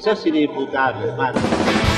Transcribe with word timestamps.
Sos 0.00 0.24
inimputable, 0.24 1.10
hermano. 1.10 1.38
Loco 1.38 1.89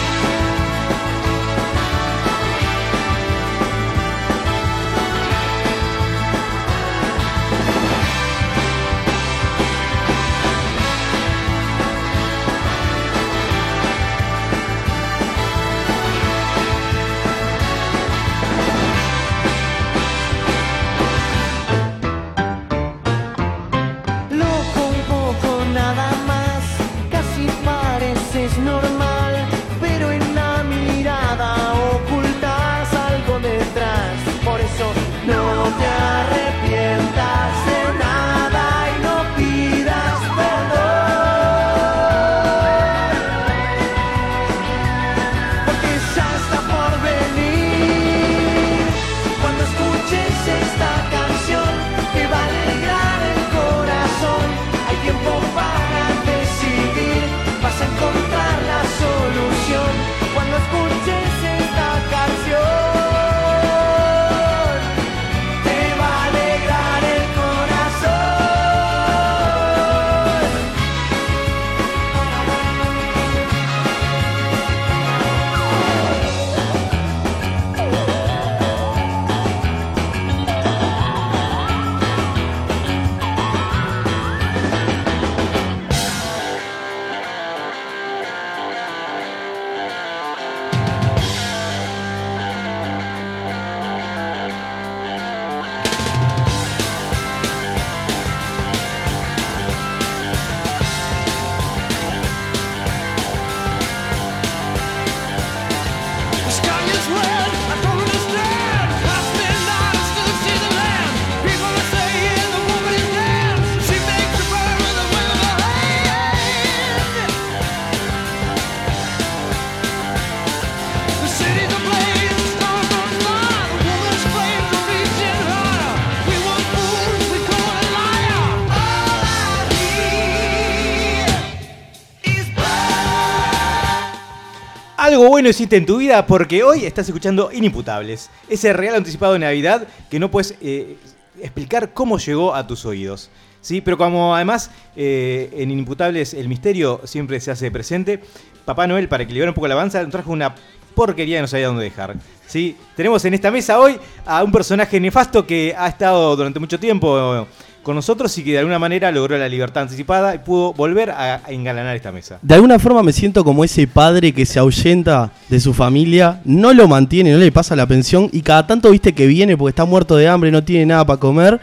bueno 135.33 135.49
hiciste 135.49 135.79
en 135.79 135.87
tu 135.87 135.97
vida 135.97 136.27
porque 136.27 136.63
hoy 136.63 136.85
estás 136.85 137.09
escuchando 137.09 137.51
Inimputables. 137.51 138.29
Ese 138.51 138.71
regalo 138.75 138.99
anticipado 138.99 139.33
de 139.33 139.39
Navidad 139.39 139.89
que 140.11 140.19
no 140.19 140.31
puedes 140.31 140.57
eh, 140.61 140.99
explicar 141.41 141.95
cómo 141.95 142.19
llegó 142.19 142.55
a 142.55 142.67
tus 142.67 142.85
oídos. 142.85 143.31
¿sí? 143.63 143.81
Pero 143.81 143.97
como 143.97 144.37
además 144.37 144.71
eh, 144.95 145.49
en 145.57 145.71
Inimputables 145.71 146.35
el 146.35 146.51
misterio 146.51 147.01
siempre 147.05 147.41
se 147.41 147.51
hace 147.51 147.71
presente, 147.71 148.23
Papá 148.67 148.87
Noel, 148.87 149.09
para 149.09 149.23
equilibrar 149.23 149.49
un 149.49 149.55
poco 149.55 149.69
la 149.69 149.73
avanza, 149.73 150.07
trajo 150.11 150.33
una 150.33 150.55
porquería 150.95 151.39
que 151.39 151.41
no 151.41 151.49
sabía 151.49 151.69
dónde 151.69 151.85
dejar. 151.85 152.15
¿sí? 152.47 152.77
Tenemos 152.95 153.25
en 153.25 153.33
esta 153.33 153.51
mesa 153.51 153.81
hoy 153.81 153.99
a 154.27 154.45
un 154.45 154.53
personaje 154.53 155.01
nefasto 155.01 155.47
que 155.47 155.75
ha 155.75 155.89
estado 155.89 156.37
durante 156.37 156.61
mucho 156.61 156.79
tiempo 156.79 157.47
con 157.83 157.97
nosotros 157.97 158.37
y 158.39 158.45
que 158.45 158.53
de 158.53 158.59
alguna 158.59 158.79
manera 158.79 159.11
logró 159.11 159.37
la 159.37 159.49
libertad 159.49 159.85
anticipada 159.85 160.35
y 160.35 160.39
pudo 160.39 160.73
volver 160.73 161.11
a, 161.11 161.41
engalanar 161.49 161.97
esta 161.97 162.13
mesa. 162.13 162.39
De 162.43 162.55
alguna 162.55 162.79
forma 162.79 163.03
me 163.03 163.13
siento 163.13 163.45
como 163.45 163.65
ese 163.65 163.87
padre 163.87 164.33
que 164.33 164.47
se 164.47 164.59
ahuyenta 164.59 165.31
de 165.49 165.61
su 165.61 165.75
familia, 165.75 166.41
no 166.45 166.73
lo 166.73 166.89
mantiene, 166.89 167.33
no 167.33 167.39
le 167.39 167.53
pasa 167.53 167.77
la 167.77 167.87
pensión 167.87 168.29
y 168.33 168.43
cada 168.43 168.67
tanto 168.67 168.91
viste 168.91 169.13
que 169.13 169.27
viene 169.27 169.57
porque 169.57 169.71
está 169.71 169.85
muerto 169.85 170.17
de 170.17 170.29
hambre, 170.29 170.51
no 170.51 170.63
tiene 170.65 170.87
nada 170.87 171.05
para 171.05 171.21
comer, 171.21 171.61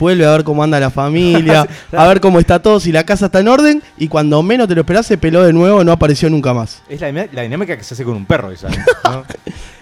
vuelve 0.00 0.26
a 0.26 0.32
ver 0.32 0.42
cómo 0.42 0.64
anda 0.64 0.80
la 0.80 0.90
familia, 0.90 1.68
a 1.92 2.08
ver 2.08 2.20
cómo 2.20 2.40
está 2.40 2.60
todo, 2.60 2.80
si 2.80 2.90
la 2.90 3.04
casa 3.04 3.26
está 3.26 3.38
en 3.38 3.48
orden 3.48 3.82
y 3.98 4.08
cuando 4.08 4.42
menos 4.42 4.66
te 4.66 4.74
lo 4.74 4.80
esperás 4.80 5.06
se 5.06 5.18
peló 5.18 5.44
de 5.44 5.52
nuevo, 5.52 5.84
no 5.84 5.92
apareció 5.92 6.28
nunca 6.28 6.52
más. 6.52 6.82
Es 6.88 7.00
la, 7.00 7.42
dinámica 7.42 7.76
que 7.76 7.84
se 7.84 7.94
hace 7.94 8.04
con 8.04 8.16
un 8.16 8.26
perro 8.26 8.50
esa. 8.50 8.68
¿no? 8.68 9.24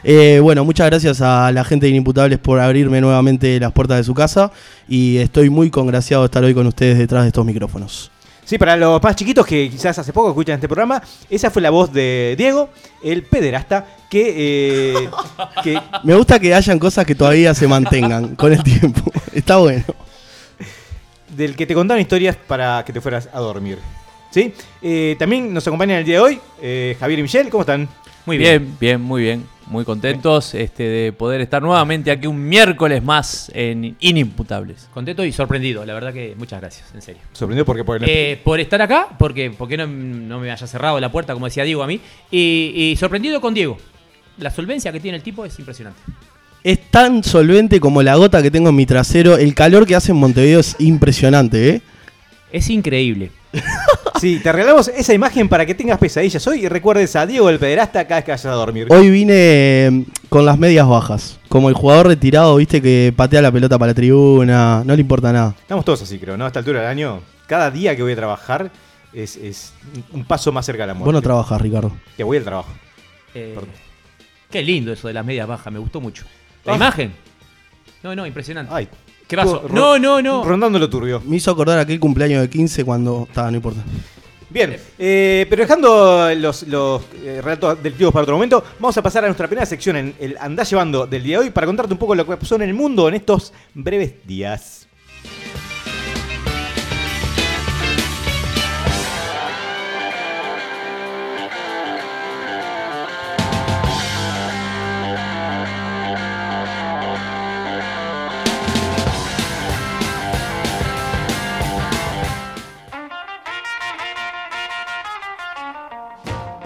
Eh, 0.04 0.38
bueno, 0.40 0.64
muchas 0.64 0.86
gracias 0.86 1.20
a 1.20 1.50
la 1.50 1.64
gente 1.64 1.86
de 1.86 1.90
Inimputables 1.90 2.38
por 2.38 2.60
abrirme 2.60 3.00
nuevamente 3.00 3.58
las 3.58 3.72
puertas 3.72 3.96
de 3.96 4.04
su 4.04 4.14
casa 4.14 4.52
y 4.88 5.18
estoy 5.18 5.50
muy 5.50 5.70
congraciado 5.70 6.22
de 6.22 6.26
estar 6.26 6.44
hoy 6.44 6.54
con 6.54 6.68
ustedes 6.68 6.98
detrás 6.98 7.22
de 7.22 7.28
estos 7.28 7.44
micrófonos. 7.44 8.12
Sí, 8.48 8.56
para 8.56 8.78
los 8.78 9.02
más 9.02 9.14
chiquitos 9.14 9.44
que 9.44 9.68
quizás 9.68 9.98
hace 9.98 10.10
poco 10.10 10.30
escuchan 10.30 10.54
este 10.54 10.68
programa, 10.68 11.02
esa 11.28 11.50
fue 11.50 11.60
la 11.60 11.68
voz 11.68 11.92
de 11.92 12.34
Diego, 12.38 12.70
el 13.02 13.22
pederasta, 13.22 13.84
que, 14.08 14.94
eh, 14.94 15.10
que 15.62 15.78
Me 16.02 16.14
gusta 16.14 16.40
que 16.40 16.54
hayan 16.54 16.78
cosas 16.78 17.04
que 17.04 17.14
todavía 17.14 17.52
se 17.52 17.68
mantengan 17.68 18.36
con 18.36 18.54
el 18.54 18.62
tiempo. 18.62 19.12
Está 19.34 19.58
bueno. 19.58 19.84
Del 21.30 21.56
que 21.56 21.66
te 21.66 21.74
contaron 21.74 22.00
historias 22.00 22.36
para 22.36 22.84
que 22.84 22.92
te 22.92 23.00
fueras 23.00 23.28
a 23.32 23.40
dormir. 23.40 23.78
¿Sí? 24.30 24.52
Eh, 24.82 25.16
también 25.18 25.52
nos 25.54 25.66
acompañan 25.66 25.98
el 25.98 26.04
día 26.04 26.16
de 26.16 26.20
hoy 26.20 26.40
eh, 26.60 26.96
Javier 27.00 27.20
y 27.20 27.22
Michelle, 27.22 27.48
¿cómo 27.48 27.62
están? 27.62 27.88
Muy 28.26 28.36
bien, 28.36 28.76
bien, 28.78 29.00
muy 29.00 29.22
bien. 29.22 29.46
Muy 29.68 29.84
contentos 29.84 30.54
este, 30.54 30.82
de 30.82 31.12
poder 31.12 31.42
estar 31.42 31.60
nuevamente 31.60 32.10
aquí 32.10 32.26
un 32.26 32.48
miércoles 32.48 33.02
más 33.02 33.50
en 33.54 33.96
Inimputables. 34.00 34.88
Contento 34.94 35.24
y 35.24 35.32
sorprendido, 35.32 35.84
la 35.84 35.92
verdad 35.92 36.12
que 36.12 36.34
muchas 36.38 36.60
gracias, 36.60 36.94
en 36.94 37.02
serio. 37.02 37.20
Sorprendido 37.32 37.66
porque 37.66 37.84
por 37.84 38.02
Eh, 38.02 38.40
por 38.42 38.60
estar 38.60 38.80
acá, 38.80 39.08
porque, 39.18 39.50
porque 39.50 39.76
no, 39.76 39.86
no 39.86 40.40
me 40.40 40.50
haya 40.50 40.66
cerrado 40.66 40.98
la 41.00 41.12
puerta, 41.12 41.34
como 41.34 41.46
decía 41.46 41.64
Diego 41.64 41.82
a 41.82 41.86
mí, 41.86 42.00
y, 42.30 42.72
y 42.74 42.96
sorprendido 42.96 43.42
con 43.42 43.52
Diego. 43.52 43.76
La 44.38 44.50
solvencia 44.50 44.90
que 44.90 45.00
tiene 45.00 45.18
el 45.18 45.22
tipo 45.22 45.44
es 45.44 45.58
impresionante. 45.58 46.00
Es 46.64 46.90
tan 46.90 47.22
solvente 47.24 47.80
como 47.80 48.02
la 48.02 48.16
gota 48.16 48.42
que 48.42 48.50
tengo 48.50 48.68
en 48.70 48.76
mi 48.76 48.86
trasero. 48.86 49.36
El 49.36 49.54
calor 49.54 49.86
que 49.86 49.94
hace 49.94 50.12
en 50.12 50.18
Montevideo 50.18 50.60
es 50.60 50.76
impresionante, 50.78 51.68
¿eh? 51.70 51.82
Es 52.52 52.68
increíble. 52.70 53.30
Sí, 54.20 54.40
te 54.42 54.50
regalamos 54.50 54.88
esa 54.88 55.14
imagen 55.14 55.48
para 55.48 55.64
que 55.64 55.76
tengas 55.76 55.96
pesadillas 55.96 56.44
hoy 56.48 56.64
y 56.64 56.68
recuerdes 56.68 57.14
a 57.14 57.24
Diego 57.24 57.48
el 57.50 57.60
pederasta 57.60 58.04
cada 58.04 58.16
vez 58.16 58.24
que 58.24 58.30
vayas 58.32 58.46
a 58.46 58.50
dormir. 58.50 58.88
Hoy 58.90 59.10
vine 59.10 59.32
eh, 59.36 60.04
con 60.28 60.44
las 60.44 60.58
medias 60.58 60.88
bajas. 60.88 61.38
Como 61.48 61.68
el 61.68 61.76
jugador 61.76 62.08
retirado, 62.08 62.56
viste, 62.56 62.82
que 62.82 63.12
patea 63.14 63.40
la 63.42 63.52
pelota 63.52 63.78
para 63.78 63.90
la 63.92 63.94
tribuna. 63.94 64.82
No 64.84 64.96
le 64.96 65.02
importa 65.02 65.32
nada. 65.32 65.54
Estamos 65.60 65.84
todos 65.84 66.02
así, 66.02 66.18
creo, 66.18 66.36
¿no? 66.36 66.44
A 66.44 66.48
esta 66.48 66.58
altura 66.58 66.80
del 66.80 66.88
año, 66.88 67.20
cada 67.46 67.70
día 67.70 67.94
que 67.94 68.02
voy 68.02 68.10
a 68.10 68.16
trabajar 68.16 68.72
es, 69.12 69.36
es 69.36 69.72
un 70.12 70.24
paso 70.24 70.50
más 70.50 70.66
cerca 70.66 70.82
de 70.82 70.88
la 70.88 70.94
muerte. 70.94 71.06
Vos 71.06 71.14
no 71.14 71.22
trabajas, 71.22 71.60
Ricardo. 71.60 71.92
Que 72.16 72.24
voy 72.24 72.38
al 72.38 72.44
trabajo. 72.44 72.70
Eh, 73.36 73.52
Perdón. 73.54 73.70
qué 74.50 74.62
lindo 74.62 74.92
eso 74.92 75.06
de 75.06 75.14
las 75.14 75.24
medias 75.24 75.46
bajas, 75.46 75.72
me 75.72 75.78
gustó 75.78 76.00
mucho. 76.00 76.24
La 76.68 76.74
Ah. 76.74 76.76
imagen. 76.76 77.12
No, 78.02 78.14
no, 78.14 78.26
impresionante. 78.26 78.72
Ay. 78.74 78.88
¿Qué 79.26 79.36
pasó? 79.36 79.66
No, 79.70 79.98
no, 79.98 80.22
no. 80.22 80.44
Rondando 80.44 80.78
lo 80.78 80.88
turbio. 80.88 81.20
Me 81.26 81.36
hizo 81.36 81.50
acordar 81.50 81.78
aquel 81.78 82.00
cumpleaños 82.00 82.40
de 82.42 82.48
15 82.48 82.84
cuando. 82.84 83.24
Estaba, 83.28 83.50
no 83.50 83.56
importa. 83.56 83.80
Bien, 84.50 84.78
eh, 84.98 85.46
pero 85.50 85.62
dejando 85.62 86.30
los, 86.34 86.62
los 86.62 87.02
eh, 87.22 87.40
relatos 87.42 87.82
delictivos 87.82 88.12
para 88.14 88.22
otro 88.22 88.36
momento, 88.36 88.64
vamos 88.78 88.96
a 88.96 89.02
pasar 89.02 89.22
a 89.24 89.26
nuestra 89.26 89.46
primera 89.46 89.66
sección 89.66 89.96
en 89.96 90.14
el 90.18 90.38
Andá 90.40 90.62
Llevando 90.62 91.06
del 91.06 91.22
día 91.22 91.38
de 91.38 91.44
hoy 91.44 91.50
para 91.50 91.66
contarte 91.66 91.92
un 91.92 91.98
poco 91.98 92.14
lo 92.14 92.24
que 92.26 92.34
pasó 92.38 92.54
en 92.56 92.62
el 92.62 92.72
mundo 92.72 93.08
en 93.08 93.14
estos 93.16 93.52
breves 93.74 94.26
días. 94.26 94.77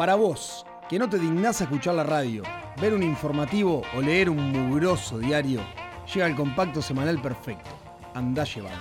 Para 0.02 0.16
vos, 0.16 0.66
que 0.88 0.98
no 0.98 1.08
te 1.08 1.16
dignás 1.16 1.60
a 1.60 1.64
escuchar 1.64 1.94
la 1.94 2.02
radio, 2.02 2.42
ver 2.80 2.92
un 2.92 3.04
informativo 3.04 3.82
o 3.94 4.00
leer 4.00 4.30
un 4.30 4.50
mugroso 4.50 5.20
diario, 5.20 5.60
llega 6.12 6.26
el 6.26 6.34
compacto 6.34 6.82
semanal 6.82 7.22
perfecto. 7.22 7.70
Andá 8.12 8.42
llevando. 8.42 8.80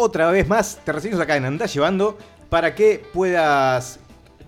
Otra 0.00 0.30
vez 0.30 0.46
más, 0.46 0.78
te 0.84 0.92
recibimos 0.92 1.20
acá 1.20 1.36
en 1.36 1.44
Andá 1.44 1.66
Llevando 1.66 2.16
para 2.48 2.72
que 2.76 3.02
puedas 3.12 3.98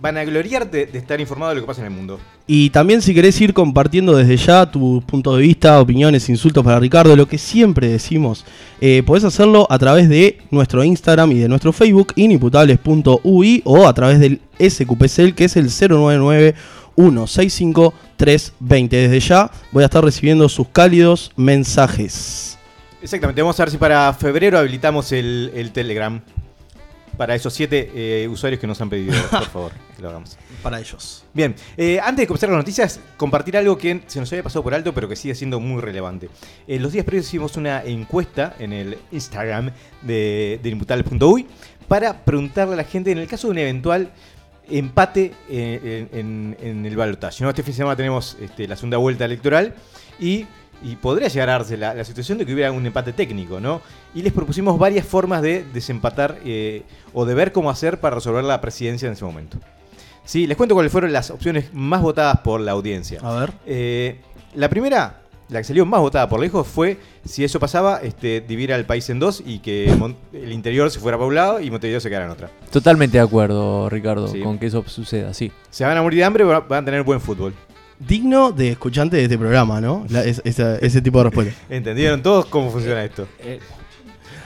vanagloriarte 0.00 0.86
de 0.86 0.96
estar 0.96 1.20
informado 1.20 1.48
de 1.48 1.56
lo 1.56 1.62
que 1.62 1.66
pasa 1.66 1.80
en 1.80 1.88
el 1.88 1.92
mundo. 1.92 2.20
Y 2.46 2.70
también 2.70 3.02
si 3.02 3.12
querés 3.12 3.40
ir 3.40 3.52
compartiendo 3.52 4.16
desde 4.16 4.36
ya 4.36 4.70
tus 4.70 5.02
puntos 5.02 5.36
de 5.36 5.42
vista, 5.42 5.80
opiniones, 5.80 6.28
insultos 6.28 6.62
para 6.62 6.78
Ricardo, 6.78 7.16
lo 7.16 7.26
que 7.26 7.36
siempre 7.36 7.88
decimos, 7.88 8.44
eh, 8.80 9.02
podés 9.04 9.24
hacerlo 9.24 9.66
a 9.68 9.76
través 9.80 10.08
de 10.08 10.38
nuestro 10.52 10.84
Instagram 10.84 11.32
y 11.32 11.40
de 11.40 11.48
nuestro 11.48 11.72
Facebook, 11.72 12.12
inimputables.ui 12.14 13.62
o 13.64 13.88
a 13.88 13.92
través 13.92 14.20
del 14.20 14.40
SQPCL 14.60 15.34
que 15.34 15.46
es 15.46 15.56
el 15.56 15.64
099 15.66 16.54
165 16.94 17.92
320. 18.16 18.96
Desde 18.96 19.18
ya 19.18 19.50
voy 19.72 19.82
a 19.82 19.86
estar 19.86 20.04
recibiendo 20.04 20.48
sus 20.48 20.68
cálidos 20.68 21.32
mensajes. 21.34 22.59
Exactamente, 23.02 23.40
vamos 23.40 23.58
a 23.58 23.64
ver 23.64 23.70
si 23.70 23.78
para 23.78 24.12
febrero 24.12 24.58
habilitamos 24.58 25.12
el, 25.12 25.50
el 25.54 25.72
Telegram. 25.72 26.20
Para 27.16 27.34
esos 27.34 27.52
siete 27.52 27.90
eh, 27.94 28.28
usuarios 28.28 28.58
que 28.60 28.66
nos 28.66 28.80
han 28.80 28.88
pedido, 28.88 29.12
por 29.30 29.44
favor, 29.46 29.72
que 29.94 30.00
lo 30.00 30.08
hagamos. 30.08 30.38
Para 30.62 30.78
ellos. 30.80 31.24
Bien, 31.34 31.54
eh, 31.76 31.98
antes 32.00 32.22
de 32.22 32.26
comenzar 32.26 32.48
las 32.48 32.56
noticias, 32.58 32.98
compartir 33.18 33.56
algo 33.58 33.76
que 33.76 34.00
se 34.06 34.20
nos 34.20 34.30
había 34.32 34.42
pasado 34.42 34.62
por 34.62 34.72
alto, 34.74 34.94
pero 34.94 35.06
que 35.08 35.16
sigue 35.16 35.34
siendo 35.34 35.60
muy 35.60 35.82
relevante. 35.82 36.30
En 36.66 36.82
los 36.82 36.92
días 36.92 37.04
previos 37.04 37.26
hicimos 37.26 37.56
una 37.58 37.82
encuesta 37.84 38.54
en 38.58 38.72
el 38.72 38.96
Instagram 39.12 39.70
de, 40.02 40.60
de 40.62 41.44
para 41.88 42.24
preguntarle 42.24 42.74
a 42.74 42.76
la 42.76 42.84
gente, 42.84 43.12
en 43.12 43.18
el 43.18 43.26
caso 43.26 43.48
de 43.48 43.52
un 43.52 43.58
eventual 43.58 44.10
empate 44.70 45.32
eh, 45.50 46.06
en, 46.12 46.18
en- 46.20 46.56
en 46.60 46.86
el 46.86 46.96
balotaje. 46.96 47.42
¿no? 47.44 47.50
Este 47.50 47.62
fin 47.62 47.72
de 47.72 47.76
semana 47.78 47.96
tenemos 47.96 48.36
este, 48.40 48.66
la 48.68 48.76
segunda 48.76 48.96
vuelta 48.96 49.24
electoral 49.26 49.74
y, 50.18 50.46
y 50.82 50.96
podría 50.96 51.28
llegar 51.28 51.48
a 51.50 51.52
darse 51.52 51.76
la, 51.76 51.94
la 51.94 52.04
situación 52.04 52.38
de 52.38 52.46
que 52.46 52.54
hubiera 52.54 52.72
un 52.72 52.84
empate 52.86 53.12
técnico, 53.12 53.60
¿no? 53.60 53.80
Y 54.14 54.22
les 54.22 54.32
propusimos 54.32 54.78
varias 54.78 55.06
formas 55.06 55.42
de 55.42 55.64
desempatar 55.72 56.38
eh, 56.44 56.82
o 57.12 57.24
de 57.26 57.34
ver 57.34 57.52
cómo 57.52 57.70
hacer 57.70 58.00
para 58.00 58.16
resolver 58.16 58.44
la 58.44 58.60
presidencia 58.60 59.06
en 59.06 59.12
ese 59.12 59.24
momento. 59.24 59.58
Sí, 60.24 60.46
les 60.46 60.56
cuento 60.56 60.74
cuáles 60.74 60.92
fueron 60.92 61.12
las 61.12 61.30
opciones 61.30 61.72
más 61.72 62.02
votadas 62.02 62.40
por 62.40 62.60
la 62.60 62.72
audiencia. 62.72 63.20
A 63.22 63.40
ver. 63.40 63.52
Eh, 63.66 64.20
la 64.54 64.68
primera, 64.68 65.22
la 65.48 65.58
que 65.58 65.64
salió 65.64 65.84
más 65.86 66.00
votada 66.00 66.28
por 66.28 66.38
lejos, 66.40 66.66
fue 66.66 66.98
si 67.24 67.42
eso 67.42 67.58
pasaba, 67.58 68.00
este, 68.02 68.40
dividir 68.40 68.72
al 68.72 68.84
país 68.86 69.08
en 69.10 69.18
dos 69.18 69.42
y 69.44 69.58
que 69.58 69.92
Mon- 69.98 70.16
el 70.32 70.52
interior 70.52 70.90
se 70.90 71.00
fuera 71.00 71.18
para 71.18 71.26
un 71.28 71.34
lado 71.34 71.60
y 71.60 71.70
Montevideo 71.70 72.00
se 72.00 72.08
quedara 72.08 72.26
en 72.26 72.30
otra. 72.32 72.50
Totalmente 72.70 73.18
de 73.18 73.24
acuerdo, 73.24 73.88
Ricardo, 73.90 74.28
Sí. 74.28 74.40
con 74.40 74.58
que 74.58 74.66
eso 74.66 74.84
suceda, 74.86 75.34
sí. 75.34 75.50
Se 75.70 75.84
van 75.84 75.96
a 75.96 76.02
morir 76.02 76.18
de 76.20 76.24
hambre, 76.24 76.44
van 76.44 76.62
a 76.70 76.84
tener 76.84 77.02
buen 77.02 77.20
fútbol. 77.20 77.52
Digno 78.06 78.50
de 78.52 78.70
escuchante 78.70 79.16
de 79.18 79.24
este 79.24 79.36
programa, 79.38 79.80
¿no? 79.80 80.06
La- 80.08 80.24
es- 80.24 80.40
esa- 80.44 80.76
ese 80.78 81.02
tipo 81.02 81.18
de 81.18 81.24
respuesta. 81.24 81.54
¿Entendieron 81.70 82.22
todos 82.22 82.46
cómo 82.46 82.70
funciona 82.70 83.04
esto? 83.04 83.28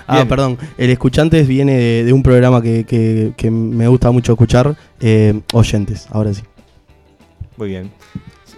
Ah, 0.07 0.17
Bien. 0.17 0.29
perdón. 0.29 0.59
El 0.77 0.91
escuchante 0.91 1.43
viene 1.45 1.77
de, 1.79 2.05
de 2.05 2.13
un 2.13 2.23
programa 2.23 2.61
que, 2.61 2.85
que- 2.85 3.33
que 3.37 3.51
me 3.51 3.87
gusta 3.89 4.11
mucho 4.11 4.33
escuchar. 4.33 4.77
eh, 5.01 5.41
oyentes, 5.53 6.07
ahora 6.11 6.35
sí. 6.35 6.43
Muy 7.57 7.69
bien. 7.69 7.91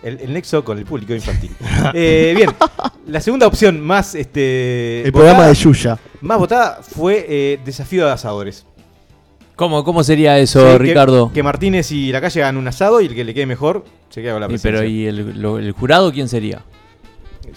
El, 0.03 0.19
el 0.21 0.33
nexo 0.33 0.65
con 0.65 0.79
el 0.79 0.85
público 0.85 1.15
infantil. 1.15 1.51
Eh, 1.95 2.33
bien, 2.37 2.51
la 3.07 3.21
segunda 3.21 3.47
opción 3.47 3.81
más 3.81 4.15
este, 4.15 5.03
El 5.05 5.13
programa 5.13 5.41
votada- 5.41 5.49
de 5.49 5.55
Yuya. 5.55 5.99
más 6.21 6.39
votada 6.39 6.81
fue 6.83 7.27
eh, 7.29 7.61
Desafío 7.65 8.07
de 8.07 8.13
Asadores. 8.13 8.67
¿Cómo, 9.57 9.85
cómo 9.85 10.05
sería 10.05 10.39
eso, 10.39 10.73
Sí, 10.73 10.79
Ricardo? 10.79 11.31
Que, 11.33 11.43
Martínez 11.43 11.91
y 11.91 12.13
la 12.13 12.21
calle 12.21 12.43
hagan 12.43 12.59
un 12.59 12.69
asado 12.69 13.01
y 13.01 13.07
el 13.07 13.15
que 13.15 13.25
le 13.25 13.33
quede 13.33 13.47
mejor 13.47 13.85
se 14.11 14.21
queda 14.21 14.33
con 14.33 14.41
la 14.43 14.47
Y, 14.47 14.51
presidencia. 14.51 14.81
pero 14.81 14.91
¿y 14.91 15.07
el, 15.07 15.41
lo- 15.41 15.59
el 15.59 15.73
jurado 15.73 16.13
quién 16.13 16.29
sería? 16.29 16.63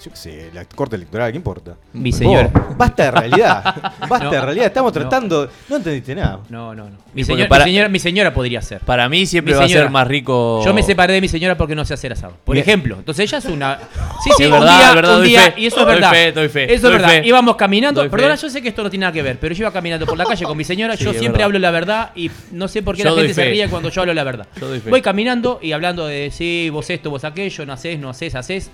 Yo 0.04 0.12
qué 0.12 0.18
sé, 0.18 0.50
la 0.54 0.64
corte 0.66 0.96
electoral, 0.96 1.32
¿qué 1.32 1.38
importa? 1.38 1.76
Mi 1.94 2.12
señora. 2.12 2.48
Vos, 2.54 2.78
basta 2.78 3.04
de 3.06 3.12
realidad. 3.12 3.76
Basta 4.08 4.26
No. 4.26 4.32
de 4.32 4.42
realidad. 4.42 4.68
Estamos 4.68 4.94
tratando. 4.94 5.50
No 5.68 5.76
entendiste 5.78 6.16
nada. 6.16 6.40
No, 6.50 6.74
no, 6.74 6.90
no. 6.90 6.96
Mi, 7.14 7.24
señor- 7.24 7.48
para- 7.50 7.66
señora, 7.66 7.90
mi 7.90 8.00
señora 8.00 8.34
podría 8.34 8.62
ser. 8.62 8.80
Para 8.82 9.10
mí 9.10 9.26
siempre 9.26 9.54
va 9.56 9.66
a 9.66 9.68
ser 9.68 9.90
más 9.90 10.08
rico. 10.08 10.62
Yo 10.64 10.74
me 10.74 10.84
separé 10.84 11.14
de 11.16 11.22
mi 11.22 11.28
señora 11.28 11.58
porque 11.58 11.76
no 11.76 11.84
sé 11.86 11.94
hacer 11.96 12.14
asado. 12.14 12.34
Por 12.46 12.54
Bien. 12.54 12.64
ejemplo. 12.64 12.96
Entonces 12.98 13.24
ella 13.30 13.40
es 13.40 13.46
una. 13.46 13.80
Sí, 14.24 14.30
sí, 14.38 14.44
Es 14.44 14.50
un 14.50 14.60
verdad, 14.60 14.78
día, 14.80 14.94
verdad, 14.96 15.18
un 15.18 15.24
día, 15.24 15.42
fe. 15.52 15.54
y 15.62 15.66
eso 15.68 15.80
es 15.80 15.86
verdad. 15.86 16.12
fe, 16.12 16.32
doy 16.34 16.50
fe, 16.50 16.74
Eso 16.74 16.88
es 16.88 16.94
verdad. 16.94 17.08
fe. 17.10 17.22
Íbamos 17.28 17.56
caminando. 17.56 18.10
Perdona, 18.10 18.36
yo 18.36 18.50
sé 18.50 18.62
que 18.62 18.68
esto 18.70 18.84
no 18.84 18.90
tiene 18.90 19.04
nada 19.04 19.14
que 19.14 19.22
ver, 19.22 19.38
pero 19.40 19.56
yo 19.56 19.64
iba 19.64 19.72
caminando 19.72 20.06
por 20.06 20.18
la 20.18 20.26
calle 20.26 20.44
con 20.46 20.58
mi 20.58 20.64
señora. 20.66 20.96
Sí, 20.98 21.04
yo 21.06 21.12
siempre 21.12 21.32
verdad. 21.32 21.46
hablo 21.46 21.60
la 21.60 21.72
verdad 21.72 22.12
y 22.16 22.30
no 22.52 22.68
sé 22.68 22.84
por 22.84 22.96
qué 22.96 23.04
Yo 23.04 23.10
la 23.12 23.16
gente 23.22 23.34
se 23.34 23.46
ríe 23.50 23.68
cuando 23.70 23.90
yo 23.90 24.02
hablo 24.02 24.14
la 24.14 24.24
verdad. 24.24 24.48
Yo 24.60 24.68
doy 24.68 24.80
fe. 24.82 24.90
Voy 24.90 25.02
caminando 25.02 25.60
y 25.62 25.72
hablando 25.72 26.06
de 26.08 26.32
sí, 26.32 26.70
vos 26.72 26.90
esto, 26.90 27.10
vos 27.10 27.24
aquello, 27.24 27.66
no 27.66 27.74
haces, 27.74 27.98
no 28.00 28.10
haces, 28.10 28.36
haces. 28.36 28.70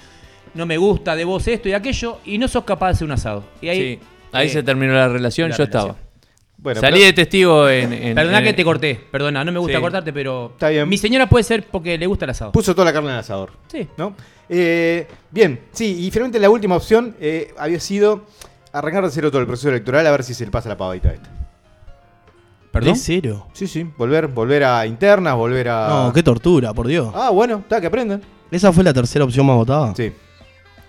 No 0.56 0.66
me 0.66 0.78
gusta 0.78 1.16
de 1.16 1.24
vos 1.26 1.48
esto 1.48 1.70
y 1.70 1.74
aquello 1.74 2.20
y 2.26 2.38
no 2.38 2.48
sos 2.48 2.64
capaz 2.64 2.88
de 2.88 2.92
hacer 2.94 3.06
un 3.06 3.12
asado. 3.12 3.44
Y 3.62 3.68
ahí, 3.70 3.80
Sí, 3.80 4.00
ahí 4.32 4.48
eh, 4.48 4.50
se 4.50 4.64
terminó 4.64 4.94
la 4.94 5.08
relación, 5.10 5.50
la 5.50 5.56
yo 5.58 5.66
relación. 5.66 5.90
estaba. 5.92 6.06
Bueno, 6.58 6.82
Salí 6.82 6.96
pero- 6.96 7.06
de 7.08 7.14
testigo 7.14 7.70
en. 7.70 7.94
en- 7.94 8.16
Perdona 8.16 8.40
en- 8.40 8.44
que 8.46 8.54
te 8.54 8.64
corté, 8.64 9.00
perdona, 9.12 9.44
no 9.44 9.52
me 9.52 9.60
gusta 9.60 9.76
Sí. 9.78 9.82
cortarte, 9.82 10.12
pero 10.14 10.52
Está 10.54 10.70
bien. 10.70 10.88
mi 10.90 10.98
señora 10.98 11.28
puede 11.30 11.44
ser 11.44 11.68
porque 11.68 11.98
le 11.98 12.08
gusta 12.08 12.26
el 12.26 12.32
asado. 12.32 12.52
puso 12.54 12.74
toda 12.74 12.86
la 12.86 12.94
carne 12.94 13.10
en 13.10 13.14
el 13.16 13.20
asador. 13.20 13.52
Sí. 13.68 13.88
¿No? 13.98 14.16
Eh, 14.50 15.08
bien, 15.32 15.60
sí, 15.74 16.06
y 16.06 16.10
finalmente 16.12 16.40
la 16.40 16.50
última 16.50 16.76
opción 16.76 17.16
eh, 17.20 17.54
había 17.58 17.80
sido 17.80 18.26
arrancar 18.72 19.04
de 19.04 19.12
cero 19.12 19.30
todo 19.30 19.42
el 19.42 19.48
proceso 19.48 19.70
electoral 19.70 20.08
a 20.08 20.12
ver 20.12 20.24
si 20.24 20.34
se 20.34 20.46
le 20.46 20.52
pasa 20.52 20.70
la 20.70 20.78
pavadita 20.78 21.14
esta. 21.14 21.30
¿De 22.82 22.94
cero? 22.96 23.48
Sí, 23.54 23.68
sí, 23.68 23.90
volver, 23.98 24.28
volver 24.28 24.64
a 24.66 24.86
internas, 24.86 25.34
volver 25.36 25.70
a. 25.70 25.88
No, 25.88 26.14
qué 26.14 26.22
tortura, 26.24 26.74
por 26.74 26.88
Dios. 26.88 27.10
Ah, 27.16 27.30
bueno, 27.30 27.60
está, 27.60 27.80
que 27.80 27.88
aprendan. 27.88 28.22
¿Esa 28.52 28.74
fue 28.74 28.84
la 28.84 28.94
tercera 28.94 29.24
opción 29.24 29.46
más 29.46 29.56
votada? 29.56 29.94
Sí. 29.96 30.12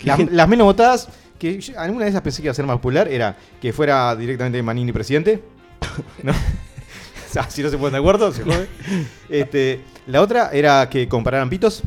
Las, 0.04 0.48
menos 0.48 0.64
votadas, 0.66 1.08
que 1.38 1.60
yo- 1.60 1.78
alguna 1.78 2.04
de 2.04 2.10
esas 2.10 2.22
pensé 2.22 2.42
que 2.42 2.46
iba 2.46 2.52
a 2.52 2.54
ser 2.54 2.66
más 2.66 2.76
popular, 2.76 3.08
era 3.08 3.36
que 3.60 3.72
fuera 3.72 4.14
directamente 4.16 4.62
Manini 4.62 4.92
presidente. 4.92 5.42
¿No? 6.22 6.32
O 7.28 7.38
sea, 7.38 7.50
si 7.50 7.62
no 7.62 7.68
se 7.68 7.76
ponen 7.76 7.92
de 7.92 7.98
acuerdo, 7.98 8.32
se 8.32 8.42
jode. 8.44 8.66
Este, 9.28 9.80
la 10.06 10.22
otra 10.22 10.50
era 10.52 10.88
que 10.88 11.06
compararan 11.06 11.50
pitos. 11.50 11.82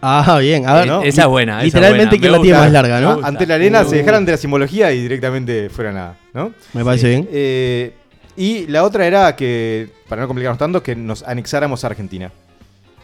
Ah, 0.00 0.38
bien. 0.40 0.66
A 0.66 0.74
ver, 0.74 0.86
¿no? 0.86 1.02
Esa 1.02 1.22
es 1.22 1.28
buena. 1.28 1.62
Literalmente 1.62 2.16
buena, 2.16 2.22
que 2.22 2.30
la 2.30 2.40
tiene 2.40 2.58
más 2.58 2.72
larga, 2.72 3.00
¿no? 3.00 3.14
gusta, 3.14 3.28
Ante 3.28 3.46
la 3.46 3.56
arena 3.56 3.84
se 3.84 3.96
dejaran 3.96 4.24
de 4.24 4.32
la 4.32 4.38
simbología 4.38 4.92
y 4.92 5.02
directamente 5.02 5.68
fueran 5.68 5.96
a. 5.98 6.14
¿no? 6.32 6.52
Me 6.72 6.84
parece 6.84 7.08
bien. 7.08 7.28
Eh, 7.30 7.92
y 8.36 8.66
la 8.68 8.84
otra 8.84 9.06
era 9.06 9.34
que, 9.36 9.90
para 10.08 10.22
no 10.22 10.28
complicarnos 10.28 10.58
tanto, 10.58 10.82
que 10.82 10.94
nos 10.94 11.22
anexáramos 11.24 11.82
a 11.84 11.88
Argentina. 11.88 12.30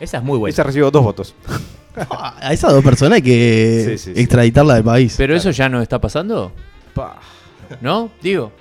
Esa 0.00 0.19
es 0.19 0.23
muy 0.23 0.38
buena. 0.38 0.53
Esa 0.53 0.62
recibió 0.62 0.91
dos 0.91 1.03
votos. 1.03 1.35
A 2.11 2.53
esas 2.53 2.73
dos 2.73 2.83
personas 2.83 3.17
hay 3.17 3.23
que 3.23 3.85
Sí, 3.85 3.99
sí, 3.99 4.15
sí. 4.15 4.21
extraditarla 4.21 4.75
del 4.75 4.85
país. 4.85 5.15
Pero 5.17 5.35
eso 5.35 5.51
ya 5.51 5.69
no 5.69 5.83
está 5.83 6.01
pasando. 6.01 6.53
¿No? 7.81 8.11
Digo. 8.23 8.53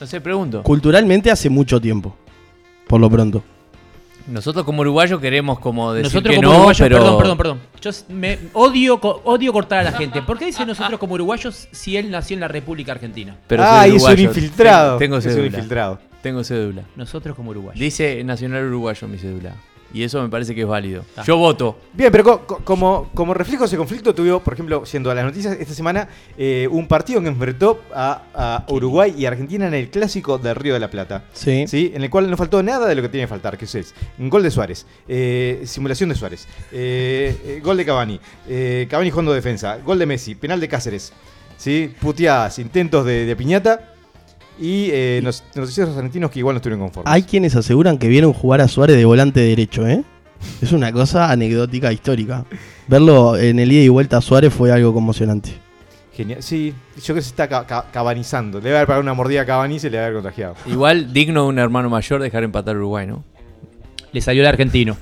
No 0.00 0.06
sé, 0.06 0.20
pregunto. 0.20 0.62
Culturalmente 0.62 1.30
hace 1.30 1.50
mucho 1.50 1.80
tiempo. 1.80 2.16
Por 2.86 3.00
lo 3.00 3.10
pronto. 3.10 3.42
Nosotros 4.26 4.64
como 4.64 4.82
uruguayos 4.82 5.20
queremos 5.20 5.58
como 5.58 5.92
decir 5.92 6.04
Nosotros 6.04 6.34
que 6.34 6.36
como 6.36 6.48
no, 6.48 6.54
uruguayos, 6.56 6.80
pero... 6.80 6.96
perdón, 6.98 7.18
perdón, 7.18 7.36
perdón. 7.36 7.60
Yo 7.80 7.90
me 8.10 8.38
odio, 8.52 9.00
odio 9.24 9.52
cortar 9.52 9.80
a 9.80 9.82
la 9.82 9.92
gente. 9.92 10.22
¿Por 10.22 10.38
qué 10.38 10.46
dice 10.46 10.64
nosotros 10.66 11.00
como 11.00 11.14
uruguayos 11.14 11.68
si 11.72 11.96
él 11.96 12.10
nació 12.10 12.34
en 12.34 12.40
la 12.40 12.48
República 12.48 12.92
Argentina? 12.92 13.36
pero 13.46 13.64
ah, 13.66 13.86
es 13.86 14.02
un 14.02 14.18
infiltrado. 14.18 14.98
Tengo, 14.98 15.16
tengo 15.16 15.18
es 15.18 15.26
un 15.26 15.32
cédula. 15.32 15.46
infiltrado. 15.46 15.98
Tengo 16.22 16.44
cédula. 16.44 16.82
Nosotros 16.96 17.34
como 17.34 17.50
uruguayos. 17.50 17.80
Dice 17.80 18.22
Nacional 18.22 18.64
Uruguayo 18.66 19.08
mi 19.08 19.16
cédula. 19.18 19.54
Y 19.92 20.02
eso 20.04 20.22
me 20.22 20.28
parece 20.28 20.54
que 20.54 20.60
es 20.62 20.66
válido. 20.66 21.04
Ah. 21.16 21.22
Yo 21.26 21.36
voto. 21.36 21.76
Bien, 21.92 22.12
pero 22.12 22.22
co- 22.24 22.46
co- 22.46 22.58
como, 22.64 23.10
como 23.14 23.34
reflejo 23.34 23.64
de 23.64 23.66
ese 23.66 23.76
conflicto, 23.76 24.14
tuvo, 24.14 24.40
por 24.40 24.54
ejemplo, 24.54 24.86
siendo 24.86 25.10
a 25.10 25.14
las 25.14 25.24
noticias 25.24 25.56
esta 25.58 25.74
semana, 25.74 26.08
eh, 26.38 26.68
un 26.70 26.86
partido 26.86 27.20
que 27.20 27.28
enfrentó 27.28 27.82
a, 27.94 28.22
a 28.34 28.72
Uruguay 28.72 29.14
y 29.18 29.26
Argentina 29.26 29.66
en 29.66 29.74
el 29.74 29.90
clásico 29.90 30.38
del 30.38 30.54
Río 30.54 30.74
de 30.74 30.80
la 30.80 30.90
Plata. 30.90 31.24
Sí. 31.32 31.64
¿sí? 31.66 31.90
En 31.94 32.02
el 32.04 32.10
cual 32.10 32.30
no 32.30 32.36
faltó 32.36 32.62
nada 32.62 32.86
de 32.86 32.94
lo 32.94 33.02
que 33.02 33.08
tiene 33.08 33.24
que 33.24 33.28
faltar, 33.30 33.58
que 33.58 33.64
es 33.64 33.94
un 34.18 34.30
gol 34.30 34.42
de 34.42 34.50
Suárez, 34.50 34.86
eh, 35.08 35.62
simulación 35.64 36.08
de 36.10 36.14
Suárez, 36.14 36.46
eh, 36.72 37.36
eh, 37.44 37.60
gol 37.62 37.76
de 37.76 37.84
Cavani, 37.84 38.20
eh, 38.48 38.86
Cavani 38.88 39.10
jugando 39.10 39.32
defensa, 39.32 39.78
gol 39.84 39.98
de 39.98 40.06
Messi, 40.06 40.34
penal 40.34 40.60
de 40.60 40.68
Cáceres, 40.68 41.12
¿sí? 41.56 41.92
puteadas, 42.00 42.58
intentos 42.58 43.04
de, 43.04 43.26
de 43.26 43.36
piñata 43.36 43.89
y 44.60 44.90
eh, 44.92 45.20
nos- 45.22 45.42
noticieros 45.54 45.96
argentinos 45.96 46.30
que 46.30 46.38
igual 46.40 46.54
no 46.54 46.58
estuvieron 46.58 46.80
conformes. 46.86 47.12
Hay 47.12 47.22
quienes 47.22 47.56
aseguran 47.56 47.98
que 47.98 48.08
vieron 48.08 48.32
jugar 48.32 48.60
a 48.60 48.68
Suárez 48.68 48.96
de 48.96 49.04
volante 49.04 49.40
derecho, 49.40 49.86
¿eh? 49.88 50.04
Es 50.62 50.72
una 50.72 50.92
cosa 50.92 51.30
anecdótica 51.30 51.92
histórica. 51.92 52.44
Verlo 52.88 53.36
en 53.36 53.58
el 53.58 53.72
ida 53.72 53.82
y 53.82 53.88
vuelta 53.88 54.18
a 54.18 54.20
Suárez 54.20 54.52
fue 54.52 54.70
algo 54.72 54.92
conmocionante. 54.94 55.50
Genial. 56.14 56.42
Sí, 56.42 56.74
yo 56.96 57.02
creo 57.04 57.16
que 57.16 57.22
se 57.22 57.28
está 57.28 57.48
ca- 57.48 57.66
ca- 57.66 57.86
cabanizando. 57.92 58.58
Le 58.58 58.64
debe 58.64 58.76
haber 58.76 58.86
pagado 58.88 59.02
una 59.02 59.14
mordida 59.14 59.42
a 59.42 59.46
Cavani 59.46 59.76
y 59.76 59.78
se 59.78 59.88
le 59.88 59.96
debe 59.98 60.04
haber 60.06 60.16
contagiado. 60.22 60.54
Igual 60.66 61.12
digno 61.12 61.42
de 61.44 61.48
un 61.48 61.58
hermano 61.58 61.88
mayor 61.88 62.20
dejar 62.20 62.42
empatar 62.42 62.74
a 62.74 62.78
Uruguay, 62.78 63.06
¿no? 63.06 63.24
Le 64.12 64.20
salió 64.20 64.42
el 64.42 64.48
argentino. 64.48 64.96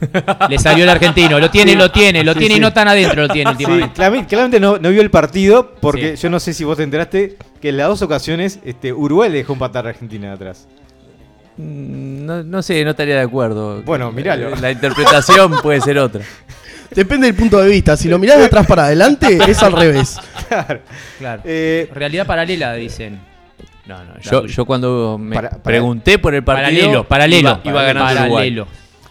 Le 0.51 0.59
salió 0.59 0.85
el 0.85 0.91
argentino. 0.91 1.39
Lo 1.41 1.51
tiene, 1.51 1.75
lo 1.75 1.91
tiene, 1.91 2.23
lo 2.23 2.35
Sí, 2.35 2.41
tiene 2.41 2.55
sí. 2.57 2.59
y 2.59 2.63
no 2.63 2.73
tan 2.73 2.89
adentro 2.89 3.23
lo 3.23 3.29
tiene 3.33 3.51
Sí, 3.51 3.57
últimamente. 3.57 3.95
claramente, 3.95 4.29
claramente 4.29 4.61
no, 4.61 4.79
no 4.79 4.91
vio 4.91 5.01
el 5.01 5.11
partido 5.11 5.73
porque 5.81 6.17
Sí. 6.17 6.25
yo 6.25 6.31
no 6.31 6.39
sé 6.41 6.53
si 6.53 6.65
vos 6.65 6.77
te 6.77 6.83
enteraste 6.83 7.37
que 7.61 7.71
en 7.71 7.79
las 7.79 7.89
dos 7.89 8.03
ocasiones 8.03 8.59
este, 8.65 8.93
Uruguay 8.93 9.31
le 9.31 9.39
dejó 9.39 9.55
empatar 9.55 9.87
a 9.87 9.91
Argentina 9.91 10.29
de 10.29 10.35
atrás. 10.35 10.69
Mm, 11.57 12.27
No, 12.27 12.43
no 12.43 12.63
sé, 12.63 12.85
no 12.85 12.91
estaría 12.91 13.15
de 13.17 13.23
acuerdo. 13.23 13.83
Bueno, 13.83 14.13
míralo. 14.13 14.55
La 14.57 14.71
interpretación 14.71 15.53
puede 15.63 15.81
ser 15.81 15.99
otra. 15.99 16.21
Depende 16.95 17.27
del 17.27 17.35
punto 17.37 17.59
de 17.61 17.69
vista. 17.69 17.97
Si 17.97 18.09
lo 18.09 18.19
mirás 18.19 18.39
de 18.39 18.45
atrás 18.47 18.67
para 18.67 18.85
adelante, 18.85 19.39
es 19.49 19.63
al 19.63 19.73
revés. 19.73 20.19
Claro. 20.49 20.81
Claro. 21.19 21.43
Eh, 21.45 21.89
Realidad 21.95 22.27
paralela, 22.27 22.75
dicen. 22.75 23.19
No, 23.87 24.05
no. 24.05 24.21
Yo, 24.21 24.45
yo 24.47 24.67
cuando 24.67 25.17
me 25.19 25.35
Para- 25.35 25.49
para- 25.51 25.63
pregunté 25.63 26.19
por 26.19 26.35
el 26.35 26.45
partido, 26.45 27.05
Paralelo, 27.05 27.05
paralelo. 27.09 27.49
iba, 27.49 27.61
iba 27.65 27.83
ganando 27.83 28.11
Uruguay. 28.13 28.31
Paralelo. 28.31 28.67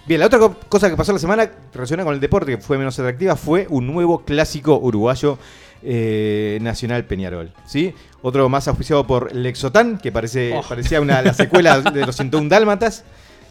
Bien, 0.08 0.20
la 0.22 0.28
otra 0.28 0.40
co- 0.40 0.56
cosa 0.70 0.90
que 0.90 0.96
pasó 0.96 1.12
la 1.14 1.20
semana 1.20 1.50
relacionada 1.74 2.06
con 2.06 2.14
el 2.16 2.20
deporte 2.22 2.52
que 2.56 2.58
fue 2.62 2.78
menos 2.78 2.98
atractiva 2.98 3.36
fue 3.36 3.68
un 3.70 3.88
nuevo 3.88 4.24
clásico 4.24 4.78
uruguayo 4.78 5.38
eh, 5.84 6.58
Nacional 6.62 7.06
Peñarol. 7.06 7.52
¿sí? 7.66 7.94
Otro 8.22 8.48
más 8.50 8.68
auspiciado 8.68 9.06
por 9.06 9.36
Lexotan, 9.36 9.98
que 9.98 10.12
parece, 10.12 10.54
Oh. 10.56 10.62
parecía 10.68 11.02
una, 11.02 11.22
la 11.22 11.34
secuela 11.34 11.82
de 11.82 12.06
los 12.06 12.16
101 12.18 12.48
Dálmatas, 12.50 13.04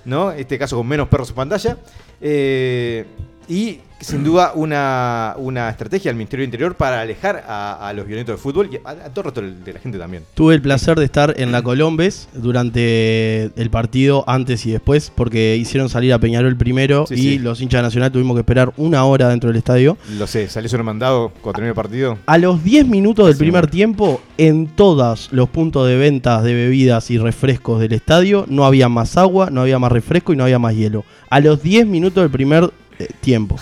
¿no? 0.06 0.32
este 0.32 0.58
caso 0.58 0.76
con 0.78 0.86
menos 0.88 1.08
perros 1.08 1.28
en 1.30 1.34
pantalla. 1.36 1.76
Eh, 2.20 3.04
y 3.48 3.78
sin 3.98 4.22
duda 4.22 4.52
una, 4.54 5.34
una 5.38 5.70
estrategia 5.70 6.10
del 6.10 6.16
Ministerio 6.16 6.42
del 6.42 6.48
Interior 6.48 6.74
para 6.74 7.00
alejar 7.00 7.42
a, 7.48 7.88
a 7.88 7.92
los 7.94 8.06
violentos 8.06 8.34
del 8.34 8.38
fútbol 8.42 8.68
y 8.70 8.76
a, 8.84 8.90
a 8.90 8.94
todo 9.10 9.20
el 9.20 9.24
resto 9.34 9.40
de 9.64 9.72
la 9.72 9.80
gente 9.80 9.98
también. 9.98 10.22
Tuve 10.34 10.54
el 10.54 10.60
placer 10.60 10.98
de 10.98 11.06
estar 11.06 11.32
en 11.38 11.50
la 11.50 11.62
Colombes 11.62 12.28
durante 12.34 13.44
el 13.56 13.70
partido, 13.70 14.24
antes 14.26 14.66
y 14.66 14.70
después, 14.72 15.10
porque 15.14 15.56
hicieron 15.56 15.88
salir 15.88 16.12
a 16.12 16.18
Peñarol 16.18 16.56
primero 16.56 17.06
Sí, 17.06 17.14
y 17.14 17.18
sí. 17.18 17.38
los 17.38 17.60
hinchas 17.62 17.78
de 17.78 17.82
Nacional 17.84 18.12
tuvimos 18.12 18.34
que 18.36 18.40
esperar 18.40 18.72
una 18.76 19.04
hora 19.04 19.28
dentro 19.28 19.48
del 19.48 19.56
estadio. 19.56 19.96
Lo 20.18 20.26
sé, 20.26 20.48
salió 20.48 20.68
sobre 20.68 20.82
mandado 20.82 21.30
cuando 21.40 21.54
terminó 21.56 21.70
el 21.70 21.74
partido. 21.76 22.18
A 22.26 22.36
los 22.38 22.62
10 22.62 22.86
minutos 22.88 23.26
del 23.26 23.34
Sí. 23.36 23.40
primer 23.40 23.66
tiempo, 23.68 24.20
en 24.36 24.66
todos 24.66 25.28
los 25.32 25.48
puntos 25.48 25.86
de 25.88 25.96
ventas 25.96 26.42
de 26.44 26.52
bebidas 26.54 27.10
y 27.10 27.16
refrescos 27.18 27.80
del 27.80 27.92
estadio, 27.94 28.44
no 28.48 28.66
había 28.66 28.88
más 28.90 29.16
agua, 29.16 29.48
no 29.50 29.62
había 29.62 29.78
más 29.78 29.90
refresco 29.92 30.32
y 30.32 30.36
no 30.36 30.44
había 30.44 30.58
más 30.58 30.74
hielo. 30.74 31.04
A 31.30 31.40
los 31.40 31.62
10 31.62 31.86
minutos 31.86 32.22
del 32.22 32.30
primer 32.30 32.70
eh, 32.98 33.08
tiempo. 33.20 33.56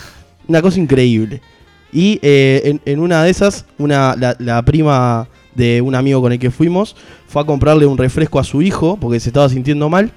Una 0.46 0.60
cosa 0.62 0.78
increíble. 0.80 1.40
Y 1.92 2.18
eh, 2.22 2.78
en, 2.84 2.98
una 2.98 3.22
de 3.22 3.30
esas, 3.30 3.66
una, 3.78 4.16
la, 4.16 4.62
prima 4.64 5.28
de 5.54 5.80
un 5.80 5.94
amigo 5.94 6.20
con 6.20 6.32
el 6.32 6.38
que 6.40 6.50
fuimos 6.50 6.96
fue 7.28 7.42
a 7.42 7.44
comprarle 7.44 7.86
un 7.86 7.96
refresco 7.96 8.40
a 8.40 8.44
su 8.44 8.62
hijo 8.62 8.96
porque 9.00 9.20
se 9.20 9.28
estaba 9.28 9.48
sintiendo 9.48 9.88
mal. 9.88 10.10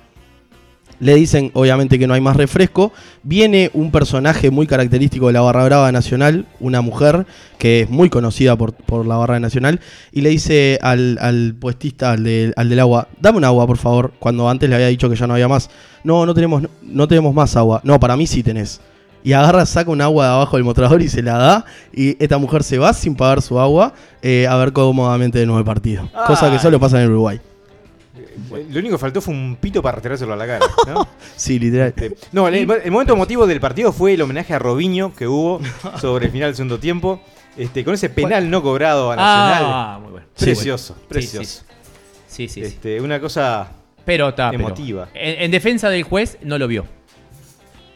Le 1.00 1.14
dicen, 1.14 1.52
obviamente, 1.54 2.00
que 2.00 2.08
no 2.08 2.16
hay 2.16 2.22
más 2.22 2.36
refresco. 2.36 2.92
Viene 3.22 3.70
un 3.76 3.92
personaje 3.92 4.50
muy 4.50 4.66
característico 4.66 5.28
de 5.28 5.34
la 5.34 5.42
Barra 5.42 5.64
Brava 5.66 5.92
Nacional, 5.92 6.48
una 6.60 6.82
mujer 6.82 7.28
que 7.60 7.82
es 7.82 7.90
muy 7.92 8.10
conocida 8.10 8.56
por, 8.56 8.74
por 8.74 9.06
la 9.06 9.16
Barra 9.18 9.40
Nacional, 9.40 9.80
y 10.12 10.22
le 10.22 10.30
dice 10.30 10.80
al, 10.82 11.20
al 11.22 11.54
puestista, 11.54 12.14
al, 12.14 12.24
del- 12.24 12.54
al 12.58 12.70
del 12.70 12.80
agua, 12.80 13.10
dame 13.22 13.38
un 13.38 13.44
agua, 13.44 13.68
por 13.68 13.78
favor, 13.78 14.14
cuando 14.18 14.50
antes 14.50 14.68
le 14.68 14.76
había 14.76 14.88
dicho 14.88 15.08
que 15.08 15.16
ya 15.16 15.28
no 15.28 15.36
había 15.36 15.48
más. 15.48 15.70
No, 16.04 16.26
no 16.26 16.34
tenemos, 16.34 16.64
no 16.82 17.08
tenemos 17.08 17.32
más 17.36 17.56
agua. 17.56 17.80
No, 17.84 18.00
para 18.00 18.18
mí 18.18 18.26
sí 18.26 18.42
tenés. 18.42 18.82
Y 19.28 19.34
agarra, 19.34 19.66
saca 19.66 19.92
un 19.92 20.00
agua 20.00 20.26
de 20.26 20.32
abajo 20.32 20.56
del 20.56 20.64
mostrador 20.64 21.02
y 21.02 21.10
se 21.10 21.22
la 21.22 21.38
da. 21.38 21.66
Y 21.92 22.16
esta 22.24 22.38
mujer 22.38 22.64
se 22.64 22.78
va 22.78 22.94
sin 22.94 23.14
pagar 23.14 23.42
su 23.42 23.60
agua 23.60 23.94
eh, 24.22 24.48
a 24.50 24.56
ver 24.56 24.72
cómodamente 24.72 25.38
de 25.38 25.46
nuevo 25.46 25.60
el 25.60 25.66
partido. 25.66 26.10
Cosa 26.28 26.50
que 26.50 26.58
solo 26.60 26.80
pasa 26.80 27.04
en 27.04 27.10
Uruguay. 27.12 27.38
Lo 28.72 28.80
único 28.80 28.96
que 28.96 28.98
faltó 28.98 29.20
fue 29.20 29.34
un 29.34 29.58
pito 29.60 29.82
para 29.82 29.96
retirárselo 29.98 30.32
a 30.32 30.38
la 30.38 30.48
cara. 30.48 30.66
¿no? 30.88 31.06
Sí, 31.36 31.60
literal. 31.60 31.90
Este, 31.90 32.16
No, 32.32 32.48
el, 32.48 32.56
el 32.56 32.90
momento 32.90 33.12
emotivo 33.16 33.46
del 33.46 33.60
partido 33.60 33.92
fue 33.92 34.14
el 34.14 34.22
homenaje 34.22 34.54
a 34.54 34.60
Robinho 34.60 35.14
que 35.14 35.28
hubo 35.28 35.60
sobre 36.00 36.28
el 36.28 36.32
final 36.32 36.48
del 36.52 36.56
segundo 36.56 36.80
tiempo. 36.80 37.20
Este, 37.58 37.84
con 37.84 37.96
ese 37.96 38.08
penal 38.10 38.50
no 38.50 38.64
cobrado 38.64 39.12
a 39.12 39.18
Nacional. 39.18 39.64
Ah, 39.66 40.00
muy 40.02 40.12
bueno. 40.12 40.28
precioso, 40.40 40.94
Sí, 40.98 41.06
precioso. 41.10 41.64
Sí, 42.30 42.48
sí, 42.48 42.48
sí. 42.48 42.62
Este, 42.62 43.02
una 43.02 43.20
cosa. 43.20 43.72
Pero 44.06 44.30
está. 44.30 44.52
pero- 44.52 44.64
Emotiva. 44.64 45.10
En, 45.14 45.42
en 45.44 45.52
defensa 45.52 45.90
del 45.90 46.04
juez, 46.04 46.38
no 46.44 46.58
lo 46.58 46.66
vio. 46.70 46.86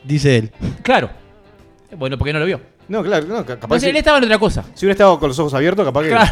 Dice 0.04 0.38
él. 0.38 0.52
Claro. 0.84 1.21
Bueno, 1.98 2.18
porque 2.18 2.34
no 2.34 2.40
lo 2.40 2.46
vio. 2.46 2.60
No, 2.88 3.04
claro, 3.04 3.26
no, 3.28 3.46
ca- 3.46 3.60
capaz 3.60 3.80
que 3.82 3.90
él 3.90 3.96
estaba 3.98 4.18
en 4.18 4.24
otra 4.26 4.38
cosa. 4.40 4.64
si 4.74 4.86
hubiera 4.86 4.94
estado 4.94 5.20
con 5.20 5.30
los 5.30 5.40
ojos 5.40 5.54
abiertos, 5.54 5.86
capaz 5.86 6.04
que. 6.04 6.10
Claro. 6.10 6.32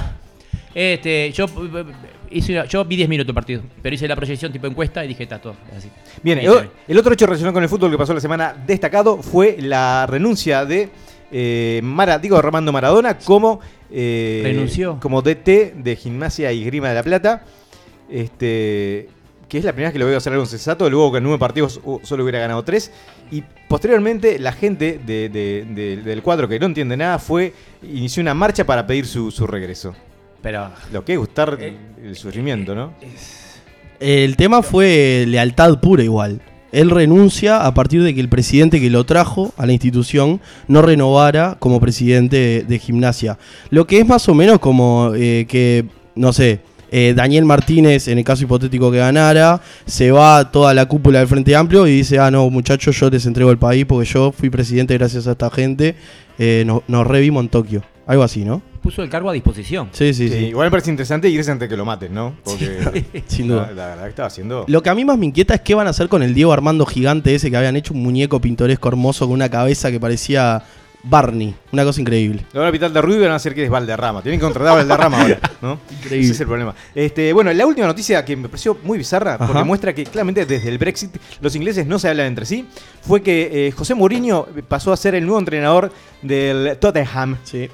Este, 0.73 1.31
yo, 1.31 1.45
eh, 1.45 1.85
hice 2.31 2.53
una- 2.53 2.65
yo 2.65 2.85
vi 2.85 2.95
10 2.95 3.09
minutos 3.09 3.29
el 3.29 3.35
partido, 3.35 3.61
pero 3.81 3.95
hice 3.95 4.07
la 4.07 4.15
proyección 4.15 4.51
tipo 4.51 4.67
encuesta 4.67 5.03
y 5.03 5.07
dije, 5.09 5.23
está 5.23 5.39
todo. 5.41 5.55
así. 5.75 5.89
Bien, 6.21 6.39
Ahí 6.39 6.45
el, 6.87 6.97
otro 6.97 7.13
hecho 7.13 7.25
relacionado 7.25 7.53
con 7.53 7.63
el 7.63 7.69
fútbol 7.69 7.89
que 7.91 7.97
pasó 7.97 8.13
la 8.13 8.21
semana 8.21 8.53
destacado 8.67 9.21
fue 9.21 9.57
la 9.59 10.05
renuncia 10.07 10.65
de 10.65 10.89
eh, 11.31 11.79
Mara, 11.83 12.19
digo, 12.19 12.37
Armando 12.37 12.71
Maradona 12.71 13.17
como, 13.17 13.59
eh, 13.91 14.41
Renunció. 14.43 14.99
como 15.01 15.21
DT 15.21 15.73
de 15.75 15.95
Gimnasia 15.95 16.51
y 16.51 16.63
Grima 16.63 16.89
de 16.89 16.95
la 16.95 17.03
Plata. 17.03 17.43
Este, 18.09 19.09
que 19.49 19.57
es 19.57 19.65
la 19.65 19.73
primera 19.73 19.89
vez 19.89 19.93
que 19.93 19.99
lo 19.99 20.05
veo 20.05 20.17
hacer 20.17 20.31
algo 20.31 20.45
sensato, 20.45 20.89
luego 20.89 21.11
que 21.11 21.17
en 21.17 21.23
nueve 21.25 21.39
partidos 21.39 21.81
uh, 21.83 21.99
solo 22.03 22.23
hubiera 22.23 22.39
ganado 22.39 22.63
tres. 22.63 22.91
Y 23.31 23.43
posteriormente 23.67 24.39
la 24.39 24.51
gente 24.53 24.99
de- 25.05 25.27
de- 25.27 25.65
de- 25.69 25.97
del 25.97 26.21
cuadro 26.21 26.47
que 26.47 26.59
no 26.59 26.67
entiende 26.67 26.95
nada 26.95 27.19
fue 27.19 27.53
inició 27.83 28.21
una 28.21 28.33
marcha 28.33 28.63
para 28.65 28.85
pedir 28.87 29.05
su, 29.05 29.31
su 29.31 29.45
regreso. 29.47 29.95
Pero 30.41 30.69
Lo 30.93 31.03
que 31.03 31.13
es 31.13 31.19
gustar 31.19 31.57
Eh, 31.59 31.75
el 32.03 32.15
sufrimiento, 32.15 32.73
¿no? 32.75 32.93
El 33.99 34.37
tema 34.37 34.61
fue 34.63 35.25
lealtad 35.27 35.79
pura 35.81 36.03
igual. 36.03 36.41
Él 36.71 36.91
renuncia 36.91 37.65
a 37.65 37.73
partir 37.73 38.03
de 38.03 38.13
que 38.13 38.21
el 38.21 38.29
presidente 38.29 38.79
que 38.79 38.89
lo 38.91 39.03
trajo 39.03 39.51
a 39.57 39.65
la 39.65 39.73
institución 39.73 40.39
no 40.67 40.81
renovara 40.83 41.57
como 41.59 41.81
presidente 41.81 42.37
de, 42.37 42.63
de 42.63 42.79
gimnasia. 42.79 43.37
Lo 43.71 43.87
que 43.87 43.99
es 43.99 44.07
más 44.07 44.29
o 44.29 44.35
menos 44.35 44.59
como 44.59 45.11
eh, 45.15 45.45
que, 45.49 45.85
no 46.15 46.31
sé, 46.31 46.61
eh, 46.91 47.13
Daniel 47.15 47.45
Martínez, 47.45 48.07
en 48.07 48.17
el 48.17 48.23
caso 48.23 48.43
hipotético 48.43 48.91
que 48.91 48.97
ganara, 48.97 49.61
se 49.85 50.11
va 50.11 50.39
a 50.39 50.51
toda 50.51 50.73
la 50.73 50.85
cúpula 50.85 51.19
del 51.19 51.27
Frente 51.27 51.55
Amplio 51.55 51.87
y 51.87 51.91
dice, 51.91 52.19
ah, 52.19 52.31
no, 52.31 52.49
muchachos, 52.49 52.99
yo 52.99 53.09
les 53.09 53.25
entrego 53.25 53.51
el 53.51 53.57
país 53.57 53.85
porque 53.85 54.09
yo 54.09 54.31
fui 54.31 54.49
presidente 54.49 54.97
gracias 54.97 55.27
a 55.27 55.31
esta 55.31 55.49
gente, 55.49 55.95
eh, 56.37 56.63
nos, 56.65 56.81
nos 56.87 57.05
revimos 57.05 57.43
en 57.43 57.49
Tokio. 57.49 57.83
Algo 58.07 58.23
así, 58.23 58.43
¿no? 58.43 58.63
puso 58.79 59.03
el 59.03 59.09
cargo 59.09 59.29
a 59.29 59.33
disposición. 59.33 59.89
Sí, 59.91 60.13
sí, 60.13 60.29
Sí, 60.29 60.35
sí. 60.35 60.45
Igual 60.45 60.67
me 60.67 60.71
parece 60.71 60.89
interesante 60.89 61.29
irse 61.29 61.51
antes 61.51 61.67
de 61.67 61.73
que 61.73 61.77
lo 61.77 61.85
maten, 61.85 62.13
¿no? 62.13 62.35
Porque 62.43 63.05
Sin 63.27 63.49
la, 63.49 63.55
duda. 63.55 63.71
la 63.73 63.87
verdad 63.87 64.03
que 64.03 64.09
estaba 64.09 64.27
haciendo. 64.27 64.65
Lo 64.67 64.81
que 64.81 64.89
a 64.89 64.95
mí 64.95 65.05
más 65.05 65.17
me 65.17 65.27
inquieta 65.27 65.53
es 65.53 65.61
qué 65.61 65.75
van 65.75 65.87
a 65.87 65.91
hacer 65.91 66.09
con 66.09 66.23
el 66.23 66.33
Diego 66.33 66.51
Armando 66.51 66.85
gigante 66.85 67.35
ese 67.35 67.51
que 67.51 67.57
habían 67.57 67.75
hecho 67.75 67.93
un 67.93 68.01
muñeco 68.01 68.41
pintoresco 68.41 68.87
hermoso 68.89 69.25
con 69.25 69.35
una 69.35 69.49
cabeza 69.49 69.91
que 69.91 69.99
parecía 69.99 70.63
Barney. 71.03 71.55
Una 71.71 71.83
cosa 71.83 72.01
increíble. 72.01 72.45
Lo 72.51 72.59
van 72.59 72.69
a 72.69 72.71
pitar 72.71 72.91
de 72.91 73.01
rubio 73.01 73.17
y 73.17 73.21
van 73.21 73.31
a 73.31 73.35
hacer 73.35 73.55
que 73.55 73.63
es 73.63 73.69
Valderrama. 73.69 74.21
Tienen 74.21 74.39
que 74.39 74.45
contratar 74.45 74.73
a 74.73 74.75
Valderrama 74.75 75.21
ahora, 75.21 75.39
¿no? 75.61 75.79
Increíble. 75.91 76.25
Ese 76.25 76.33
es 76.33 76.41
el 76.41 76.47
problema. 76.47 76.75
Este, 76.93 77.31
bueno, 77.33 77.53
la 77.53 77.65
última 77.65 77.87
noticia 77.87 78.23
que 78.25 78.35
me 78.35 78.49
pareció 78.49 78.77
muy 78.83 78.97
bizarra, 78.97 79.37
porque 79.37 79.63
muestra 79.63 79.93
que 79.93 80.03
claramente 80.03 80.45
desde 80.45 80.69
el 80.69 80.77
Brexit 80.77 81.15
los 81.41 81.55
ingleses 81.55 81.87
no 81.87 81.99
se 81.99 82.09
hablan 82.09 82.27
entre 82.27 82.45
sí, 82.45 82.65
fue 83.01 83.21
que 83.21 83.67
eh, 83.67 83.71
José 83.71 83.95
Mourinho 83.95 84.47
pasó 84.67 84.91
a 84.91 84.97
ser 84.97 85.15
el 85.15 85.25
nuevo 85.25 85.39
entrenador 85.39 85.91
del 86.21 86.77
Tottenham. 86.79 87.37
Sí. 87.43 87.69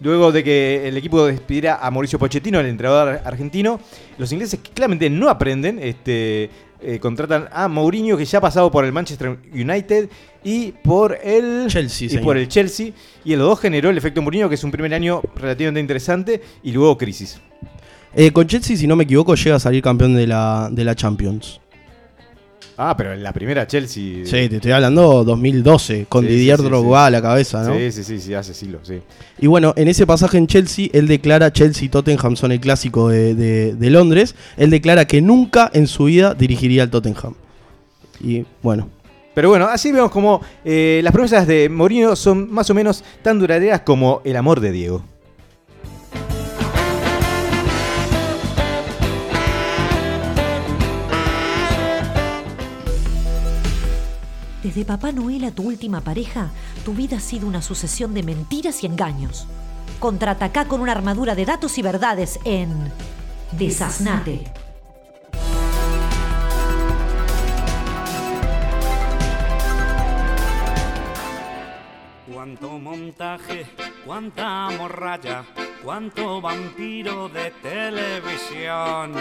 Luego 0.00 0.32
de 0.32 0.42
que 0.42 0.88
el 0.88 0.96
equipo 0.96 1.26
despidiera 1.26 1.78
a 1.82 1.90
Mauricio 1.90 2.18
Pochettino, 2.18 2.58
el 2.58 2.66
entrenador 2.66 3.20
argentino, 3.22 3.78
los 4.16 4.32
ingleses 4.32 4.58
claramente 4.72 5.10
no 5.10 5.28
aprenden, 5.28 5.78
este, 5.78 6.48
eh, 6.82 6.98
contratan 6.98 7.48
a 7.52 7.68
Mourinho 7.68 8.16
que 8.16 8.24
ya 8.24 8.38
ha 8.38 8.40
pasado 8.40 8.70
por 8.70 8.84
el 8.84 8.92
Manchester 8.92 9.38
United 9.52 10.08
y 10.42 10.72
por 10.72 11.18
el 11.22 11.66
Chelsea, 11.68 12.06
y 12.06 12.10
señor. 12.10 12.24
por 12.24 12.36
el 12.36 12.48
Chelsea 12.48 12.92
y 13.24 13.32
el 13.32 13.40
2 13.40 13.60
generó 13.60 13.90
el 13.90 13.98
efecto 13.98 14.22
Mourinho 14.22 14.48
que 14.48 14.54
es 14.54 14.64
un 14.64 14.70
primer 14.70 14.94
año 14.94 15.20
relativamente 15.36 15.80
interesante 15.80 16.40
y 16.62 16.72
luego 16.72 16.96
crisis. 16.96 17.40
Eh, 18.14 18.32
con 18.32 18.46
Chelsea, 18.46 18.76
si 18.76 18.86
no 18.86 18.96
me 18.96 19.04
equivoco, 19.04 19.34
llega 19.34 19.56
a 19.56 19.60
salir 19.60 19.82
campeón 19.82 20.14
de 20.14 20.26
la, 20.26 20.68
de 20.72 20.84
la 20.84 20.94
Champions. 20.94 21.60
Ah, 22.82 22.96
pero 22.96 23.12
en 23.12 23.22
la 23.22 23.30
primera 23.34 23.66
Chelsea. 23.66 24.24
Sí, 24.24 24.48
te 24.48 24.56
estoy 24.56 24.72
hablando 24.72 25.22
2012, 25.22 26.06
con 26.08 26.24
Sí, 26.24 26.30
Didier 26.30 26.56
sí, 26.56 26.62
sí, 26.62 26.68
Drogba 26.70 27.04
a 27.04 27.10
la 27.10 27.20
cabeza, 27.20 27.62
¿no? 27.62 27.74
Sí, 27.76 27.92
sí, 27.92 28.04
sí, 28.04 28.18
sí, 28.20 28.32
hace 28.32 28.54
siglos, 28.54 28.80
sí. 28.88 29.00
Y 29.38 29.48
bueno, 29.48 29.74
en 29.76 29.88
ese 29.88 30.06
pasaje 30.06 30.38
en 30.38 30.46
Chelsea, 30.46 30.88
él 30.94 31.06
declara, 31.06 31.52
Chelsea 31.52 31.84
y 31.84 31.88
Tottenham 31.90 32.36
son 32.36 32.52
el 32.52 32.60
clásico 32.60 33.10
de, 33.10 33.34
de- 33.34 33.74
de 33.74 33.90
Londres, 33.90 34.34
él 34.56 34.70
declara 34.70 35.04
que 35.06 35.20
nunca 35.20 35.70
en 35.74 35.86
su 35.86 36.04
vida 36.04 36.32
dirigiría 36.32 36.84
al 36.84 36.90
Tottenham. 36.90 37.34
Y 38.22 38.46
bueno, 38.62 38.88
Pero 39.34 39.50
bueno, 39.50 39.66
así 39.66 39.92
vemos 39.92 40.10
como 40.10 40.40
eh, 40.64 41.00
las 41.04 41.12
promesas 41.12 41.46
de 41.46 41.68
Mourinho 41.68 42.16
son 42.16 42.50
más 42.50 42.70
o 42.70 42.74
menos 42.74 43.04
tan 43.22 43.38
duraderas 43.38 43.82
como 43.82 44.22
el 44.24 44.36
amor 44.36 44.60
de 44.60 44.72
Diego. 44.72 45.02
Desde 54.70 54.84
Papá 54.84 55.10
Noel 55.10 55.42
a 55.46 55.50
tu 55.50 55.64
última 55.64 56.00
pareja, 56.00 56.52
tu 56.84 56.94
vida 56.94 57.16
ha 57.16 57.20
sido 57.20 57.48
una 57.48 57.60
sucesión 57.60 58.14
de 58.14 58.22
mentiras 58.22 58.84
y 58.84 58.86
engaños. 58.86 59.48
Contraataca 59.98 60.66
con 60.66 60.80
una 60.80 60.92
armadura 60.92 61.34
de 61.34 61.44
datos 61.44 61.76
y 61.78 61.82
verdades 61.82 62.38
en 62.44 62.92
Desasnate. 63.50 64.44
Cuánto 72.32 72.78
montaje, 72.78 73.66
cuánta 74.06 74.70
morralla, 74.70 75.44
cuánto 75.82 76.40
vampiro 76.40 77.28
de 77.28 77.50
televisión. 77.60 79.14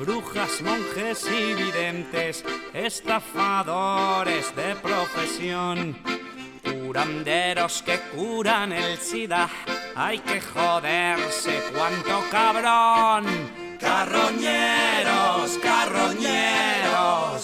Brujas, 0.00 0.62
monjes 0.62 1.28
y 1.30 1.52
videntes, 1.52 2.42
estafadores 2.72 4.56
de 4.56 4.74
profesión. 4.76 5.94
Curanderos 6.64 7.82
que 7.82 8.00
curan 8.16 8.72
el 8.72 8.96
SIDA, 8.96 9.50
hay 9.94 10.20
que 10.20 10.40
joderse, 10.40 11.64
cuánto 11.76 12.24
cabrón. 12.30 13.26
Carroñeros, 13.78 15.58
carroñeros, 15.62 17.42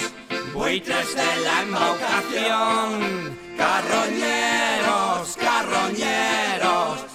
buitres 0.55 1.15
de 1.15 1.37
la 1.45 1.63
embaucación. 1.63 3.37
Carroñeros, 3.59 5.37
carroñeros, 5.37 7.06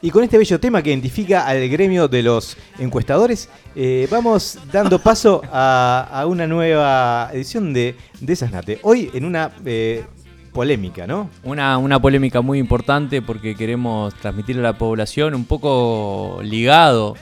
Y 0.00 0.10
con 0.10 0.22
este 0.22 0.38
bello 0.38 0.60
tema 0.60 0.80
que 0.80 0.90
identifica 0.90 1.44
al 1.46 1.68
gremio 1.68 2.06
de 2.06 2.22
los 2.22 2.56
encuestadores, 2.78 3.48
eh, 3.74 4.06
vamos 4.10 4.58
dando 4.70 4.98
paso 5.02 5.42
a, 5.52 6.08
a 6.12 6.26
una 6.26 6.46
nueva 6.46 7.30
edición 7.32 7.72
de 7.72 7.96
Desasnate. 8.20 8.78
Hoy 8.82 9.10
en 9.12 9.24
una 9.24 9.50
eh, 9.64 10.04
polémica, 10.52 11.04
¿no? 11.06 11.30
Una, 11.42 11.78
una 11.78 12.00
polémica 12.00 12.42
muy 12.42 12.58
importante 12.58 13.22
porque 13.22 13.56
queremos 13.56 14.14
transmitir 14.14 14.58
a 14.58 14.62
la 14.62 14.78
población 14.78 15.34
un 15.34 15.46
poco 15.46 16.40
ligado 16.42 17.16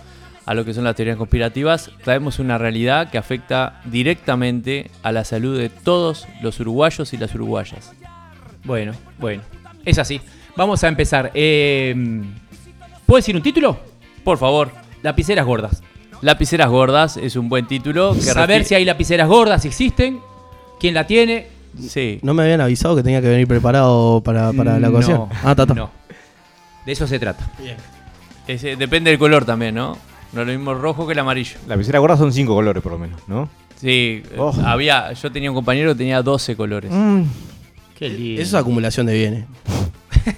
a 0.46 0.54
lo 0.54 0.64
que 0.64 0.72
son 0.72 0.84
las 0.84 0.94
teorías 0.94 1.16
conspirativas, 1.16 1.90
traemos 2.04 2.38
una 2.38 2.56
realidad 2.56 3.10
que 3.10 3.18
afecta 3.18 3.80
directamente 3.84 4.90
a 5.02 5.12
la 5.12 5.24
salud 5.24 5.58
de 5.58 5.68
todos 5.68 6.26
los 6.40 6.58
uruguayos 6.60 7.12
y 7.12 7.16
las 7.18 7.34
uruguayas. 7.34 7.92
Bueno, 8.64 8.92
bueno. 9.18 9.42
Es 9.84 9.98
así. 9.98 10.20
Vamos 10.56 10.82
a 10.84 10.88
empezar. 10.88 11.30
Eh, 11.34 11.94
¿Puedo 13.04 13.16
decir 13.18 13.36
un 13.36 13.42
título? 13.42 13.78
Por 14.24 14.38
favor, 14.38 14.70
Lapiceras 15.02 15.44
gordas. 15.46 15.82
Lapiceras 16.22 16.70
Gordas 16.70 17.16
es 17.18 17.36
un 17.36 17.48
buen 17.48 17.66
título. 17.66 18.14
Que 18.14 18.22
Saber 18.22 18.64
si 18.64 18.74
hay 18.74 18.84
lapiceras 18.86 19.28
gordas, 19.28 19.62
si 19.62 19.68
existen, 19.68 20.20
quién 20.80 20.94
la 20.94 21.06
tiene. 21.06 21.48
Sí. 21.78 22.18
No 22.22 22.32
me 22.32 22.42
habían 22.42 22.62
avisado 22.62 22.96
que 22.96 23.02
tenía 23.02 23.20
que 23.20 23.28
venir 23.28 23.46
preparado 23.46 24.22
para, 24.22 24.50
para 24.54 24.80
la 24.80 24.88
ocasión. 24.88 25.18
No, 25.18 25.28
ah, 25.44 25.54
ta, 25.54 25.66
ta. 25.66 25.74
no. 25.74 25.90
De 26.86 26.92
eso 26.92 27.06
se 27.06 27.18
trata. 27.18 27.46
Ese- 28.46 28.76
depende 28.76 29.10
del 29.10 29.18
color 29.18 29.44
también, 29.44 29.74
¿no? 29.74 29.98
No 30.32 30.40
es 30.42 30.46
lo 30.46 30.52
mismo 30.52 30.72
el 30.72 30.78
rojo 30.78 31.06
que 31.06 31.12
el 31.12 31.18
amarillo. 31.18 31.58
La 31.66 31.76
visera 31.76 31.98
gorda 31.98 32.16
son 32.16 32.32
cinco 32.32 32.54
colores 32.54 32.82
por 32.82 32.92
lo 32.92 32.98
menos, 32.98 33.20
¿no? 33.28 33.48
Sí, 33.80 34.22
eh, 34.24 34.36
Oh. 34.38 34.54
había, 34.64 35.12
yo 35.12 35.30
tenía 35.30 35.50
un 35.50 35.54
compañero 35.54 35.92
que 35.92 35.98
tenía 35.98 36.22
12 36.22 36.56
colores. 36.56 36.90
Mm, 36.92 37.22
Qué 37.98 38.08
lindo. 38.08 38.42
Eso 38.42 38.56
es 38.56 38.60
acumulación 38.62 39.06
de 39.06 39.14
bienes. 39.14 39.44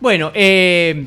Bueno, 0.00 0.30
eh, 0.34 1.06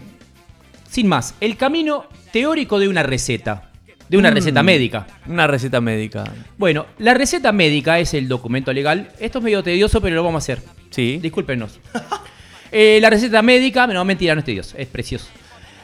sin 0.90 1.08
más, 1.08 1.34
el 1.40 1.56
camino 1.56 2.06
teórico 2.34 2.78
de 2.78 2.90
una 2.90 3.04
receta. 3.04 3.70
De 4.10 4.18
una 4.18 4.30
Mm. 4.32 4.34
receta 4.34 4.64
médica. 4.64 5.08
Una 5.28 5.48
receta 5.48 5.80
médica. 5.80 6.26
Bueno, 6.58 6.86
la 7.00 7.14
receta 7.14 7.54
médica 7.54 8.00
es 8.00 8.14
el 8.14 8.28
documento 8.28 8.74
legal. 8.74 9.10
Esto 9.20 9.38
es 9.38 9.44
medio 9.46 9.64
tedioso, 9.64 10.02
pero 10.02 10.16
lo 10.18 10.24
vamos 10.24 10.44
a 10.44 10.44
hacer. 10.44 10.62
Sí. 10.90 11.20
Discúlpenos. 11.22 11.80
Eh, 12.74 13.00
la 13.02 13.10
receta 13.10 13.42
médica, 13.42 13.86
no, 13.86 14.06
mentira, 14.06 14.34
no 14.34 14.40
es 14.40 14.46
tedioso, 14.46 14.78
es 14.78 14.88
precioso. 14.88 15.26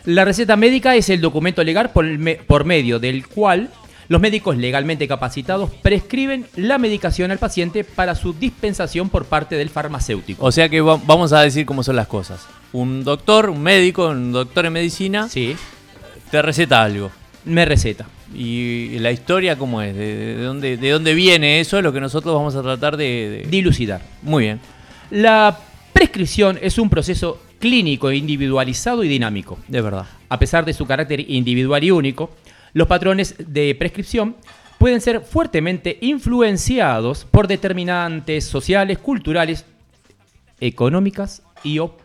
La 0.07 0.23
receta 0.23 0.55
médica 0.55 0.95
es 0.95 1.09
el 1.09 1.19
documento 1.19 1.61
legal 1.65 1.91
por, 1.91 2.05
el 2.05 2.17
me- 2.17 2.35
por 2.35 2.63
medio 2.63 2.97
del 2.97 3.27
cual 3.27 3.69
los 4.07 4.21
médicos 4.21 4.55
legalmente 4.55 5.05
capacitados 5.05 5.69
prescriben 5.81 6.45
la 6.55 6.77
medicación 6.77 7.29
al 7.31 7.39
paciente 7.39 7.83
para 7.83 8.15
su 8.15 8.31
dispensación 8.31 9.09
por 9.09 9.25
parte 9.25 9.57
del 9.57 9.69
farmacéutico. 9.69 10.45
O 10.45 10.51
sea 10.53 10.69
que 10.69 10.79
va- 10.79 10.97
vamos 11.05 11.33
a 11.33 11.41
decir 11.41 11.65
cómo 11.65 11.83
son 11.83 11.97
las 11.97 12.07
cosas. 12.07 12.47
Un 12.71 13.03
doctor, 13.03 13.49
un 13.49 13.61
médico, 13.61 14.07
un 14.07 14.31
doctor 14.31 14.65
en 14.65 14.73
medicina, 14.73 15.27
Sí, 15.27 15.57
te 16.31 16.41
receta 16.41 16.81
algo. 16.83 17.11
me 17.43 17.65
receta. 17.65 18.05
Y 18.33 18.99
la 18.99 19.11
historia, 19.11 19.57
¿cómo 19.57 19.81
es? 19.81 19.93
¿De, 19.93 20.15
de 20.35 20.41
dónde, 20.43 20.77
de 20.77 20.89
dónde 20.89 21.13
viene 21.15 21.59
eso? 21.59 21.77
Es 21.77 21.83
lo 21.83 21.91
que 21.91 21.99
nosotros 21.99 22.33
vamos 22.33 22.55
a 22.55 22.61
tratar 22.61 22.95
de... 22.95 23.43
de- 23.43 23.49
Dilucidar. 23.49 24.01
Muy 24.21 24.45
bien. 24.45 24.61
La 25.11 25.57
prescripción 25.91 26.57
es 26.61 26.77
un 26.77 26.89
proceso 26.89 27.41
clínico 27.59 28.11
individualizado 28.11 29.03
y 29.03 29.07
dinámico. 29.07 29.57
De 29.67 29.81
verdad. 29.81 30.05
A 30.29 30.39
pesar 30.39 30.65
de 30.65 30.73
su 30.73 30.85
carácter 30.85 31.29
individual 31.29 31.83
y 31.83 31.91
único, 31.91 32.31
los 32.73 32.87
patrones 32.87 33.35
de 33.37 33.75
prescripción 33.75 34.35
pueden 34.77 35.01
ser 35.01 35.21
fuertemente 35.21 35.97
influenciados 36.01 37.25
por 37.25 37.47
determinantes 37.47 38.45
sociales, 38.45 38.97
culturales, 38.97 39.65
económicas 40.59 41.41
y 41.63 41.79
o 41.79 41.95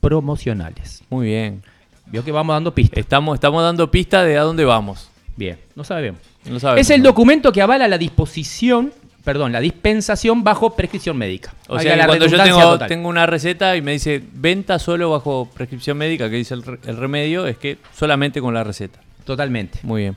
promocionales. 0.00 1.02
Muy 1.10 1.26
bien. 1.26 1.62
Vio 2.06 2.24
que 2.24 2.32
vamos 2.32 2.54
dando 2.54 2.74
pistas. 2.74 2.98
Estamos, 2.98 3.34
estamos 3.34 3.62
dando 3.62 3.90
pista 3.90 4.24
de 4.24 4.36
a 4.36 4.42
dónde 4.42 4.64
vamos. 4.64 5.08
Bien, 5.36 5.58
no 5.74 5.84
sabemos. 5.84 6.20
No 6.44 6.58
sabemos. 6.58 6.80
Es 6.80 6.90
el 6.90 7.02
documento 7.02 7.52
que 7.52 7.62
avala 7.62 7.88
la 7.88 7.98
disposición, 7.98 8.92
perdón, 9.24 9.52
la 9.52 9.60
dispensación 9.60 10.42
bajo 10.44 10.74
prescripción 10.74 11.16
médica. 11.16 11.54
O 11.68 11.78
sea, 11.78 11.96
la 11.96 12.06
cuando 12.06 12.26
yo 12.26 12.42
tengo, 12.42 12.78
tengo 12.80 13.08
una 13.08 13.26
receta 13.26 13.76
y 13.76 13.82
me 13.82 13.92
dice 13.92 14.22
venta 14.32 14.78
solo 14.78 15.10
bajo 15.10 15.48
prescripción 15.54 15.96
médica, 15.98 16.28
que 16.30 16.36
dice 16.36 16.54
el, 16.54 16.62
re- 16.62 16.78
el 16.86 16.96
remedio, 16.96 17.46
es 17.46 17.56
que 17.56 17.78
solamente 17.94 18.40
con 18.40 18.52
la 18.54 18.64
receta. 18.64 18.98
Totalmente. 19.24 19.78
Muy 19.82 20.02
bien. 20.02 20.16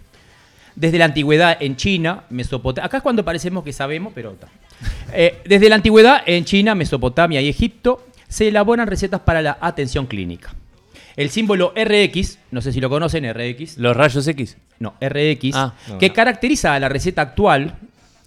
Desde 0.76 0.98
la 0.98 1.06
antigüedad 1.06 1.58
en 1.62 1.76
China, 1.78 2.24
Mesopotamia. 2.30 2.86
Acá 2.88 2.98
es 2.98 3.04
cuando 3.04 3.24
parecemos 3.24 3.63
que 3.63 3.72
sabemos, 3.72 4.12
pero 4.13 4.32
está. 4.32 4.48
Eh, 5.13 5.41
desde 5.46 5.70
la 5.70 5.76
antigüedad 5.76 6.22
en 6.26 6.44
China, 6.44 6.76
Mesopotamia 6.76 7.39
y 7.41 7.48
Egipto 7.48 8.06
se 8.28 8.50
elaboran 8.50 8.86
recetas 8.88 9.22
para 9.22 9.41
la 9.41 9.58
atención 9.62 10.06
clínica. 10.06 10.54
El 11.15 11.30
símbolo 11.30 11.74
RX, 11.78 12.39
no 12.52 12.60
sé 12.62 12.74
si 12.74 12.82
lo 12.82 12.89
conocen, 12.89 13.24
RX. 13.32 13.78
Los 13.78 13.96
rayos 13.96 14.28
X. 14.28 14.58
No, 14.80 14.96
RX, 15.00 15.56
Ah, 15.56 15.74
no, 15.88 15.98
que 15.98 16.10
no. 16.10 16.13
caracteriza 16.13 16.74
a 16.74 16.80
la 16.82 16.89
receta 16.89 17.22
actual. 17.22 17.76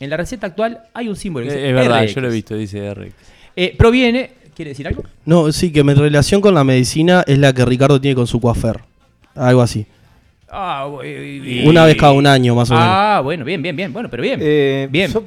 En 0.01 0.11
la 0.11 0.17
receta 0.17 0.47
actual 0.47 0.81
hay 0.95 1.09
un 1.09 1.17
símbolo. 1.17 1.47
que 1.47 1.53
Eh, 1.53 1.57
dice 1.57 1.69
es 1.69 1.75
verdad, 1.75 2.03
RX. 2.05 2.15
yo 2.15 2.21
lo 2.21 2.29
he 2.29 2.33
visto, 2.33 2.55
dice 2.57 2.95
RX. 2.95 3.13
Eh, 3.57 3.75
proviene. 3.77 4.31
¿Quiere 4.55 4.71
decir 4.71 4.89
algo? 4.89 5.05
No, 5.25 5.53
sí, 5.53 5.71
que 5.73 5.85
mi 5.85 5.95
relación 5.95 6.41
con 6.41 6.53
la 6.55 6.65
medicina 6.65 7.23
es 7.27 7.39
la 7.39 7.53
que 7.53 7.65
Ricardo 7.65 8.01
tiene 8.01 8.15
con 8.17 8.27
su 8.27 8.41
coafer. 8.41 8.81
Algo 9.37 9.63
así. 9.63 9.87
Ah, 10.51 10.89
y- 11.05 11.67
Una 11.69 11.85
vez 11.85 11.95
cada 11.97 12.13
un 12.13 12.27
año, 12.27 12.55
más 12.55 12.71
o 12.71 12.75
menos. 12.75 12.89
Ah, 12.91 13.21
bueno, 13.23 13.45
bien, 13.45 13.61
bien, 13.63 13.77
bien. 13.77 13.93
Bueno, 13.93 14.09
pero 14.09 14.23
bien. 14.23 14.41
eh, 14.43 14.89
bien. 14.91 15.13
yo, 15.13 15.23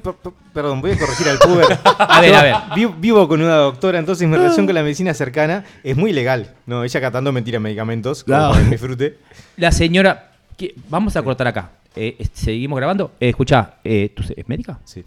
perdón, 0.51 0.81
voy 0.81 0.91
a 0.91 0.97
corregir 0.97 1.27
al 1.29 1.37
puber. 1.37 1.65
A 1.99 2.19
ver, 2.21 2.31
Yo 2.31 2.37
a 2.37 2.41
ver. 2.43 2.55
vi- 2.75 2.93
vivo 2.99 3.27
con 3.27 3.39
una 3.41 3.55
doctora, 3.55 3.99
entonces 3.99 4.27
mi 4.27 4.35
relación 4.35 4.65
con 4.65 4.73
la 4.73 4.81
medicina 4.81 5.13
cercana 5.13 5.63
es 5.83 5.95
muy 5.95 6.11
legal. 6.11 6.49
No, 6.65 6.83
ella 6.83 6.99
catando 6.99 7.31
mentira 7.31 7.59
medicamentos, 7.59 8.23
como 8.23 8.35
Claro. 8.35 8.49
para 8.53 8.59
que 8.63 8.65
me 8.65 8.71
disfrute. 8.77 9.17
La 9.57 9.71
señora. 9.71 10.31
¿qué? 10.57 10.73
Vamos 10.89 11.15
a 11.15 11.21
cortar 11.21 11.47
acá. 11.47 11.69
Eh, 11.95 12.15
eh, 12.19 12.27
¿Seguimos 12.33 12.77
grabando? 12.77 13.11
Eh, 13.19 13.29
escucha, 13.29 13.75
eh, 13.83 14.11
¿tú 14.15 14.23
es 14.35 14.47
médica? 14.47 14.79
Sí. 14.85 15.03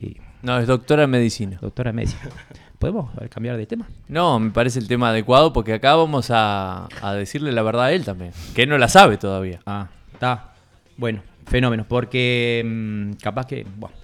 Y 0.00 0.16
No, 0.42 0.58
es 0.58 0.66
doctora 0.66 1.04
en 1.04 1.10
medicina. 1.10 1.58
doctora 1.60 1.90
de 1.90 1.94
medicina. 1.96 2.22
¿Podemos 2.78 3.14
ver, 3.14 3.28
cambiar 3.30 3.56
de 3.56 3.64
tema? 3.66 3.86
No, 4.08 4.38
me 4.38 4.50
parece 4.50 4.78
el 4.78 4.86
tema 4.88 5.08
adecuado 5.10 5.52
porque 5.52 5.72
acá 5.72 5.94
vamos 5.94 6.30
a, 6.30 6.88
a 7.00 7.14
decirle 7.14 7.52
la 7.52 7.62
verdad 7.62 7.84
a 7.84 7.92
él 7.92 8.04
también. 8.04 8.32
Que 8.54 8.62
él 8.64 8.68
no 8.68 8.76
la 8.76 8.88
sabe 8.88 9.16
todavía. 9.16 9.60
Ah, 9.64 9.88
está. 10.12 10.52
Bueno, 10.98 11.22
fenómeno. 11.46 11.86
Porque 11.88 12.62
mm, 12.66 13.12
capaz 13.22 13.46
que. 13.46 13.66
Bueno. 13.76 13.96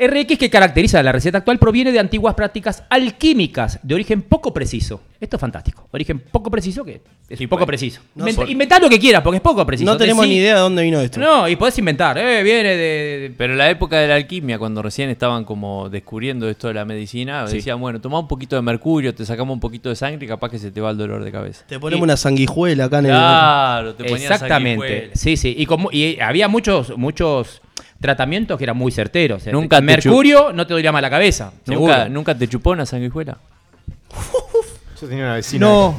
RX 0.00 0.38
que 0.38 0.48
caracteriza 0.50 1.02
la 1.02 1.12
receta 1.12 1.38
actual 1.38 1.58
proviene 1.58 1.92
de 1.92 1.98
antiguas 1.98 2.34
prácticas 2.34 2.82
alquímicas 2.88 3.78
de 3.82 3.94
origen 3.94 4.22
poco 4.22 4.54
preciso. 4.54 5.02
Esto 5.20 5.36
es 5.36 5.40
fantástico. 5.40 5.86
Origen 5.90 6.18
poco 6.18 6.50
preciso 6.50 6.82
que 6.82 7.02
es 7.28 7.38
Y 7.38 7.46
poco 7.46 7.60
pues, 7.66 7.78
preciso. 7.78 8.00
no 8.14 8.26
Inventa-. 8.26 8.50
Inventá 8.50 8.78
lo 8.78 8.88
que 8.88 8.98
quieras 8.98 9.22
porque 9.22 9.36
es 9.36 9.42
poco 9.42 9.66
preciso. 9.66 9.90
no 9.90 9.98
tenemos 9.98 10.24
Decí- 10.24 10.28
ni 10.30 10.36
idea 10.36 10.54
de 10.54 10.60
dónde 10.60 10.82
vino 10.82 10.98
esto. 11.00 11.20
No, 11.20 11.46
y 11.46 11.56
podés 11.56 11.76
inventar. 11.78 12.16
Eh, 12.16 12.42
viene 12.42 12.70
de- 12.70 13.18
de, 13.20 13.34
Pero 13.36 13.52
en 13.52 13.58
la 13.58 13.68
época 13.68 13.98
de 13.98 14.08
la 14.08 14.14
alquimia, 14.14 14.58
cuando 14.58 14.80
recién 14.80 15.10
estaban 15.10 15.44
como 15.44 15.90
descubriendo 15.90 16.48
esto 16.48 16.68
de 16.68 16.74
la 16.74 16.86
medicina, 16.86 17.46
Sí. 17.48 17.56
decían, 17.56 17.78
bueno, 17.78 18.00
toma 18.00 18.18
un 18.18 18.28
poquito 18.28 18.56
de 18.56 18.62
mercurio, 18.62 19.14
te 19.14 19.26
sacamos 19.26 19.52
un 19.52 19.60
poquito 19.60 19.90
de 19.90 19.96
sangre 19.96 20.24
y 20.24 20.28
capaz 20.28 20.48
que 20.50 20.58
se 20.58 20.70
te 20.70 20.80
va 20.80 20.90
el 20.90 20.96
dolor 20.96 21.22
de 21.22 21.30
cabeza. 21.30 21.64
Te 21.68 21.78
ponemos 21.78 22.02
una 22.02 22.16
sanguijuela 22.16 22.86
acá 22.86 23.00
en 23.00 23.06
el. 23.06 23.10
Claro, 23.12 23.94
te 23.94 24.04
ponían 24.04 24.32
Exactamente. 24.32 24.86
sanguijuela. 24.86 25.14
Sí, 25.16 25.36
sí. 25.36 25.54
Y, 25.58 25.66
como, 25.66 25.90
y 25.92 26.18
había 26.20 26.48
muchos, 26.48 26.96
muchos 26.96 27.60
tratamientos 28.00 28.56
que 28.58 28.64
eran 28.64 28.76
muy 28.76 28.90
certeros. 28.92 29.46
Nunca 29.48 29.76
te 29.76 29.82
Mercurio 29.82 30.52
no 30.52 30.66
te 30.66 30.72
dolía 30.74 30.90
más 30.92 31.02
la 31.02 31.10
cabeza. 31.10 31.52
¿Nunca, 31.66 31.94
seguro. 31.94 32.08
¿Nunca 32.08 32.34
te 32.36 32.48
chupó 32.48 32.70
una 32.70 32.86
sanguijuela? 32.86 33.38
Yo 35.00 35.08
tenía 35.08 35.24
una 35.24 35.34
vecina. 35.34 35.66
No, 35.66 35.96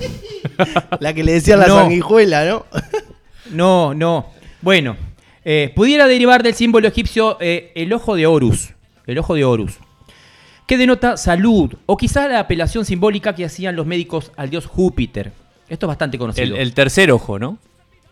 La 0.99 1.13
que 1.13 1.23
le 1.23 1.33
decía 1.33 1.57
la 1.57 1.67
No. 1.67 1.75
sanguijuela, 1.79 2.45
¿no? 2.45 2.65
no, 3.51 3.93
no. 3.93 4.27
Bueno, 4.61 4.95
Eh, 5.43 5.71
pudiera 5.75 6.05
derivar 6.07 6.43
del 6.43 6.53
símbolo 6.53 6.87
egipcio 6.87 7.37
eh, 7.41 7.71
el 7.73 7.91
ojo 7.93 8.15
de 8.15 8.27
Horus. 8.27 8.73
El 9.07 9.17
ojo 9.17 9.33
de 9.33 9.43
Horus. 9.43 9.73
Que 10.67 10.77
denota 10.77 11.17
salud. 11.17 11.73
O 11.87 11.97
quizás 11.97 12.29
la 12.29 12.39
apelación 12.41 12.85
simbólica 12.85 13.33
que 13.33 13.43
hacían 13.45 13.75
los 13.75 13.87
médicos 13.87 14.31
al 14.37 14.51
dios 14.51 14.67
Júpiter. 14.67 15.31
Esto 15.67 15.87
es 15.87 15.87
bastante 15.87 16.19
conocido. 16.19 16.55
El, 16.55 16.61
el 16.61 16.73
tercer 16.75 17.11
ojo, 17.11 17.39
¿no? 17.39 17.57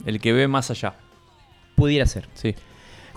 El 0.07 0.19
que 0.19 0.33
ve 0.33 0.47
más 0.47 0.71
allá. 0.71 0.95
Pudiera 1.75 2.07
ser. 2.07 2.27
Sí. 2.33 2.55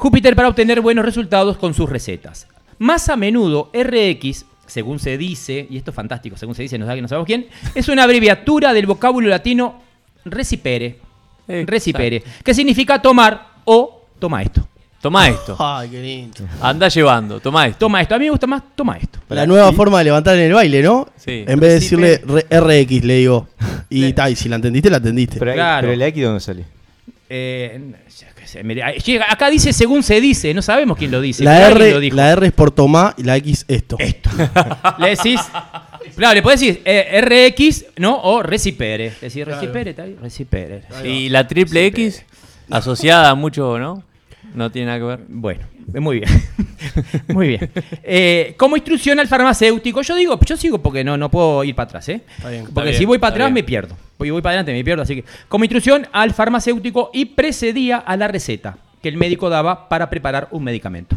Júpiter 0.02 0.34
para 0.34 0.48
obtener 0.48 0.80
buenos 0.80 1.04
resultados 1.04 1.56
con 1.58 1.74
sus 1.74 1.88
recetas. 1.88 2.48
Más 2.80 3.08
a 3.08 3.14
menudo, 3.16 3.70
RX, 3.72 4.44
según 4.66 4.98
se 4.98 5.16
dice, 5.16 5.64
y 5.70 5.76
esto 5.76 5.92
es 5.92 5.94
fantástico, 5.94 6.36
según 6.36 6.56
se 6.56 6.62
dice, 6.62 6.76
no, 6.76 6.86
sabe- 6.86 7.00
no 7.00 7.06
sabemos 7.06 7.24
quién, 7.24 7.46
es 7.72 7.86
una 7.88 8.02
abreviatura 8.02 8.72
del 8.72 8.86
vocábulo 8.86 9.28
latino 9.28 9.80
recipere. 10.24 10.98
Recipere, 11.46 12.20
que 12.42 12.52
significa 12.52 13.00
tomar 13.00 13.46
o 13.64 14.06
toma 14.18 14.42
esto. 14.42 14.66
Toma 15.00 15.28
esto. 15.28 15.54
Ay, 15.58 15.88
qué 15.90 16.02
lindo. 16.02 16.38
Anda 16.60 16.88
llevando, 16.88 17.38
toma 17.38 17.68
esto. 17.68 17.78
Toma 17.78 18.00
esto. 18.00 18.16
A 18.16 18.18
mí 18.18 18.24
me 18.24 18.30
gusta 18.32 18.48
más, 18.48 18.62
toma 18.74 18.96
esto. 18.96 19.20
La 19.28 19.46
nueva 19.46 19.72
forma 19.72 19.98
de 19.98 20.04
levantar 20.04 20.34
en 20.36 20.42
el 20.46 20.52
baile, 20.52 20.82
¿no? 20.82 21.08
Sí. 21.16 21.44
En 21.46 21.60
vez 21.60 21.68
de 21.70 21.74
decirle 21.74 22.20
re- 22.26 22.46
RX, 22.84 23.04
le 23.04 23.14
digo. 23.18 23.46
Y, 23.88 24.12
ta, 24.14 24.28
y 24.28 24.34
si 24.34 24.48
la 24.48 24.56
entendiste, 24.56 24.90
la 24.90 24.96
entendiste. 24.96 25.38
Pero, 25.38 25.52
ahí- 25.52 25.56
Claro. 25.56 25.80
pero 25.82 25.92
el 25.92 26.02
X, 26.02 26.24
¿dónde 26.24 26.40
sale? 26.40 26.64
Eh, 27.34 27.94
acá 29.26 29.48
dice 29.48 29.72
según 29.72 30.02
se 30.02 30.20
dice, 30.20 30.52
no 30.52 30.60
sabemos 30.60 30.98
quién 30.98 31.10
lo 31.10 31.18
dice. 31.18 31.44
la, 31.44 31.70
R, 31.70 31.92
lo 31.92 32.00
dijo. 32.00 32.14
la 32.14 32.30
R 32.32 32.46
es 32.46 32.52
por 32.52 32.70
tomar 32.70 33.14
y 33.16 33.22
la 33.22 33.38
X 33.38 33.64
esto. 33.68 33.96
Le 34.98 35.08
decís. 35.08 35.40
Claro, 36.14 36.34
le 36.34 36.42
podés 36.42 36.60
decir 36.60 36.82
eh, 36.84 37.54
RX, 37.54 37.86
¿no? 37.96 38.20
O 38.22 38.42
recipere. 38.42 39.14
Decir 39.18 39.46
recipere, 39.46 39.94
recipere. 40.20 40.82
Y 41.04 41.30
la 41.30 41.46
triple 41.46 41.86
X, 41.86 42.22
asociada 42.68 43.30
a 43.30 43.34
mucho, 43.34 43.78
¿no? 43.78 44.04
No 44.54 44.70
tiene 44.70 44.86
nada 44.86 44.98
que 44.98 45.04
ver. 45.04 45.20
Bueno, 45.28 45.62
muy 45.94 46.20
bien. 46.20 46.30
muy 47.28 47.48
bien. 47.48 47.70
Eh, 48.02 48.54
como 48.56 48.76
instrucción 48.76 49.18
al 49.18 49.28
farmacéutico, 49.28 50.02
yo 50.02 50.14
digo, 50.14 50.38
yo 50.44 50.56
sigo 50.56 50.78
porque 50.78 51.04
no, 51.04 51.16
no 51.16 51.30
puedo 51.30 51.64
ir 51.64 51.74
para 51.74 51.88
atrás, 51.88 52.08
¿eh? 52.08 52.22
bien. 52.48 52.66
Porque 52.72 52.90
bien, 52.90 52.98
si 52.98 53.04
voy 53.04 53.18
para 53.18 53.34
atrás 53.34 53.48
bien. 53.48 53.54
me 53.54 53.62
pierdo. 53.62 53.96
Voy, 54.18 54.30
voy 54.30 54.42
para 54.42 54.52
adelante 54.52 54.72
me 54.72 54.84
pierdo. 54.84 55.02
Así 55.02 55.16
que, 55.16 55.24
como 55.48 55.64
instrucción 55.64 56.06
al 56.12 56.32
farmacéutico 56.34 57.10
y 57.12 57.26
precedía 57.26 57.98
a 57.98 58.16
la 58.16 58.28
receta 58.28 58.76
que 59.02 59.08
el 59.08 59.16
médico 59.16 59.50
daba 59.50 59.88
para 59.88 60.08
preparar 60.10 60.48
un 60.50 60.64
medicamento. 60.64 61.16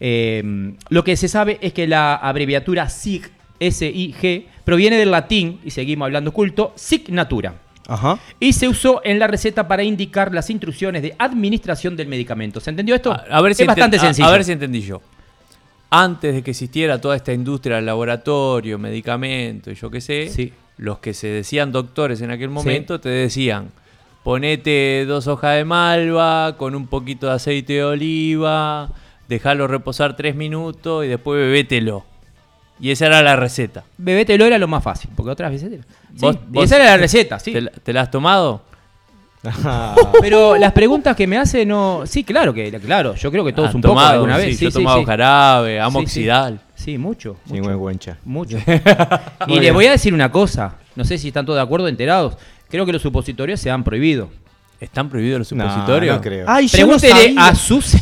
Eh, 0.00 0.74
lo 0.88 1.04
que 1.04 1.16
se 1.16 1.28
sabe 1.28 1.58
es 1.60 1.72
que 1.72 1.86
la 1.86 2.16
abreviatura 2.16 2.88
SIG, 2.88 3.30
S-I-G, 3.60 4.46
proviene 4.64 4.96
del 4.96 5.10
latín, 5.10 5.60
y 5.64 5.70
seguimos 5.70 6.06
hablando 6.06 6.32
culto, 6.32 6.72
signatura. 6.74 7.54
Ajá. 7.88 8.18
Y 8.38 8.52
se 8.52 8.68
usó 8.68 9.00
en 9.04 9.18
la 9.18 9.26
receta 9.26 9.66
para 9.66 9.82
indicar 9.82 10.32
las 10.32 10.48
instrucciones 10.50 11.02
de 11.02 11.14
administración 11.18 11.96
del 11.96 12.06
medicamento. 12.08 12.60
¿Se 12.60 12.70
entendió 12.70 12.94
esto? 12.94 13.12
A, 13.12 13.24
a 13.30 13.40
ver 13.40 13.54
si 13.54 13.62
es 13.62 13.66
bastante 13.66 13.96
a- 13.96 14.00
sencillo. 14.00 14.28
A, 14.28 14.32
ver 14.32 14.44
si 14.44 14.52
entendí 14.52 14.80
yo. 14.82 15.00
Antes 15.90 16.34
de 16.34 16.42
que 16.42 16.52
existiera 16.52 17.00
toda 17.00 17.16
esta 17.16 17.32
industria 17.32 17.76
del 17.76 17.86
laboratorio, 17.86 18.78
medicamento 18.78 19.70
y 19.70 19.74
yo 19.74 19.90
qué 19.90 20.00
sé, 20.00 20.28
Sí. 20.28 20.52
los 20.78 20.98
que 21.00 21.12
se 21.12 21.26
decían 21.26 21.70
doctores 21.72 22.20
en 22.22 22.30
aquel 22.30 22.48
momento 22.48 22.98
te 23.00 23.10
decían, 23.10 23.70
ponete 24.22 25.04
dos 25.06 25.26
hojas 25.26 25.56
de 25.56 25.64
malva 25.64 26.56
con 26.56 26.74
un 26.74 26.86
poquito 26.86 27.26
de 27.26 27.32
aceite 27.32 27.74
de 27.74 27.84
oliva, 27.84 28.90
déjalo 29.28 29.66
reposar 29.66 30.16
tres 30.16 30.34
minutos 30.34 31.04
y 31.04 31.08
después 31.08 31.38
bebételo. 31.38 32.04
Y 32.82 32.90
esa 32.90 33.06
era 33.06 33.22
la 33.22 33.36
receta. 33.36 33.84
Bebételo 33.96 34.44
era 34.44 34.58
lo 34.58 34.66
más 34.68 34.82
fácil, 34.82 35.08
porque 35.16 35.30
otras 35.30 35.50
veces... 35.52 35.70
Sí, 35.70 35.78
Vos- 36.20 36.36
esa 36.64 36.76
era 36.76 36.84
la 36.86 36.96
receta, 36.98 37.38
sí. 37.38 37.52
¿Te, 37.52 37.60
la- 37.62 37.70
te 37.70 37.92
la 37.92 38.00
has 38.02 38.10
tomado? 38.10 38.62
Pero 40.20 40.56
las 40.56 40.72
preguntas 40.72 41.16
que 41.16 41.26
me 41.26 41.36
hace 41.38 41.64
no... 41.64 42.02
Sí, 42.06 42.22
claro 42.24 42.52
que 42.54 42.70
claro. 42.80 43.14
Yo 43.14 43.30
creo 43.30 43.44
que 43.44 43.52
todos 43.52 43.70
¿Han 43.70 43.76
un 43.76 43.82
poco 43.82 43.94
tomado? 43.94 44.12
alguna 44.14 44.36
vez. 44.36 44.46
Sí, 44.50 44.54
Sí, 44.56 44.62
yo 44.64 44.68
he 44.68 44.72
sí, 44.72 44.78
tomado 44.78 44.98
sí. 45.00 45.04
jarabe, 45.06 45.74
Sí, 45.74 45.78
amoxidal. 45.78 46.60
Sí, 46.74 46.82
Sí, 46.84 46.98
mucho. 46.98 47.36
Sin 47.46 47.58
mucho. 47.58 47.68
vergüenza. 47.68 48.16
Mucho. 48.24 48.58
y 49.46 49.60
le 49.60 49.70
voy 49.70 49.86
a 49.86 49.92
decir 49.92 50.12
una 50.12 50.30
cosa. 50.32 50.74
No 50.96 51.04
sé 51.04 51.16
si 51.18 51.28
están 51.28 51.46
todos 51.46 51.56
de 51.58 51.62
acuerdo, 51.62 51.86
enterados. 51.88 52.36
Creo 52.68 52.84
que 52.84 52.92
los 52.92 53.02
supositorios 53.02 53.60
se 53.60 53.70
han 53.70 53.84
prohibido. 53.84 54.30
¿Están 54.80 55.08
prohibidos 55.08 55.38
los 55.38 55.52
No, 55.52 55.64
supositorios? 55.68 56.16
no 56.16 56.20
creo. 56.22 56.44
Ay, 56.48 56.66
yo 56.66 56.86
no 56.86 56.98
Pregúntele 56.98 57.34
a 57.38 57.54
sus. 57.54 57.94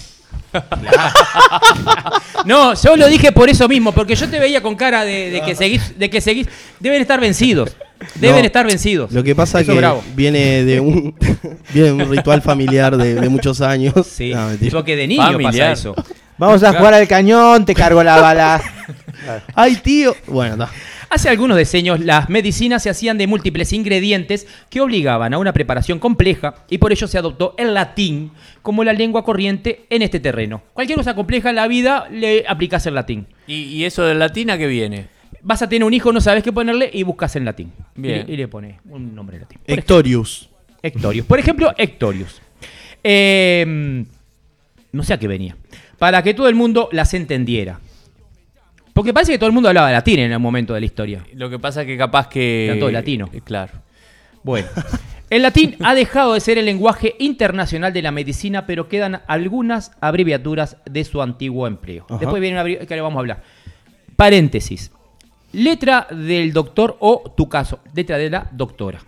no, 2.44 2.74
yo 2.74 2.96
lo 2.96 3.06
dije 3.08 3.32
por 3.32 3.48
eso 3.48 3.68
mismo, 3.68 3.92
porque 3.92 4.14
yo 4.16 4.28
te 4.28 4.38
veía 4.38 4.60
con 4.62 4.76
cara 4.76 5.04
de, 5.04 5.30
de 5.30 5.40
que 5.42 5.54
seguís, 5.54 5.98
de 5.98 6.10
que 6.10 6.20
seguís. 6.20 6.46
Deben 6.78 7.00
estar 7.00 7.20
vencidos. 7.20 7.76
Deben 8.14 8.40
No, 8.40 8.46
estar 8.46 8.66
vencidos. 8.66 9.12
Lo 9.12 9.22
que 9.22 9.34
pasa 9.34 9.60
es 9.60 9.66
que 9.66 9.74
bravo. 9.74 10.02
viene 10.14 10.64
de 10.64 10.80
un 10.80 11.14
viene 11.74 11.88
de 11.88 11.92
un 11.92 12.10
ritual 12.10 12.40
familiar 12.40 12.96
de, 12.96 13.14
de 13.14 13.28
muchos 13.28 13.60
años. 13.60 13.94
Sí, 14.06 14.32
No, 14.32 14.48
porque 14.70 14.96
de 14.96 15.06
niño 15.06 15.22
Familiar. 15.22 15.70
pasa 15.70 15.72
eso. 15.72 15.94
Vamos 16.38 16.62
a 16.62 16.72
jugar 16.72 16.94
al 16.94 17.06
cañón, 17.06 17.66
te 17.66 17.74
cargo 17.74 18.02
la 18.02 18.18
bala. 18.18 18.62
Ay, 19.54 19.76
tío. 19.76 20.16
Bueno, 20.26 20.54
está. 20.54 20.70
Hace 21.12 21.28
algunos 21.28 21.56
decenios 21.56 21.98
las 22.00 22.28
medicinas 22.30 22.84
se 22.84 22.88
hacían 22.90 23.18
de 23.18 23.26
múltiples 23.26 23.72
ingredientes 23.72 24.46
que 24.70 24.80
obligaban 24.80 25.34
a 25.34 25.38
una 25.38 25.52
preparación 25.52 25.98
compleja 25.98 26.54
y 26.70 26.78
por 26.78 26.92
ello 26.92 27.08
se 27.08 27.18
adoptó 27.18 27.54
el 27.58 27.74
latín 27.74 28.30
como 28.62 28.84
la 28.84 28.92
lengua 28.92 29.24
corriente 29.24 29.86
en 29.90 30.02
este 30.02 30.20
terreno. 30.20 30.62
Cualquier 30.72 30.96
cosa 30.98 31.16
compleja 31.16 31.50
en 31.50 31.56
la 31.56 31.66
vida 31.66 32.06
le 32.10 32.44
aplicas 32.46 32.86
el 32.86 32.94
latín. 32.94 33.26
¿Y, 33.48 33.54
y 33.54 33.84
eso 33.84 34.04
del 34.04 34.20
latín 34.20 34.50
a 34.50 34.58
qué 34.58 34.68
viene? 34.68 35.08
Vas 35.42 35.62
a 35.62 35.68
tener 35.68 35.84
un 35.84 35.92
hijo, 35.94 36.12
no 36.12 36.20
sabes 36.20 36.44
qué 36.44 36.52
ponerle 36.52 36.88
y 36.92 37.02
buscas 37.02 37.34
en 37.34 37.44
latín. 37.44 37.72
Bien. 37.96 38.20
Y, 38.20 38.26
le- 38.28 38.32
y 38.34 38.36
le 38.36 38.46
pones 38.48 38.76
un 38.88 39.12
nombre 39.14 39.36
en 39.36 39.42
latín. 39.42 39.58
Por 39.66 39.78
Hectorius. 39.78 40.48
Hectorius. 40.82 41.26
Por 41.26 41.38
ejemplo, 41.40 41.72
Hectorius. 41.76 42.40
Eh, 43.02 44.04
no 44.92 45.02
sé 45.02 45.14
a 45.14 45.18
qué 45.18 45.26
venía. 45.26 45.56
Para 45.98 46.22
que 46.22 46.34
todo 46.34 46.48
el 46.48 46.54
mundo 46.54 46.88
las 46.92 47.14
entendiera. 47.14 47.80
Porque 48.92 49.12
parece 49.12 49.33
que 49.33 49.38
todo 49.38 49.48
el 49.48 49.55
mundo 49.55 49.68
hablaba 49.68 49.90
latín 49.92 50.18
en 50.20 50.33
el 50.33 50.38
momento 50.38 50.74
de 50.74 50.81
la 50.81 50.87
historia. 50.87 51.24
Lo 51.35 51.48
que 51.48 51.59
pasa 51.59 51.83
es 51.83 51.87
que 51.87 51.96
capaz 51.96 52.29
que... 52.29 52.66
Era 52.66 52.79
todo 52.79 52.90
latino. 52.90 53.29
Eh, 53.33 53.40
Claro. 53.42 53.72
Bueno, 54.42 54.68
el 55.31 55.42
latín 55.42 55.76
ha 55.83 55.94
dejado 55.94 56.35
de 56.35 56.40
ser 56.40 56.59
el 56.59 56.64
lenguaje 56.64 57.14
internacional 57.18 57.92
de 57.92 58.03
la 58.03 58.11
medicina, 58.11 58.66
pero 58.66 58.88
quedan 58.88 59.20
algunas 59.26 59.92
abreviaturas 60.00 60.79
de 60.87 61.05
su 61.05 61.20
antiguo 61.20 61.66
empleo. 61.66 62.07
Ajá. 62.09 62.18
Después 62.18 62.40
viene 62.40 62.61
una 62.61 62.87
que 62.87 62.94
le 62.94 63.00
vamos 63.00 63.16
a 63.18 63.20
hablar. 63.20 63.42
Paréntesis. 64.16 64.90
Letra 65.53 66.07
del 66.11 66.53
doctor 66.53 66.96
o 67.00 67.35
tu 67.37 67.48
caso, 67.48 67.81
letra 67.94 68.16
de 68.18 68.31
la 68.31 68.48
doctora. 68.53 69.00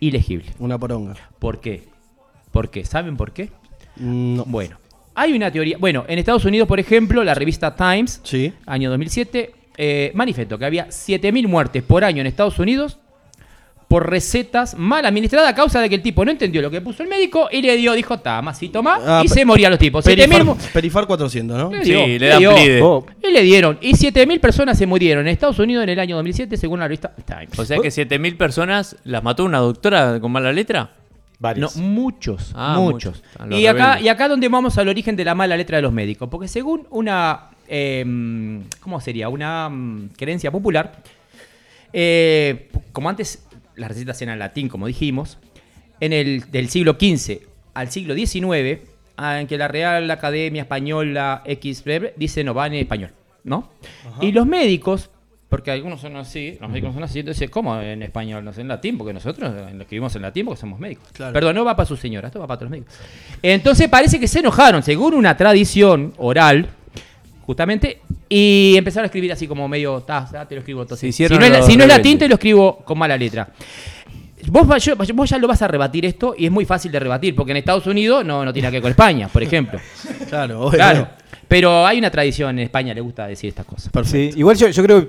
Ilegible. 0.00 0.52
Una 0.58 0.78
poronga. 0.78 1.14
¿Por 1.38 1.60
qué? 1.60 1.84
¿Por 2.52 2.70
qué? 2.70 2.84
¿Saben 2.84 3.16
por 3.16 3.32
qué? 3.32 3.50
No. 3.96 4.44
Bueno, 4.44 4.76
hay 5.14 5.32
una 5.32 5.50
teoría. 5.50 5.76
Bueno, 5.78 6.04
en 6.08 6.18
Estados 6.18 6.44
Unidos, 6.44 6.66
por 6.68 6.80
ejemplo, 6.80 7.22
la 7.24 7.34
revista 7.34 7.74
Times, 7.74 8.20
Sí. 8.24 8.52
año 8.66 8.90
2007, 8.90 9.52
eh, 9.76 10.10
manifestó 10.14 10.58
que 10.58 10.64
había 10.64 10.86
7.000 10.90 11.48
muertes 11.48 11.82
por 11.82 12.04
año 12.04 12.20
en 12.20 12.26
Estados 12.26 12.58
Unidos 12.58 12.98
por 13.88 14.08
recetas 14.10 14.76
mal 14.76 15.04
administradas 15.04 15.48
a 15.50 15.54
causa 15.54 15.80
de 15.80 15.88
que 15.88 15.94
el 15.96 16.02
tipo 16.02 16.24
no 16.24 16.30
entendió 16.30 16.62
lo 16.62 16.70
que 16.70 16.80
puso 16.80 17.02
el 17.02 17.08
médico 17.08 17.48
y 17.52 17.60
le 17.62 17.76
dio, 17.76 17.92
dijo, 17.92 18.18
tama, 18.18 18.54
sí, 18.54 18.68
toma, 18.70 18.98
Ah, 19.04 19.22
y 19.24 19.28
se 19.28 19.44
morían 19.44 19.70
los 19.70 19.78
tipos. 19.78 20.04
7.000 20.04 20.28
Perifar, 20.46 20.72
Perifar 20.72 21.06
400, 21.06 21.56
¿no? 21.56 21.70
le 21.70 21.84
Sí, 21.84 21.90
dio, 21.92 22.06
le 22.18 22.26
dan 22.26 22.38
dio. 22.38 22.54
plide. 22.54 22.82
Oh, 22.82 23.06
Y 23.22 23.30
le 23.30 23.42
dieron. 23.42 23.78
Y 23.82 23.92
7.000 23.94 24.40
personas 24.40 24.78
se 24.78 24.86
murieron 24.86 25.26
en 25.26 25.32
Estados 25.32 25.58
Unidos 25.58 25.84
en 25.84 25.90
el 25.90 26.00
año 26.00 26.16
2007, 26.16 26.56
según 26.56 26.80
la 26.80 26.86
revista 26.88 27.14
Times. 27.24 27.56
O 27.58 27.64
sea 27.64 27.78
que 27.78 27.88
7.000 27.90 28.36
personas 28.36 28.96
las 29.04 29.22
mató 29.22 29.44
una 29.44 29.58
doctora 29.58 30.18
con 30.18 30.32
mala 30.32 30.52
letra. 30.52 30.90
No, 31.34 31.48
varios. 31.48 31.76
muchos, 31.76 32.52
Ah, 32.54 32.76
muchos. 32.78 33.16
muchos. 33.20 33.22
A 33.40 33.46
los 33.46 33.58
Y 33.60 33.66
acá, 33.66 33.84
rebeldes. 33.86 34.04
y 34.04 34.08
acá 34.08 34.28
donde 34.28 34.48
vamos 34.48 34.78
al 34.78 34.88
origen 34.88 35.16
de 35.16 35.24
la 35.24 35.34
mala 35.34 35.56
letra 35.56 35.76
de 35.78 35.82
los 35.82 35.92
médicos. 35.92 36.28
Porque 36.30 36.48
según 36.48 36.86
una, 36.90 37.50
em, 37.68 38.62
¿cómo 38.80 39.00
sería? 39.00 39.28
Una 39.28 39.68
mm, 39.68 40.10
creencia 40.16 40.50
popular, 40.50 41.02
eh, 41.92 42.68
como 42.92 43.08
antes 43.08 43.46
las 43.76 43.88
recetas 43.88 44.20
eran 44.22 44.34
en 44.34 44.38
latín, 44.38 44.68
como 44.68 44.86
dijimos, 44.86 45.38
en 46.00 46.12
el 46.12 46.50
del 46.50 46.68
siglo 46.68 46.96
XV 46.98 47.40
al 47.74 47.90
siglo 47.90 48.14
XIX, 48.14 48.80
ah, 49.16 49.40
en 49.40 49.46
que 49.46 49.58
la 49.58 49.68
Real 49.68 50.10
Academia 50.10 50.62
Española 50.62 51.42
X 51.44 51.84
dice 52.16 52.44
no 52.44 52.54
va 52.54 52.66
en 52.66 52.74
español, 52.74 53.10
¿no? 53.42 53.70
Y 54.20 54.32
los 54.32 54.46
médicos, 54.46 55.10
porque 55.54 55.70
algunos 55.70 56.00
son 56.00 56.16
así, 56.16 56.58
los 56.60 56.68
médicos 56.68 56.94
son 56.94 57.04
así, 57.04 57.20
entonces, 57.20 57.48
¿cómo 57.48 57.80
en 57.80 58.02
español? 58.02 58.44
No 58.44 58.52
sé, 58.52 58.62
en 58.62 58.66
latín, 58.66 58.98
porque 58.98 59.12
nosotros 59.12 59.52
lo 59.72 59.82
escribimos 59.82 60.16
en 60.16 60.22
latín 60.22 60.46
porque 60.46 60.60
somos 60.60 60.80
médicos. 60.80 61.06
Claro. 61.12 61.32
Perdón, 61.32 61.54
no 61.54 61.64
va 61.64 61.76
para 61.76 61.86
su 61.86 61.96
señora, 61.96 62.26
esto 62.26 62.40
va 62.40 62.48
para 62.48 62.56
otros 62.56 62.72
médicos. 62.72 62.92
Entonces 63.40 63.88
parece 63.88 64.18
que 64.18 64.26
se 64.26 64.40
enojaron, 64.40 64.82
según 64.82 65.14
una 65.14 65.36
tradición 65.36 66.12
oral, 66.16 66.66
justamente, 67.42 68.00
y 68.28 68.74
empezaron 68.76 69.04
a 69.04 69.06
escribir 69.06 69.30
así 69.32 69.46
como 69.46 69.68
medio, 69.68 70.00
ta, 70.00 70.28
ta, 70.28 70.44
te 70.48 70.56
lo 70.56 70.58
escribo 70.62 70.82
entonces. 70.82 71.14
Si 71.14 71.22
no, 71.28 71.38
es, 71.44 71.50
los 71.58 71.66
si 71.66 71.76
no 71.76 71.84
es 71.84 71.88
latín, 71.88 72.18
te 72.18 72.26
lo 72.26 72.34
escribo 72.34 72.78
con 72.78 72.98
mala 72.98 73.16
letra. 73.16 73.48
Vos, 74.48 74.68
va- 74.68 74.78
yo- 74.78 74.96
vos 74.96 75.30
ya 75.30 75.38
lo 75.38 75.46
vas 75.46 75.62
a 75.62 75.68
rebatir 75.68 76.04
esto 76.04 76.34
y 76.36 76.46
es 76.46 76.50
muy 76.50 76.64
fácil 76.64 76.90
de 76.90 76.98
rebatir, 76.98 77.34
porque 77.36 77.52
en 77.52 77.58
Estados 77.58 77.86
Unidos 77.86 78.24
no, 78.24 78.44
no 78.44 78.52
tiene 78.52 78.64
nada 78.66 78.72
que 78.72 78.76
ver 78.78 78.82
con 78.82 78.90
España, 78.90 79.28
por 79.28 79.42
ejemplo. 79.42 79.78
Claro, 80.28 80.68
Claro. 80.70 81.06
Pero 81.46 81.86
hay 81.86 81.98
una 81.98 82.10
tradición 82.10 82.58
en 82.58 82.64
España, 82.64 82.94
le 82.94 83.00
gusta 83.02 83.26
decir 83.26 83.48
estas 83.48 83.66
cosas. 83.66 83.90
Sí, 84.08 84.30
igual 84.34 84.56
yo, 84.56 84.68
yo 84.68 84.82
creo 84.82 85.08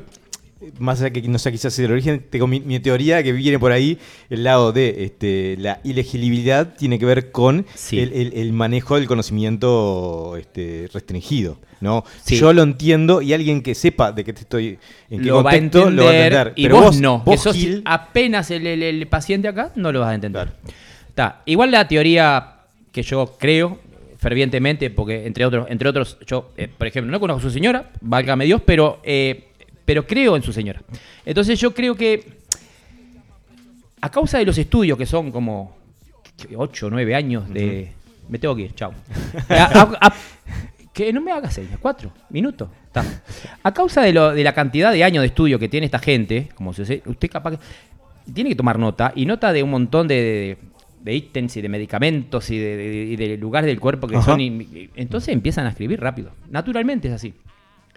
más 0.80 1.02
allá 1.02 1.12
que 1.12 1.22
no 1.24 1.38
sea 1.40 1.52
quizás 1.52 1.78
el 1.80 1.92
origen, 1.92 2.26
tengo 2.30 2.48
mi, 2.48 2.60
mi 2.60 2.80
teoría 2.80 3.22
que 3.24 3.32
viene 3.32 3.60
por 3.60 3.72
ahí, 3.72 3.98
el 4.30 4.44
lado 4.44 4.72
de 4.72 5.04
este, 5.06 5.56
la 5.60 5.80
ilegibilidad 5.84 6.76
tiene 6.76 7.00
que 7.00 7.06
ver 7.06 7.32
con 7.32 7.66
Sí. 7.76 8.00
el, 8.00 8.14
el- 8.14 8.34
el 8.34 8.54
manejo 8.54 8.96
del 8.96 9.08
conocimiento 9.08 10.36
este, 10.38 10.90
restringido. 10.94 11.58
¿no? 11.82 12.04
Sí. 12.24 12.38
Yo 12.38 12.52
lo 12.54 12.64
entiendo 12.64 13.22
y 13.22 13.34
alguien 13.34 13.62
que 13.62 13.76
sepa 13.76 14.12
de 14.12 14.24
qué 14.24 14.34
te 14.34 14.42
estoy, 14.42 14.80
en 15.10 15.20
qué 15.22 15.26
lo 15.28 15.44
va 15.44 15.52
a 15.52 15.54
contexto, 15.54 15.80
entender, 15.90 15.96
lo 15.96 16.04
va 16.06 16.10
a 16.10 16.14
entender. 16.26 16.54
y 16.56 16.64
Pero 16.64 16.82
vos, 16.82 17.00
no. 17.02 17.20
vos, 17.20 17.42
sos 17.42 17.56
Gil, 17.56 17.82
apenas 17.86 18.50
el, 18.50 19.08
paciente 19.08 19.48
acá, 19.48 19.72
no 19.76 19.92
lo 19.92 20.00
vas 20.00 20.10
a 20.10 20.16
entender. 20.16 20.52
Claro. 21.14 21.36
Igual 21.46 21.72
la 21.72 21.88
teoría 21.88 22.54
que 22.92 23.04
yo 23.04 23.36
creo 23.38 23.80
fervientemente, 24.18 24.90
porque 24.90 25.28
entre 25.28 25.46
otros, 25.46 25.68
entre 25.70 25.88
otros, 25.90 26.18
yo, 26.26 26.50
eh, 26.58 26.68
por 26.76 26.88
ejemplo, 26.88 27.12
no 27.12 27.20
conozco 27.20 27.40
a 27.40 27.44
su 27.44 27.52
señora, 27.52 27.92
válgame 28.02 28.46
Dios, 28.46 28.62
pero, 28.66 29.00
eh, 29.04 29.50
pero 29.86 30.06
creo 30.06 30.36
en 30.36 30.42
su 30.44 30.52
señora. 30.52 30.82
Entonces 31.26 31.60
yo 31.60 31.74
creo 31.74 31.96
que 31.96 32.24
a 34.02 34.10
causa 34.10 34.38
de 34.38 34.46
los 34.46 34.58
estudios 34.58 34.98
que 34.98 35.06
son 35.06 35.32
como 35.32 35.76
8 36.56 36.88
o 36.88 36.90
9 36.90 37.16
años 37.16 37.48
de... 37.50 37.92
Me 38.28 38.40
tengo 38.40 38.56
que 38.56 38.64
ir, 38.64 38.76
chao. 38.76 38.94
Que 40.94 41.12
no 41.12 41.20
me 41.20 41.32
haga 41.34 41.52
señas, 41.52 41.78
cuatro 41.82 42.10
minutos. 42.30 42.70
Está. 42.86 43.04
A 43.64 43.74
causa 43.74 44.02
de, 44.02 44.14
lo- 44.14 44.32
de 44.34 44.42
la 44.46 44.54
cantidad 44.54 44.94
de 44.94 45.04
años 45.04 45.24
de 45.24 45.28
estudio 45.28 45.60
que 45.60 45.68
tiene 45.68 45.88
esta 45.88 46.00
gente, 46.00 46.48
como 46.56 46.72
se 46.72 46.84
dice, 46.84 47.04
usted 47.06 47.30
capaz 47.30 47.52
que 47.52 47.60
tiene 48.34 48.50
que 48.52 48.56
tomar 48.56 48.80
nota, 48.80 49.12
y 49.14 49.26
nota 49.26 49.52
de 49.52 49.62
un 49.62 49.72
montón 49.72 50.08
de, 50.08 50.16
de- 50.16 50.58
de 51.04 51.14
ítems 51.16 51.58
y 51.58 51.62
de 51.62 51.68
medicamentos 51.68 52.50
y 52.50 52.58
de, 52.58 52.78
de- 52.78 53.06
y 53.08 53.16
de 53.18 53.36
lugares 53.38 53.68
del 53.68 53.78
cuerpo 53.82 54.08
que 54.08 54.16
Ajá. 54.16 54.26
son... 54.26 54.40
in- 54.40 54.90
Entonces 54.96 55.34
empiezan 55.34 55.66
a 55.66 55.70
escribir 55.72 56.00
rápido. 56.00 56.32
Naturalmente 56.50 57.10
es 57.10 57.14
así. 57.14 57.34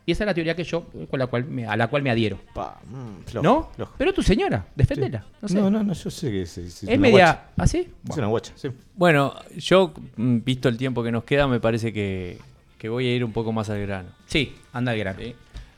Y 0.09 0.13
esa 0.13 0.25
es 0.25 0.27
la 0.29 0.33
teoría 0.33 0.57
que 0.57 0.65
yo, 0.65 0.87
con 1.11 1.19
la 1.19 1.27
cual 1.27 1.45
me- 1.45 1.67
a 1.67 1.77
la 1.77 1.89
cual 1.89 2.03
me 2.03 2.09
adhiero. 2.11 2.39
pa, 2.55 2.81
mm, 2.87 3.25
flojo, 3.27 3.43
¿No? 3.45 3.69
flojo. 3.77 3.93
Pero 3.99 4.15
tu 4.15 4.23
señora, 4.23 4.65
defendela. 4.75 5.23
No, 5.43 5.49
sé. 5.49 5.55
No, 5.61 5.71
no, 5.71 5.83
no, 5.85 5.93
yo 5.93 6.11
sé 6.11 6.31
que 6.31 6.43
es, 6.43 6.57
es- 6.57 6.83
es 6.85 6.99
media... 6.99 7.49
¿Así? 7.59 7.89
Es 8.09 8.17
una 8.17 8.29
guacha, 8.29 8.53
sí. 8.57 8.71
Bueno, 8.97 9.35
yo, 9.59 9.93
mm, 10.17 10.39
visto 10.47 10.71
el 10.71 10.79
tiempo 10.79 11.03
que 11.03 11.13
nos 11.13 11.25
queda, 11.25 11.47
me 11.47 11.61
parece 11.61 11.93
que, 11.93 12.39
que 12.79 12.89
voy 12.89 13.07
a 13.07 13.15
ir 13.15 13.23
un 13.23 13.33
poco 13.33 13.53
más 13.53 13.69
al 13.69 13.83
grano. 13.83 14.09
Sí, 14.25 14.55
anda 14.73 14.93
al 14.93 14.99
grano. 14.99 15.19
¿sí? 15.21 15.35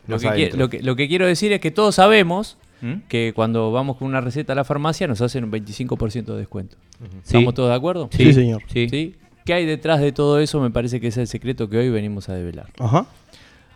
Lo, 0.07 0.19
que, 0.21 0.27
qui- 0.27 0.31
adentro. 0.31 0.59
lo, 0.61 0.71
que, 0.71 0.81
lo 0.81 0.95
que 0.95 1.09
quiero 1.09 1.27
decir 1.27 1.53
es 1.53 1.61
que 1.61 1.73
todos 1.73 1.97
sabemos 1.97 2.57
¿Mm? 2.83 3.09
que 3.09 3.33
cuando 3.35 3.73
vamos 3.73 3.97
con 3.97 4.07
una 4.07 4.21
receta 4.21 4.53
a 4.53 4.57
la 4.57 4.63
farmacia 4.63 5.09
nos 5.09 5.21
hacen 5.23 5.43
un 5.43 5.51
25% 5.51 6.25
de 6.35 6.39
descuento. 6.39 6.77
Sí. 7.01 7.09
¿Estamos 7.25 7.55
todos 7.55 7.69
de 7.71 7.75
acuerdo? 7.75 8.09
Sí, 8.13 8.33
señor. 8.33 8.63
Sí. 8.73 9.17
¿Qué 9.45 9.55
hay 9.55 9.67
detrás 9.67 10.01
de 10.01 10.13
todo 10.13 10.39
eso? 10.39 10.61
Me 10.61 10.71
parece 10.71 11.01
que 11.01 11.09
es 11.09 11.17
el 11.17 11.27
secreto 11.27 11.69
que 11.69 11.79
hoy 11.79 11.89
venimos 11.91 12.29
a 12.29 12.35
develar. 12.35 12.69
Ajá. 12.79 13.07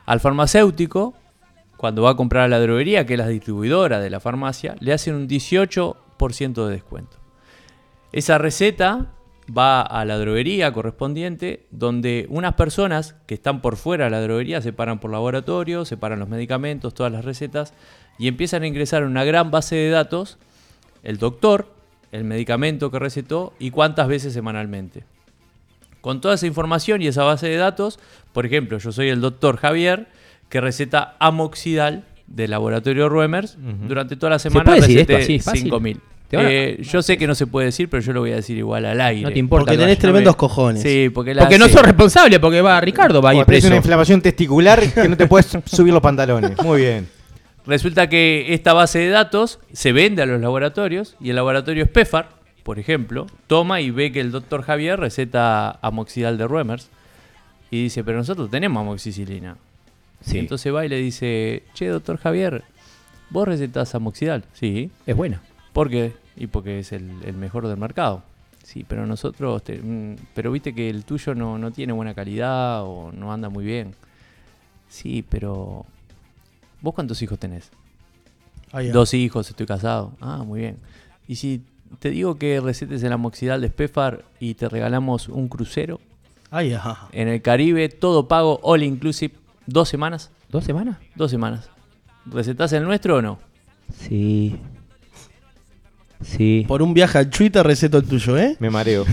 Al 0.07 0.21
farmacéutico, 0.21 1.15
cuando 1.77 2.03
va 2.03 2.11
a 2.11 2.17
comprar 2.17 2.45
a 2.45 2.49
la 2.49 2.61
droguería, 2.61 3.07
que 3.07 3.15
es 3.15 3.19
la 3.19 3.29
distribuidora 3.29 4.01
de 4.01 4.11
la 4.11 4.21
farmacia, 4.21 4.77
le 4.81 4.93
hacen 4.93 5.15
un 5.15 5.29
18% 5.29 6.67
de 6.67 6.73
descuento. 6.73 7.17
Esa 8.13 8.39
receta 8.39 9.13
va 9.47 9.83
a 9.83 10.05
la 10.05 10.19
droguería 10.19 10.73
correspondiente, 10.73 11.67
donde 11.71 12.27
unas 12.31 12.55
personas 12.55 13.17
que 13.27 13.35
están 13.35 13.61
por 13.61 13.77
fuera 13.77 14.05
de 14.05 14.11
la 14.11 14.21
droguería 14.21 14.63
se 14.63 14.73
paran 14.73 15.01
por 15.01 15.11
laboratorio, 15.11 15.85
separan 15.85 16.21
los 16.21 16.29
medicamentos, 16.29 16.95
todas 16.95 17.13
las 17.13 17.25
recetas, 17.25 17.75
y 18.19 18.29
empiezan 18.29 18.63
a 18.63 18.67
ingresar 18.67 19.05
una 19.05 19.25
gran 19.25 19.51
base 19.51 19.75
de 19.77 19.91
datos 19.91 20.39
el 21.03 21.19
doctor, 21.19 21.69
el 22.13 22.25
medicamento 22.25 22.91
que 22.91 22.99
recetó 22.99 23.53
y 23.59 23.71
cuántas 23.71 24.09
veces 24.09 24.33
semanalmente. 24.33 25.05
Con 26.05 26.21
toda 26.21 26.35
esa 26.35 26.47
información 26.47 27.01
y 27.01 27.07
esa 27.07 27.25
base 27.25 27.49
de 27.49 27.57
datos, 27.57 27.99
por 28.35 28.45
ejemplo, 28.45 28.77
yo 28.77 28.93
soy 28.93 29.09
el 29.09 29.23
doctor 29.23 29.57
Javier, 29.57 30.07
que 30.51 30.61
receta 30.61 31.17
amoxidal 31.19 32.05
del 32.27 32.51
laboratorio 32.51 33.09
Ruemers. 33.09 33.57
Durante 33.89 34.15
toda 34.17 34.29
la 34.29 34.39
semana 34.39 34.65
puede 34.67 34.83
decir 34.83 34.97
receté 34.99 35.13
esto 35.15 35.25
así, 35.25 35.39
fácil? 35.39 35.63
5000. 35.63 36.01
Te 36.29 36.37
van 36.37 36.45
a- 36.45 36.51
Eh, 36.53 36.83
yo 36.83 37.01
sé 37.01 37.17
que 37.17 37.27
no 37.27 37.35
se 37.35 37.47
puede 37.47 37.69
decir, 37.69 37.89
pero 37.89 38.03
yo 38.03 38.13
lo 38.13 38.21
voy 38.21 38.33
a 38.33 38.35
decir 38.35 38.59
igual 38.59 38.85
al 38.85 39.01
aire. 39.01 39.23
No 39.23 39.33
te 39.33 39.39
importa. 39.39 39.61
Porque 39.65 39.77
que 39.77 39.79
tenés 39.83 39.97
vaya. 39.97 40.01
tremendos 40.03 40.37
cojones. 40.37 40.83
Sí, 40.83 41.09
porque, 41.09 41.33
la 41.33 41.41
Porque 41.45 41.59
no 41.59 41.69
sos 41.69 41.81
responsable, 41.81 42.39
porque 42.39 42.61
va 42.61 42.79
Ricardo, 42.83 43.23
va 43.23 43.31
a 43.31 43.35
ir 43.37 43.47
preso. 43.47 43.69
una 43.69 43.77
inflamación 43.77 44.21
testicular 44.21 44.83
que 44.93 45.09
no 45.09 45.17
te 45.17 45.27
puedes 45.27 45.57
subir 45.65 45.95
los 45.95 46.03
pantalones. 46.03 46.53
Muy 46.63 46.83
bien. 46.83 47.09
Resulta 47.67 48.11
que 48.11 48.53
esta 48.53 48.75
base 48.75 48.99
de 48.99 49.09
datos 49.09 49.59
se 49.73 49.93
vende 49.93 50.21
a 50.21 50.27
los 50.27 50.39
laboratorios 50.39 51.17
y 51.19 51.31
el 51.31 51.37
laboratorio 51.37 51.87
Spefar, 51.87 52.29
por 52.65 52.79
ejemplo, 52.81 53.27
toma 53.47 53.81
y 53.81 53.91
ve 53.93 54.11
que 54.11 54.21
el 54.21 54.33
doctor 54.33 54.63
Javier 54.63 54.99
receta 54.99 55.71
amoxidal 55.83 56.37
de 56.39 56.49
Ruemers 56.49 56.89
y 57.71 57.85
dice, 57.85 58.03
pero 58.03 58.19
nosotros 58.19 58.51
tenemos 58.51 58.81
amoxicilina. 58.81 59.57
Sí. 60.23 60.37
Y 60.37 60.41
entonces 60.41 60.75
va 60.75 60.85
y 60.85 60.89
le 60.89 60.97
dice, 60.97 61.63
che, 61.75 61.87
doctor 61.89 62.17
Javier, 62.19 62.65
¿vos 63.31 63.47
recetas 63.47 63.95
amoxidal? 63.95 64.45
Sí. 64.55 64.91
Es 65.07 65.15
buena. 65.17 65.41
¿Por 65.73 65.91
qué? 65.91 66.15
Y 66.37 66.47
porque 66.49 66.79
es 66.81 66.91
el, 66.93 67.11
el 67.25 67.35
mejor 67.37 67.69
del 67.69 67.77
mercado. 67.77 68.23
Sí, 68.63 68.85
pero 68.89 69.07
nosotros, 69.07 69.63
te- 69.63 69.79
mm, 69.83 70.17
pero 70.35 70.51
viste 70.51 70.75
que 70.75 70.89
el 70.89 71.05
tuyo 71.05 71.35
no, 71.35 71.59
no 71.59 71.71
tiene 71.71 71.93
buena 71.93 72.15
calidad 72.15 72.83
o 72.85 73.13
no 73.13 73.31
anda 73.33 73.51
muy 73.51 73.65
bien. 73.65 73.95
Sí, 74.89 75.23
pero 75.29 75.85
¿vos 76.81 76.95
cuántos 76.95 77.21
hijos 77.21 77.39
tenés? 77.39 77.71
Dos 78.93 79.13
hijos, 79.15 79.49
estoy 79.51 79.67
casado. 79.67 80.13
Ah, 80.21 80.43
muy 80.45 80.61
bien. 80.61 80.79
Y 81.29 81.37
si 81.37 81.63
te 81.99 82.11
digo 82.11 82.37
que 82.39 82.61
recetes 82.61 83.03
el 83.03 83.13
amoxidal 83.13 83.61
de 83.61 83.69
Spefar 83.69 84.25
y 84.41 84.55
te 84.55 84.69
regalamos 84.69 85.29
un 85.29 85.49
crucero 85.49 86.01
Ahí, 86.51 86.73
ajá. 86.73 87.09
en 87.13 87.29
el 87.29 87.43
Caribe, 87.43 87.89
todo 87.89 88.29
pago, 88.29 88.61
all 88.63 88.83
inclusive, 88.83 89.35
dos 89.67 89.89
semanas, 89.89 90.31
¿Dos 90.51 90.65
semanas? 90.65 90.99
dos 91.17 91.31
semanas. 91.31 91.69
¿Recetás 92.27 92.73
el 92.73 92.85
nuestro 92.85 93.17
o 93.17 93.23
no? 93.23 93.39
Sí. 93.99 94.57
Sí. 96.23 96.65
Por 96.67 96.81
un 96.83 96.95
viaje 96.95 97.19
al 97.19 97.29
Twitter 97.31 97.67
receto 97.67 97.99
el 97.99 98.05
tuyo, 98.05 98.39
¿eh? 98.39 98.57
Me 98.61 98.71
mareo. 98.71 99.05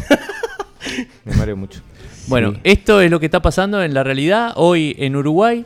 Me 1.25 1.35
mareo 1.35 1.57
mucho. 1.57 1.81
Bueno, 2.27 2.51
Sí. 2.53 2.59
esto 2.63 3.01
es 3.01 3.09
lo 3.11 3.19
que 3.19 3.25
está 3.25 3.41
pasando 3.41 3.81
en 3.83 3.93
la 3.93 4.03
realidad 4.03 4.53
hoy 4.55 4.95
en 4.99 5.15
Uruguay. 5.15 5.65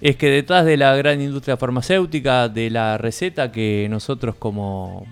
Es 0.00 0.16
que 0.16 0.28
detrás 0.28 0.66
de 0.66 0.76
la 0.76 0.94
gran 0.96 1.20
industria 1.20 1.56
farmacéutica, 1.56 2.48
de 2.48 2.68
la 2.70 2.98
receta 2.98 3.50
que 3.50 3.86
nosotros 3.90 4.34
como 4.36 5.06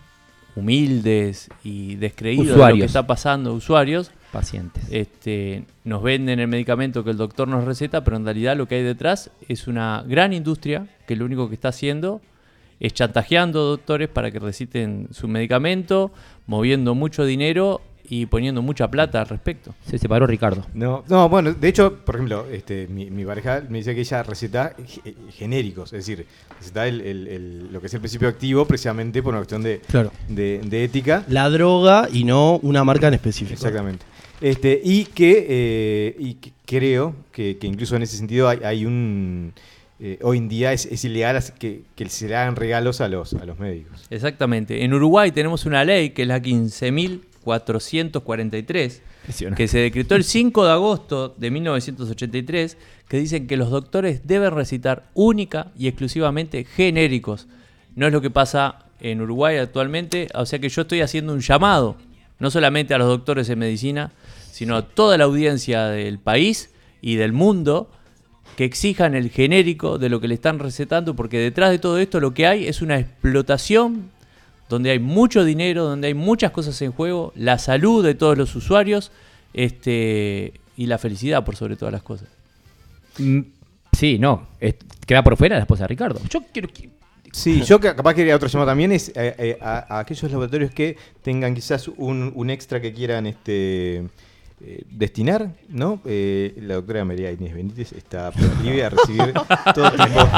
humildes 0.54 1.48
y 1.64 1.96
descreídos 1.96 2.56
de 2.56 2.68
lo 2.70 2.76
que 2.76 2.84
está 2.84 3.06
pasando, 3.06 3.54
usuarios, 3.54 4.10
Pacientes. 4.32 4.84
este, 4.90 5.64
nos 5.84 6.02
venden 6.02 6.40
el 6.40 6.48
medicamento 6.48 7.04
que 7.04 7.10
el 7.10 7.16
doctor 7.16 7.48
nos 7.48 7.64
receta, 7.64 8.04
pero 8.04 8.16
en 8.16 8.24
realidad 8.24 8.56
lo 8.56 8.66
que 8.66 8.76
hay 8.76 8.82
detrás 8.82 9.30
es 9.48 9.66
una 9.66 10.04
gran 10.06 10.32
industria 10.32 10.86
que 11.06 11.16
lo 11.16 11.24
único 11.24 11.48
que 11.48 11.54
está 11.54 11.68
haciendo 11.68 12.20
es 12.80 12.94
chantajeando 12.94 13.64
doctores 13.64 14.08
para 14.08 14.30
que 14.30 14.40
reciten 14.40 15.08
su 15.12 15.28
medicamento, 15.28 16.10
moviendo 16.46 16.94
mucho 16.96 17.24
dinero 17.24 17.80
y 18.08 18.26
poniendo 18.26 18.60
mucha 18.62 18.90
plata 18.90 19.20
al 19.20 19.28
respecto. 19.28 19.74
Se 19.88 19.98
separó 19.98 20.26
Ricardo. 20.26 20.66
No, 20.74 21.04
no, 21.08 21.28
bueno, 21.28 21.52
de 21.54 21.68
hecho, 21.68 21.94
por 22.04 22.16
ejemplo, 22.16 22.46
este, 22.50 22.86
mi, 22.88 23.10
mi 23.10 23.24
pareja 23.24 23.62
me 23.68 23.78
dice 23.78 23.94
que 23.94 24.00
ella 24.02 24.22
receta 24.22 24.74
ge- 24.86 25.14
genéricos, 25.30 25.92
es 25.92 26.06
decir, 26.06 26.26
receta 26.58 26.86
el- 26.86 27.00
el- 27.00 27.28
el- 27.28 27.72
lo 27.72 27.80
que 27.80 27.86
es 27.86 27.94
el 27.94 28.00
principio 28.00 28.28
activo 28.28 28.64
precisamente 28.66 29.22
por 29.22 29.30
una 29.32 29.38
cuestión 29.40 29.62
de, 29.62 29.80
Claro. 29.88 30.12
de, 30.28 30.60
de 30.64 30.84
ética. 30.84 31.24
La 31.28 31.48
droga 31.48 32.08
y 32.12 32.24
no 32.24 32.58
una 32.62 32.84
marca 32.84 33.08
en 33.08 33.14
específico. 33.14 33.54
Exactamente. 33.54 34.04
Este, 34.40 34.80
y 34.82 35.04
que, 35.04 35.46
eh, 35.48 36.16
y 36.18 36.34
que 36.34 36.52
creo 36.66 37.14
que, 37.30 37.56
que 37.58 37.66
incluso 37.66 37.94
en 37.96 38.02
ese 38.02 38.16
sentido 38.16 38.48
hay, 38.48 38.58
hay 38.64 38.84
un... 38.84 39.52
eh, 40.00 40.18
hoy 40.22 40.38
en 40.38 40.48
día 40.48 40.72
es, 40.72 40.84
es 40.86 41.04
ilegal 41.04 41.40
que, 41.60 41.82
que 41.94 42.08
se 42.08 42.26
le 42.26 42.34
hagan 42.34 42.56
regalos 42.56 43.00
a 43.00 43.08
los, 43.08 43.34
a 43.34 43.44
los 43.46 43.60
médicos. 43.60 44.04
Exactamente. 44.10 44.82
En 44.84 44.92
Uruguay 44.92 45.30
tenemos 45.30 45.64
una 45.64 45.84
ley 45.84 46.10
que 46.10 46.22
es 46.22 46.28
la 46.28 46.42
15.443, 47.44 49.00
que 49.56 49.68
se 49.68 49.78
decretó 49.78 50.14
el 50.14 50.24
5 50.24 50.64
de 50.64 50.72
agosto 50.72 51.34
de 51.36 51.50
1983, 51.50 52.76
que 53.08 53.18
dicen 53.18 53.46
que 53.46 53.56
los 53.56 53.70
doctores 53.70 54.26
deben 54.26 54.52
recitar 54.52 55.10
única 55.14 55.72
y 55.76 55.88
exclusivamente 55.88 56.64
genéricos. 56.64 57.46
No 57.94 58.06
es 58.06 58.12
lo 58.12 58.20
que 58.20 58.30
pasa 58.30 58.86
en 59.00 59.20
Uruguay 59.20 59.56
actualmente, 59.56 60.28
o 60.34 60.46
sea 60.46 60.58
que 60.58 60.68
yo 60.68 60.82
estoy 60.82 61.00
haciendo 61.00 61.32
un 61.32 61.40
llamado, 61.40 61.96
no 62.38 62.50
solamente 62.50 62.94
a 62.94 62.98
los 62.98 63.08
doctores 63.08 63.48
en 63.48 63.58
medicina, 63.58 64.12
sino 64.50 64.76
a 64.76 64.88
toda 64.88 65.18
la 65.18 65.24
audiencia 65.24 65.86
del 65.86 66.18
país 66.18 66.70
y 67.00 67.16
del 67.16 67.32
mundo, 67.32 67.90
que 68.56 68.64
exijan 68.64 69.14
el 69.14 69.30
genérico 69.30 69.98
de 69.98 70.08
lo 70.08 70.20
que 70.20 70.28
le 70.28 70.34
están 70.34 70.58
recetando, 70.58 71.16
porque 71.16 71.38
detrás 71.38 71.70
de 71.70 71.78
todo 71.78 71.98
esto 71.98 72.20
lo 72.20 72.34
que 72.34 72.46
hay 72.46 72.68
es 72.68 72.82
una 72.82 72.98
explotación 72.98 74.10
donde 74.72 74.90
hay 74.90 74.98
mucho 74.98 75.44
dinero, 75.44 75.84
donde 75.84 76.08
hay 76.08 76.14
muchas 76.14 76.50
cosas 76.50 76.80
en 76.80 76.92
juego, 76.92 77.34
la 77.36 77.58
salud 77.58 78.02
de 78.02 78.14
todos 78.14 78.38
los 78.38 78.56
usuarios 78.56 79.12
este, 79.52 80.54
y 80.78 80.86
la 80.86 80.96
felicidad 80.96 81.44
por 81.44 81.56
sobre 81.56 81.76
todas 81.76 81.92
las 81.92 82.02
cosas. 82.02 82.28
Mm. 83.18 83.40
Sí, 83.92 84.18
no, 84.18 84.48
queda 85.06 85.22
por 85.22 85.36
fuera 85.36 85.56
la 85.56 85.62
esposa 85.62 85.84
de 85.84 85.88
Ricardo. 85.88 86.20
Yo 86.30 86.40
quiero 86.50 86.68
que... 86.68 86.88
Sí, 87.32 87.60
yo 87.62 87.80
capaz 87.80 88.14
quería 88.14 88.34
otro 88.34 88.48
llamado 88.48 88.70
también 88.70 88.92
es 88.92 89.10
eh, 89.10 89.34
eh, 89.38 89.58
a, 89.60 89.98
aquellos 89.98 90.30
laboratorios 90.30 90.70
que 90.70 90.96
tengan 91.22 91.54
quizás 91.54 91.88
un, 91.88 92.48
extra 92.48 92.80
que 92.80 92.94
quieran 92.94 93.26
este 93.26 94.04
eh, 94.60 94.84
destinar, 94.90 95.50
¿no? 95.68 96.00
la 96.04 96.74
doctora 96.74 97.04
María 97.04 97.30
Inés 97.30 97.54
Benítez 97.54 97.92
está 97.92 98.32
libre 98.62 98.84
a 98.84 98.90
recibir 98.90 99.34
todo 99.74 99.90
tipo, 99.90 100.28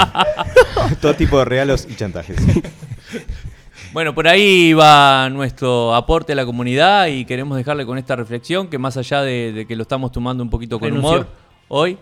todo 1.01 1.15
tipo 1.15 1.39
de 1.39 1.45
regalos 1.45 1.87
y 1.89 1.95
chantajes. 1.95 2.37
Bueno, 3.95 4.13
por 4.13 4.27
ahí 4.27 4.73
va 4.73 5.31
nuestro 5.31 5.95
aporte 5.95 6.33
a 6.33 6.35
la 6.35 6.45
comunidad 6.45 7.07
y 7.07 7.25
queremos 7.25 7.57
dejarle 7.57 7.87
con 7.87 7.97
esta 7.97 8.17
reflexión 8.17 8.67
que 8.67 8.77
más 8.77 8.97
allá 8.97 9.23
de, 9.23 9.67
que 9.69 9.77
lo 9.77 9.83
estamos 9.83 10.11
tomando 10.11 10.43
un 10.43 10.51
poquito 10.51 10.81
con 10.81 10.99
humor 10.99 11.29
hoy, 11.69 11.97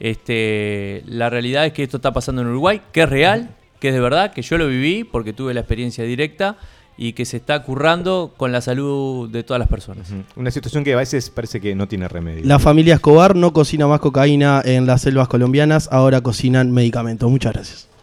este, 0.00 1.04
la 1.06 1.30
realidad 1.30 1.64
es 1.64 1.72
que 1.72 1.84
esto 1.84 1.98
está 1.98 2.12
pasando 2.12 2.42
en 2.42 2.48
Uruguay, 2.48 2.82
que 2.90 3.02
es 3.02 3.08
real, 3.08 3.50
que 3.78 3.90
es 3.90 3.94
de 3.94 4.00
verdad, 4.00 4.32
que 4.32 4.42
yo 4.42 4.58
lo 4.58 4.66
viví 4.66 5.04
porque 5.04 5.32
tuve 5.32 5.54
la 5.54 5.60
experiencia 5.60 6.02
directa 6.02 6.56
y 6.96 7.12
que 7.12 7.24
se 7.24 7.36
está 7.36 7.62
currando 7.62 8.34
con 8.36 8.50
la 8.50 8.60
salud 8.60 9.30
de 9.30 9.44
todas 9.44 9.60
las 9.60 9.68
personas. 9.68 10.12
Una 10.34 10.50
situación 10.50 10.82
que 10.82 10.94
a 10.94 10.96
veces 10.96 11.30
parece 11.30 11.60
que 11.60 11.76
no 11.76 11.86
tiene 11.86 12.08
remedio. 12.08 12.42
La 12.44 12.58
familia 12.58 12.94
Escobar 12.94 13.36
no 13.36 13.52
cocina 13.52 13.86
más 13.86 14.00
cocaína 14.00 14.62
en 14.64 14.84
las 14.84 15.02
selvas 15.02 15.28
colombianas, 15.28 15.88
ahora 15.92 16.22
cocinan 16.22 16.72
medicamentos. 16.72 17.30
Muchas 17.30 17.52
gracias. 17.52 17.95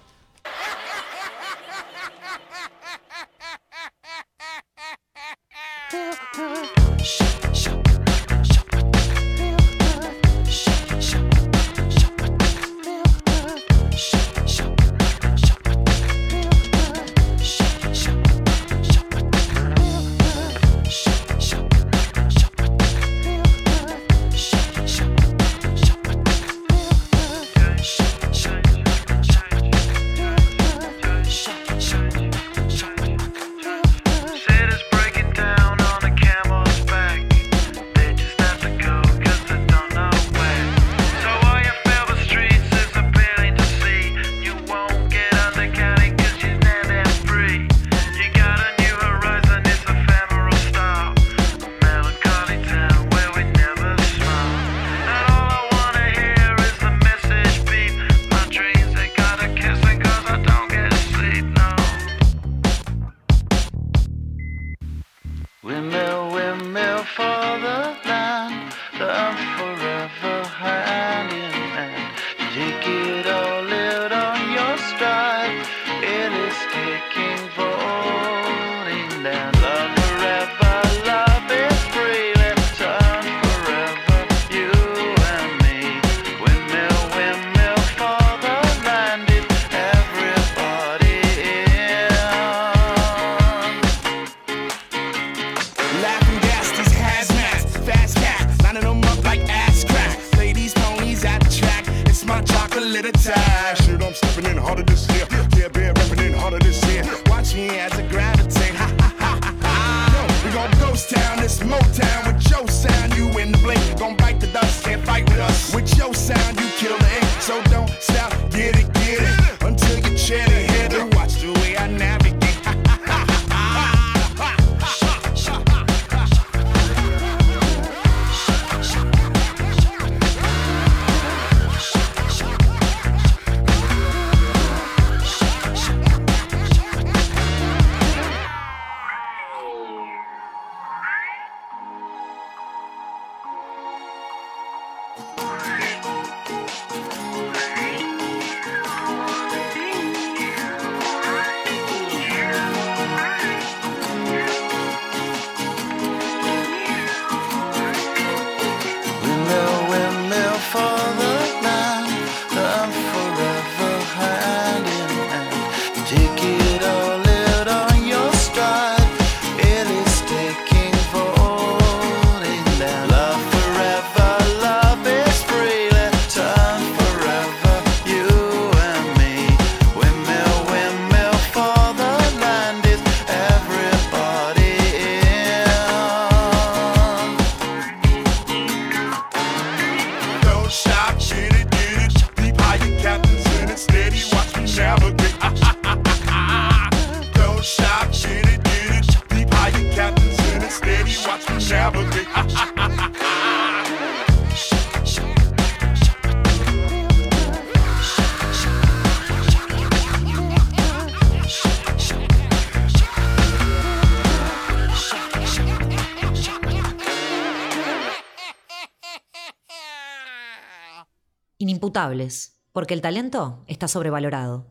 porque 222.72 222.94
el 222.94 223.02
talento 223.02 223.63
está 223.68 223.88
sobrevalorado. 223.88 224.68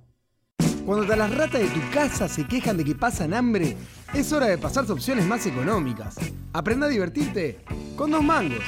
Cuando 0.84 1.14
las 1.14 1.34
ratas 1.34 1.60
de 1.60 1.68
tu 1.68 1.80
casa 1.92 2.28
se 2.28 2.46
quejan 2.46 2.76
de 2.76 2.84
que 2.84 2.94
pasan 2.94 3.34
hambre, 3.34 3.76
es 4.12 4.32
hora 4.32 4.46
de 4.46 4.58
pasarse 4.58 4.92
opciones 4.92 5.24
más 5.26 5.46
económicas. 5.46 6.16
Aprenda 6.52 6.86
a 6.86 6.90
divertirte 6.90 7.64
con 7.96 8.10
dos 8.10 8.22
mangos. 8.22 8.58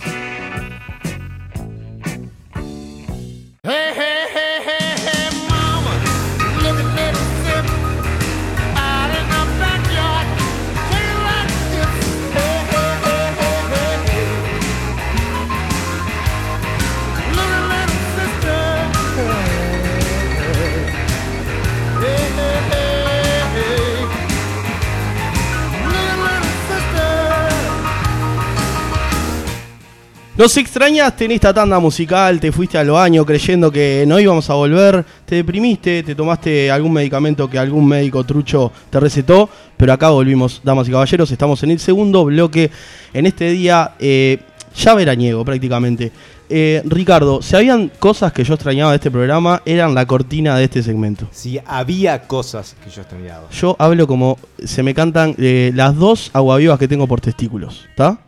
Nos 30.37 30.57
extrañaste 30.57 31.27
en 31.27 31.31
esta 31.31 31.55
tanda 31.55 31.79
musical, 31.79 32.41
te 32.41 32.51
fuiste 32.51 32.77
al 32.77 32.91
baño 32.91 33.25
creyendo 33.25 33.71
que 33.71 34.05
no 34.05 34.19
íbamos 34.19 34.51
a 34.51 34.55
volver, 34.55 35.05
te 35.25 35.37
deprimiste, 35.37 36.03
te 36.03 36.17
tomaste 36.17 36.73
algún 36.73 36.93
medicamento 36.93 37.49
que 37.49 37.57
algún 37.57 37.87
médico 37.87 38.25
trucho 38.25 38.73
te 38.91 38.99
recetó, 38.99 39.49
pero 39.77 39.93
acá 39.93 40.11
volvimos, 40.11 40.61
damas 40.65 40.89
y 40.89 40.91
caballeros, 40.91 41.31
estamos 41.31 41.63
en 41.63 41.71
el 41.71 41.79
segundo 41.79 42.25
bloque, 42.25 42.69
en 43.13 43.27
este 43.27 43.49
día 43.51 43.93
eh, 44.01 44.41
ya 44.75 44.95
veraniego 44.95 45.45
prácticamente. 45.45 46.11
Eh, 46.51 46.83
Ricardo, 46.85 47.41
si 47.41 47.55
habían 47.55 47.93
cosas 48.01 48.33
que 48.33 48.43
yo 48.43 48.55
extrañaba 48.55 48.91
de 48.91 48.97
este 48.97 49.13
programa, 49.13 49.63
eran 49.65 49.95
la 49.95 50.05
cortina 50.05 50.57
de 50.57 50.65
este 50.65 50.83
segmento. 50.83 51.29
Si 51.31 51.61
había 51.65 52.27
cosas 52.27 52.75
que 52.83 52.91
yo 52.91 53.03
extrañaba. 53.03 53.49
Yo 53.53 53.77
hablo 53.79 54.09
como 54.09 54.37
se 54.65 54.83
me 54.83 54.95
cantan 54.95 55.37
eh, 55.39 55.71
las 55.77 55.95
dos 55.95 56.33
aguavivas 56.33 56.81
que 56.81 56.89
tengo 56.89 57.07
por 57.07 57.21
testículos, 57.21 57.87
¿está? 57.91 58.19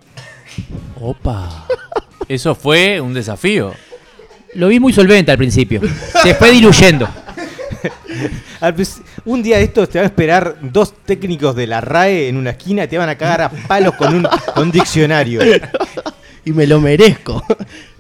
Opa. 1.01 1.67
Eso 2.29 2.55
fue 2.55 3.01
un 3.01 3.15
desafío. 3.15 3.73
Lo 4.55 4.69
vi 4.69 4.81
muy 4.81 4.93
solvente 4.93 5.31
al 5.31 5.39
principio. 5.39 5.81
Se 6.23 6.35
fue 6.35 6.51
diluyendo. 6.51 7.09
Un 9.25 9.43
día 9.43 9.59
de 9.59 9.65
estos 9.65 9.89
te 9.89 9.99
van 9.99 10.05
a 10.05 10.09
esperar 10.09 10.57
dos 10.61 10.95
técnicos 11.05 11.55
de 11.55 11.67
la 11.67 11.81
RAE 11.81 12.29
en 12.29 12.37
una 12.37 12.51
esquina 12.51 12.85
y 12.85 12.89
te 12.89 12.97
van 12.99 13.09
a 13.09 13.17
cagar 13.17 13.43
a 13.43 13.51
palos 13.51 13.95
con 13.95 14.15
un, 14.15 14.29
con 14.55 14.71
diccionario. 14.71 15.41
y 16.45 16.53
me 16.53 16.67
lo 16.67 16.81
merezco. 16.81 17.43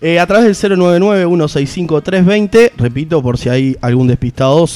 Eh, 0.00 0.18
a 0.18 0.26
través 0.26 0.60
del 0.60 0.78
099-165-320, 0.78 2.72
repito 2.76 3.22
por 3.22 3.38
si 3.38 3.48
hay 3.48 3.76
algún 3.80 4.06
despistado, 4.06 4.66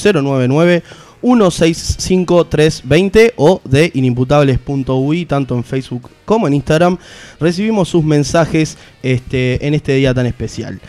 099-165-320 1.21 3.33
o 3.35 3.61
de 3.63 3.91
inimputables.ui, 3.93 5.25
tanto 5.25 5.55
en 5.55 5.63
Facebook 5.63 6.09
como 6.25 6.47
en 6.47 6.55
Instagram, 6.55 6.97
recibimos 7.39 7.89
sus 7.89 8.03
mensajes 8.03 8.77
este, 9.03 9.65
en 9.65 9.73
este 9.73 9.93
día 9.93 10.13
tan 10.13 10.25
especial. 10.25 10.79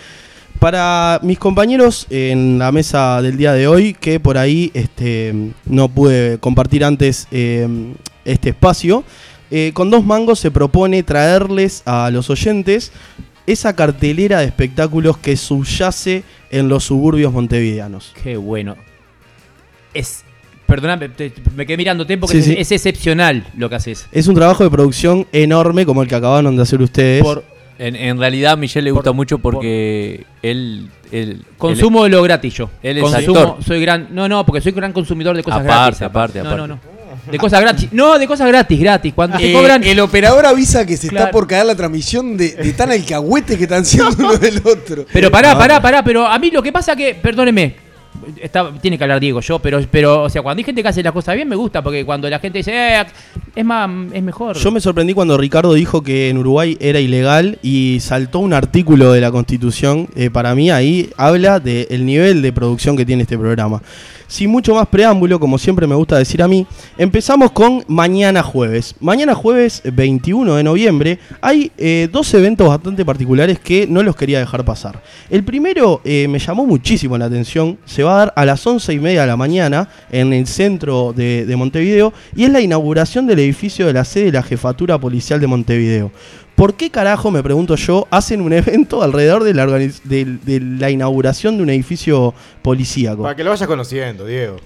Para 0.59 1.19
mis 1.23 1.39
compañeros 1.39 2.07
en 2.09 2.59
la 2.59 2.71
mesa 2.71 3.21
del 3.21 3.37
día 3.37 3.53
de 3.53 3.67
hoy, 3.67 3.95
que 3.95 4.21
por 4.21 4.39
ahí 4.39 4.71
este, 4.75 5.35
no 5.65 5.89
pude 5.89 6.39
compartir 6.39 6.85
antes 6.85 7.27
eh, 7.33 7.95
este 8.25 8.51
espacio, 8.51 9.03
eh, 9.51 9.73
con 9.75 9.91
dos 9.91 10.05
mangos 10.05 10.39
se 10.39 10.51
propone 10.51 11.03
traerles 11.03 11.83
a 11.85 12.11
los 12.11 12.31
oyentes 12.31 12.93
esa 13.47 13.75
cartelera 13.75 14.39
de 14.39 14.47
espectáculos 14.47 15.19
que 15.19 15.37
subyace 15.37 16.23
en 16.51 16.69
los 16.69 16.85
suburbios 16.85 17.33
montevideanos. 17.33 18.15
Qué 18.23 18.37
bueno. 18.37 18.77
Es. 19.95 20.25
Perdóname, 20.67 21.11
te- 21.11 21.33
me 21.55 21.67
quedé 21.67 21.77
mirándote 21.77 22.17
porque 22.17 22.41
Sí, 22.41 22.53
es, 22.53 22.57
sí. 22.57 22.57
es 22.59 22.73
excepcional 22.73 23.47
lo 23.59 23.69
que 23.69 23.75
haces. 23.75 24.07
Es 24.11 24.27
un 24.27 24.35
trabajo 24.35 24.65
de 24.65 24.71
producción 24.71 25.27
enorme 25.33 25.85
como 25.85 26.03
el 26.03 26.09
que 26.09 26.15
acabaron 26.15 26.57
de 26.57 26.63
hacer 26.63 26.81
ustedes. 26.81 27.23
Por 27.23 27.45
En, 27.79 27.95
en 27.97 28.19
realidad 28.19 28.53
a 28.53 28.57
Michelle 28.57 28.85
le 28.85 28.91
gusta 28.93 29.13
mucho 29.13 29.39
porque 29.39 30.25
él, 30.43 30.89
él- 31.11 31.43
consumo 31.59 32.05
de 32.05 32.11
lo 32.11 32.23
gratis 32.23 32.55
yo. 32.55 32.71
Él 32.83 32.99
es 32.99 33.03
Consumo, 33.03 33.39
actor. 33.41 33.65
soy 33.65 33.81
gran. 33.83 34.09
No, 34.13 34.29
no, 34.29 34.47
porque 34.47 34.61
soy 34.63 34.73
gran 34.73 34.93
consumidor 34.93 35.37
de 35.37 35.43
cosas 35.43 35.61
Aparte, 35.61 35.75
gratis. 35.99 36.03
aparte, 36.03 36.39
no, 36.43 36.49
aparte. 36.49 36.69
No, 36.69 36.75
no, 36.75 36.81
De 37.31 37.39
cosas 37.39 37.61
gratis. 37.61 37.89
No, 37.93 38.19
de 38.19 38.27
cosas 38.27 38.49
gratis, 38.49 38.81
gratis. 38.81 39.13
Cuando 39.15 39.37
te 39.37 39.51
Eh, 39.51 39.53
cobran. 39.53 39.85
El 39.85 40.01
operador 40.01 40.47
avisa 40.47 40.87
que 40.87 40.97
se 40.97 41.09
está 41.09 41.31
por 41.31 41.47
caer 41.47 41.67
la 41.67 41.75
transmisión 41.75 42.37
de, 42.39 42.51
de 42.53 42.73
tan 42.73 42.91
alcahuete 42.91 43.59
que 43.59 43.65
están 43.65 43.85
siendo 43.85 44.11
uno 44.19 44.37
del 44.37 44.59
otro. 44.65 45.05
Pero 45.13 45.31
pará, 45.31 45.59
pará, 45.59 45.83
pará, 45.83 46.03
pero 46.05 46.27
a 46.27 46.39
mí 46.39 46.51
lo 46.51 46.63
que 46.63 46.73
pasa 46.73 46.97
que, 46.97 47.15
perdóneme, 47.15 47.75
está- 48.41 48.73
tiene 48.81 48.97
que 48.99 49.05
hablar 49.05 49.21
Diego 49.21 49.41
yo, 49.41 49.59
pero, 49.59 49.81
pero, 49.91 50.23
o 50.25 50.31
sea, 50.31 50.43
cuando 50.43 50.61
hay 50.61 50.65
gente 50.65 50.83
que 50.83 50.89
hace 50.89 51.03
las 51.03 51.13
cosas 51.13 51.35
bien 51.35 51.49
me 51.49 51.57
gusta, 51.57 51.83
porque 51.83 52.05
cuando 52.05 52.29
la 52.31 52.39
gente 52.39 52.59
dice, 52.59 52.73
eh, 52.73 53.05
es 53.55 53.65
más, 53.65 53.91
es 54.13 54.23
mejor. 54.23 54.57
Yo 54.57 54.71
me 54.71 54.81
sorprendí 54.81 55.15
cuando 55.15 55.37
Ricardo 55.37 55.75
dijo 55.75 56.03
que 56.03 56.29
en 56.29 56.39
Uruguay 56.39 56.77
era 56.81 57.01
ilegal 57.01 57.59
y 57.63 57.99
saltó 58.01 58.39
un 58.39 58.53
artículo 58.53 59.13
de 59.13 59.21
la 59.21 59.31
Constitución. 59.31 60.09
Eh, 60.17 60.31
para 60.31 60.55
mí 60.55 60.71
ahí 60.71 61.11
habla 61.17 61.61
del 61.61 62.07
nivel 62.07 62.43
de 62.43 62.53
producción 62.53 62.97
que 62.97 63.05
tiene 63.07 63.23
este 63.23 63.37
programa. 63.39 63.83
Sin 64.33 64.49
mucho 64.49 64.75
más 64.75 64.89
preámbulo, 64.89 65.39
como 65.39 65.59
siempre 65.59 65.87
me 65.87 65.95
gusta 65.95 66.17
decir 66.17 66.43
a 66.43 66.49
mí, 66.49 66.67
empezamos 66.97 67.53
con 67.53 67.85
mañana 67.87 68.43
jueves. 68.43 68.95
Mañana 68.99 69.35
jueves 69.35 69.83
21 69.85 70.55
de 70.55 70.63
noviembre 70.63 71.19
hay 71.43 71.71
eh, 71.77 72.09
dos 72.11 72.33
eventos 72.33 72.67
bastante 72.67 73.05
particulares 73.05 73.59
que 73.59 73.87
no 73.87 74.03
los 74.03 74.17
quería 74.17 74.39
dejar 74.39 74.65
pasar. 74.65 75.03
El 75.29 75.45
primero 75.45 76.01
eh, 76.03 76.29
me 76.29 76.39
llamó 76.39 76.65
muchísimo 76.65 77.19
la 77.19 77.27
atención, 77.27 77.77
se 77.85 78.05
va 78.05 78.15
a 78.15 78.19
dar 78.21 78.33
a 78.35 78.47
las 78.47 78.67
11 78.67 78.95
y 78.95 79.01
media 79.01 79.21
de 79.21 79.27
la 79.27 79.37
mañana 79.37 79.91
en 80.11 80.33
el 80.33 80.47
centro 80.47 81.13
de, 81.13 81.45
de 81.45 81.57
Montevideo 81.57 82.15
y 82.35 82.45
es 82.45 82.51
la 82.51 82.63
inauguración 82.63 83.27
del 83.27 83.39
edificio 83.39 83.87
de 83.87 83.93
la 83.93 84.07
sede 84.07 84.25
de 84.25 84.33
la 84.33 84.43
Jefatura 84.43 84.99
Policial 84.99 85.41
de 85.41 85.47
Montevideo. 85.47 86.11
¿Por 86.55 86.75
qué 86.75 86.91
carajo, 86.91 87.31
me 87.31 87.43
pregunto 87.43 87.75
yo, 87.77 88.07
hacen 88.11 88.41
un 88.41 88.53
evento 88.53 89.03
alrededor 89.03 89.43
de 89.45 89.55
la, 89.55 89.67
de- 89.67 89.93
de 90.05 90.61
la 90.61 90.91
inauguración 90.91 91.57
de 91.57 91.63
un 91.63 91.71
edificio 91.71 92.35
policíaco? 92.63 93.23
Para 93.23 93.35
que 93.35 93.43
lo 93.45 93.51
vayas 93.51 93.67
conociendo, 93.67 94.27
Diego. 94.27 94.57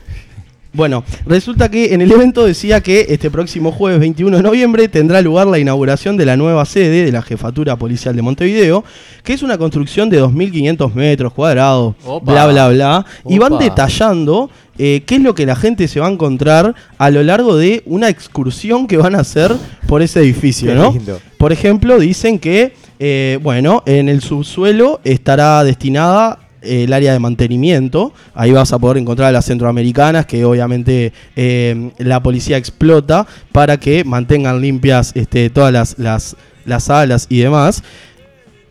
Bueno, 0.73 1.05
resulta 1.25 1.71
que 1.71 1.95
en 1.95 2.03
el 2.03 2.13
evento 2.13 2.45
decía 2.45 2.83
que 2.83 3.07
este 3.09 3.31
próximo 3.31 3.73
jueves 3.73 3.99
21 3.99 4.37
de 4.37 4.43
noviembre 4.43 4.89
tendrá 4.89 5.23
lugar 5.23 5.47
la 5.47 5.59
inauguración 5.59 6.19
de 6.19 6.27
la 6.27 6.37
nueva 6.37 6.67
sede 6.67 7.03
de 7.07 7.13
la 7.13 7.23
Jefatura 7.23 7.77
Policial 7.77 8.15
de 8.15 8.21
Montevideo, 8.21 8.85
que 9.25 9.33
es 9.33 9.43
una 9.43 9.57
construcción 9.57 10.11
de 10.11 10.23
2.500 10.23 10.93
metros 10.93 11.33
cuadrados, 11.33 11.95
Opa. 12.05 12.31
bla, 12.31 12.47
bla, 12.49 12.69
bla. 12.69 13.07
Y 13.27 13.39
van 13.39 13.57
detallando 13.57 14.51
eh, 14.77 15.03
qué 15.07 15.15
es 15.15 15.23
lo 15.23 15.35
que 15.35 15.47
la 15.47 15.57
gente 15.57 15.89
se 15.89 15.99
va 15.99 16.09
a 16.09 16.11
encontrar 16.11 16.75
a 16.99 17.11
lo 17.11 17.23
largo 17.23 17.57
de 17.57 17.83
una 17.87 18.11
excursión 18.11 18.87
que 18.87 18.99
van 18.99 19.15
a 19.15 19.21
hacer 19.21 19.57
por 19.87 20.03
ese 20.03 20.21
edificio, 20.21 20.69
Qué 20.73 20.75
¿no? 20.75 20.93
lindo. 20.93 21.19
Por 21.47 21.53
ejemplo, 21.53 22.01
dicen 22.01 22.41
que, 22.41 22.73
eh, 22.99 23.39
bueno, 23.41 23.85
en 23.87 24.09
el 24.09 24.21
subsuelo 24.21 25.01
estará 25.05 25.63
destinada 25.63 26.41
eh, 26.61 26.83
el 26.83 26.93
área 26.93 27.13
de 27.13 27.21
mantenimiento. 27.21 28.13
Ahí 28.35 28.51
vas 28.51 28.73
a 28.73 28.81
poder 28.81 28.97
encontrar 28.97 29.29
a 29.29 29.31
las 29.31 29.45
centroamericanas 29.45 30.27
que 30.27 30.45
obviamente 30.45 31.13
eh, 31.37 31.93
la 31.99 32.21
policía 32.21 32.57
explota 32.57 33.29
para 33.53 33.77
que 33.77 34.03
mantengan 34.03 34.61
limpias 34.61 35.13
este, 35.15 35.49
todas 35.49 35.73
las, 35.73 35.97
las, 36.01 36.37
las 36.65 36.83
salas 36.83 37.29
y 37.31 37.39
demás. 37.39 37.85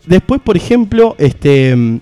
Después, 0.04 0.42
por 0.42 0.58
ejemplo, 0.58 1.16
este, 1.16 1.98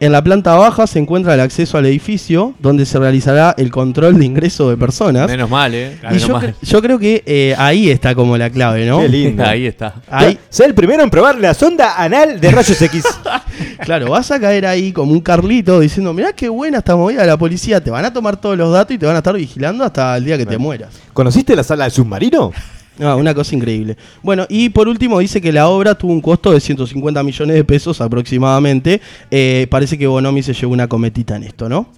en 0.00 0.12
la 0.12 0.24
planta 0.24 0.54
baja 0.56 0.86
se 0.86 0.98
encuentra 0.98 1.34
el 1.34 1.40
acceso 1.40 1.76
al 1.78 1.86
edificio 1.86 2.54
donde 2.58 2.86
se 2.86 2.98
realizará 2.98 3.54
el 3.58 3.70
control 3.70 4.18
de 4.18 4.24
ingreso 4.24 4.70
de 4.70 4.76
personas. 4.76 5.28
Menos 5.28 5.48
mal, 5.50 5.74
¿eh? 5.74 5.98
Y 6.02 6.06
Menos 6.06 6.26
yo, 6.26 6.32
mal. 6.34 6.42
cre- 6.42 6.54
yo 6.62 6.80
creo 6.82 6.98
que 6.98 7.22
eh, 7.26 7.54
ahí 7.58 7.90
está 7.90 8.14
como 8.14 8.36
la 8.38 8.48
clave, 8.50 8.86
¿no? 8.86 9.00
Qué 9.00 9.08
lindo. 9.08 9.44
Ahí 9.44 9.66
está. 9.66 9.94
Ahí, 10.10 10.38
Sé 10.48 10.64
el 10.64 10.74
primero 10.74 11.02
en 11.02 11.10
probar 11.10 11.38
la 11.38 11.52
sonda 11.54 12.02
anal 12.02 12.40
de 12.40 12.50
rayos 12.50 12.80
X. 12.80 13.04
claro, 13.84 14.10
vas 14.10 14.30
a 14.30 14.40
caer 14.40 14.66
ahí 14.66 14.90
como 14.92 15.12
un 15.12 15.20
Carlito 15.20 15.78
diciendo, 15.80 16.12
mirá 16.14 16.32
qué 16.32 16.48
buena 16.48 16.78
esta 16.78 16.96
movida 16.96 17.20
de 17.20 17.26
la 17.28 17.36
policía, 17.36 17.80
te 17.82 17.90
van 17.90 18.04
a 18.04 18.12
tomar 18.12 18.40
todos 18.40 18.56
los 18.56 18.72
datos 18.72 18.94
y 18.94 18.98
te 18.98 19.06
van 19.06 19.14
a 19.16 19.18
estar 19.18 19.34
vigilando 19.36 19.84
hasta 19.84 20.16
el 20.16 20.24
día 20.24 20.38
que 20.38 20.46
te 20.46 20.56
mueras. 20.58 20.90
¿Conociste 21.12 21.54
la 21.54 21.62
sala 21.62 21.84
de 21.84 21.90
submarino? 21.90 22.52
No, 23.00 23.16
una 23.16 23.34
cosa 23.34 23.56
increíble. 23.56 23.96
Bueno, 24.22 24.44
y 24.50 24.68
por 24.68 24.86
último 24.86 25.18
dice 25.20 25.40
que 25.40 25.52
la 25.52 25.68
obra 25.68 25.94
tuvo 25.94 26.12
un 26.12 26.20
costo 26.20 26.52
de 26.52 26.60
150 26.60 27.22
millones 27.22 27.56
de 27.56 27.64
pesos 27.64 27.98
aproximadamente. 28.02 29.00
Eh, 29.30 29.66
parece 29.70 29.96
que 29.96 30.06
Bonomi 30.06 30.42
se 30.42 30.52
llevó 30.52 30.74
una 30.74 30.86
cometita 30.86 31.34
en 31.36 31.44
esto, 31.44 31.66
¿no? 31.66 31.88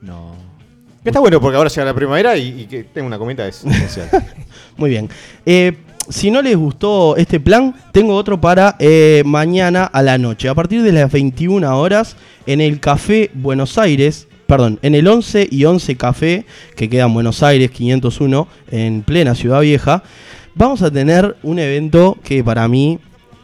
No. 0.00 0.36
Que 1.02 1.08
está 1.08 1.18
bueno 1.18 1.40
porque 1.40 1.56
ahora 1.56 1.68
llega 1.68 1.84
la 1.84 1.94
primavera 1.94 2.36
y, 2.36 2.62
y 2.62 2.66
que 2.66 2.84
tenga 2.84 3.08
una 3.08 3.18
cometa 3.18 3.48
es 3.48 3.64
esencial. 3.64 4.08
Muy 4.76 4.90
bien. 4.90 5.08
Eh, 5.44 5.72
si 6.08 6.30
no 6.30 6.40
les 6.40 6.56
gustó 6.56 7.16
este 7.16 7.40
plan, 7.40 7.74
tengo 7.90 8.14
otro 8.14 8.40
para 8.40 8.76
eh, 8.78 9.24
mañana 9.26 9.86
a 9.86 10.02
la 10.02 10.18
noche. 10.18 10.48
A 10.48 10.54
partir 10.54 10.82
de 10.82 10.92
las 10.92 11.10
21 11.10 11.76
horas, 11.76 12.14
en 12.46 12.60
el 12.60 12.78
Café 12.78 13.32
Buenos 13.34 13.76
Aires, 13.76 14.28
perdón, 14.46 14.78
en 14.82 14.94
el 14.94 15.08
11 15.08 15.48
y 15.50 15.64
11 15.64 15.96
Café, 15.96 16.46
que 16.76 16.88
queda 16.88 17.06
en 17.06 17.14
Buenos 17.14 17.42
Aires 17.42 17.72
501, 17.72 18.46
en 18.70 19.02
plena 19.02 19.34
Ciudad 19.34 19.62
Vieja, 19.62 20.04
vamos 20.54 20.82
a 20.82 20.90
tener 20.90 21.36
un 21.42 21.58
evento 21.58 22.16
que 22.22 22.42
para 22.44 22.66
mí 22.68 22.98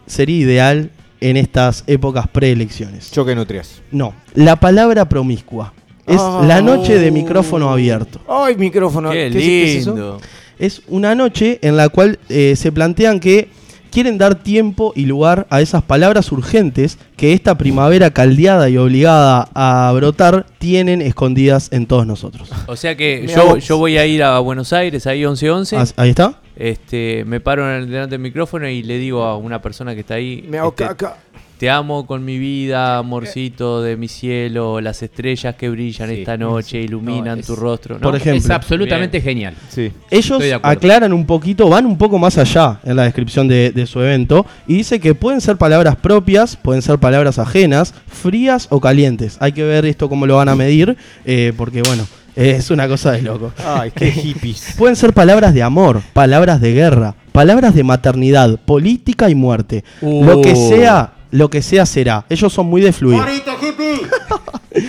sería 0.06 0.36
ideal 0.36 0.90
en 1.20 1.36
estas 1.36 1.84
épocas 1.86 2.26
preelecciones. 2.28 3.10
Choque 3.10 3.30
de 3.30 3.36
nutrias. 3.36 3.82
No, 3.90 4.14
la 4.34 4.56
palabra 4.56 5.08
promiscua. 5.08 5.72
Es 6.06 6.16
Ah. 6.20 6.42
la 6.46 6.60
noche 6.60 6.98
de 6.98 7.10
micrófono 7.10 7.70
abierto. 7.70 8.20
¡Ay, 8.28 8.56
micrófono! 8.56 9.10
Qué 9.10 9.28
¿Qué 9.30 9.38
es- 9.38 9.44
qué 9.44 9.72
es 9.72 9.76
eso? 9.82 9.90
lindo. 9.94 10.20
Es 10.58 10.82
una 10.88 11.14
noche 11.14 11.58
en 11.62 11.76
la 11.76 11.88
cual 11.88 12.18
eh, 12.28 12.54
se 12.56 12.72
plantean 12.72 13.20
que 13.20 13.48
quieren 13.90 14.16
dar 14.18 14.36
tiempo 14.36 14.92
y 14.96 15.06
lugar 15.06 15.46
a 15.50 15.60
esas 15.60 15.82
palabras 15.82 16.30
urgentes 16.32 16.98
que 17.16 17.32
esta 17.32 17.56
primavera 17.58 18.10
caldeada 18.10 18.68
y 18.68 18.76
obligada 18.76 19.48
a 19.54 19.92
brotar 19.94 20.46
tienen 20.58 21.02
escondidas 21.02 21.68
en 21.72 21.86
todos 21.86 22.06
nosotros. 22.06 22.48
O 22.66 22.76
sea 22.76 22.96
que 22.96 23.26
yo, 23.26 23.56
yo 23.58 23.76
voy 23.78 23.98
a 23.98 24.06
ir 24.06 24.22
a 24.22 24.38
Buenos 24.38 24.72
Aires, 24.72 25.06
ahí 25.06 25.22
11-11. 25.24 25.76
As- 25.76 25.94
Ahí 25.96 26.10
está. 26.10 26.40
Este, 26.56 27.24
me 27.26 27.40
paro 27.40 27.68
en 27.70 27.82
el- 27.84 27.90
delante 27.90 28.10
del 28.14 28.20
micrófono 28.20 28.68
y 28.68 28.82
le 28.82 28.98
digo 28.98 29.24
a 29.24 29.36
una 29.38 29.62
persona 29.62 29.94
que 29.94 30.00
está 30.00 30.14
ahí. 30.14 30.44
Me 30.48 30.58
hago 30.58 30.68
este, 30.70 30.84
caca. 30.86 31.16
Te 31.60 31.68
amo 31.68 32.06
con 32.06 32.24
mi 32.24 32.38
vida, 32.38 32.96
amorcito 32.96 33.82
de 33.82 33.98
mi 33.98 34.08
cielo, 34.08 34.80
las 34.80 35.02
estrellas 35.02 35.56
que 35.56 35.68
brillan 35.68 36.08
Sí, 36.08 36.14
esta 36.20 36.38
noche 36.38 36.80
iluminan 36.80 37.34
No, 37.34 37.40
es- 37.42 37.46
tu 37.46 37.54
rostro. 37.54 37.96
¿no? 37.96 38.00
Por 38.00 38.16
ejemplo. 38.16 38.38
Es 38.42 38.48
absolutamente 38.48 39.20
genial. 39.20 39.52
Sí. 39.68 39.92
Ellos 40.10 40.42
aclaran 40.62 41.12
un 41.12 41.26
poquito, 41.26 41.68
van 41.68 41.84
un 41.84 41.98
poco 41.98 42.18
más 42.18 42.38
allá 42.38 42.80
en 42.82 42.96
la 42.96 43.02
descripción 43.02 43.46
de, 43.46 43.72
de 43.72 43.84
su 43.86 44.00
evento 44.00 44.46
y 44.66 44.76
dice 44.76 45.00
que 45.00 45.14
pueden 45.14 45.42
ser 45.42 45.58
palabras 45.58 45.96
propias, 45.96 46.56
pueden 46.56 46.80
ser 46.80 46.96
palabras 46.98 47.38
ajenas, 47.38 47.92
frías 48.08 48.66
o 48.70 48.80
calientes. 48.80 49.36
Hay 49.38 49.52
que 49.52 49.62
ver 49.62 49.84
esto 49.84 50.08
cómo 50.08 50.24
lo 50.26 50.36
van 50.36 50.48
a 50.48 50.56
medir, 50.56 50.96
eh, 51.26 51.52
porque 51.58 51.82
bueno, 51.82 52.06
es 52.36 52.70
una 52.70 52.88
cosa 52.88 53.12
de 53.12 53.20
loco. 53.20 53.52
Ay, 53.62 53.90
qué 53.94 54.10
hippies. 54.10 54.76
Pueden 54.78 54.96
ser 54.96 55.12
palabras 55.12 55.52
de 55.52 55.62
amor, 55.62 56.00
palabras 56.14 56.58
de 56.62 56.72
guerra, 56.72 57.16
palabras 57.32 57.74
de 57.74 57.84
maternidad, 57.84 58.58
política 58.64 59.28
y 59.28 59.34
muerte. 59.34 59.84
Lo 60.00 60.40
que 60.40 60.54
Uh. 60.54 60.68
sea, 60.70 61.12
lo 61.30 61.48
que 61.50 61.62
sea 61.62 61.86
será. 61.86 62.24
Ellos 62.28 62.52
son 62.52 62.66
muy 62.66 62.80
de 62.80 62.92
fluir. 62.92 63.18
¡Morito, 63.18 63.52
hippie! 63.62 64.00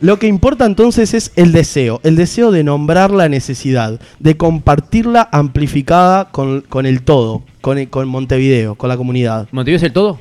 Lo 0.00 0.20
que 0.20 0.28
importa 0.28 0.64
entonces 0.64 1.12
es 1.12 1.32
el 1.34 1.50
deseo, 1.50 2.00
el 2.04 2.14
deseo 2.14 2.52
de 2.52 2.62
nombrar 2.62 3.10
la 3.10 3.28
necesidad, 3.28 3.98
de 4.20 4.36
compartirla 4.36 5.28
amplificada 5.32 6.30
con, 6.30 6.60
con 6.60 6.86
el 6.86 7.02
todo, 7.02 7.42
con, 7.60 7.78
el- 7.78 7.88
con 7.90 8.06
Montevideo, 8.06 8.76
con 8.76 8.88
la 8.90 8.96
comunidad. 8.96 9.48
¿Montevideo 9.50 9.78
es 9.78 9.82
el 9.82 9.92
todo? 9.92 10.20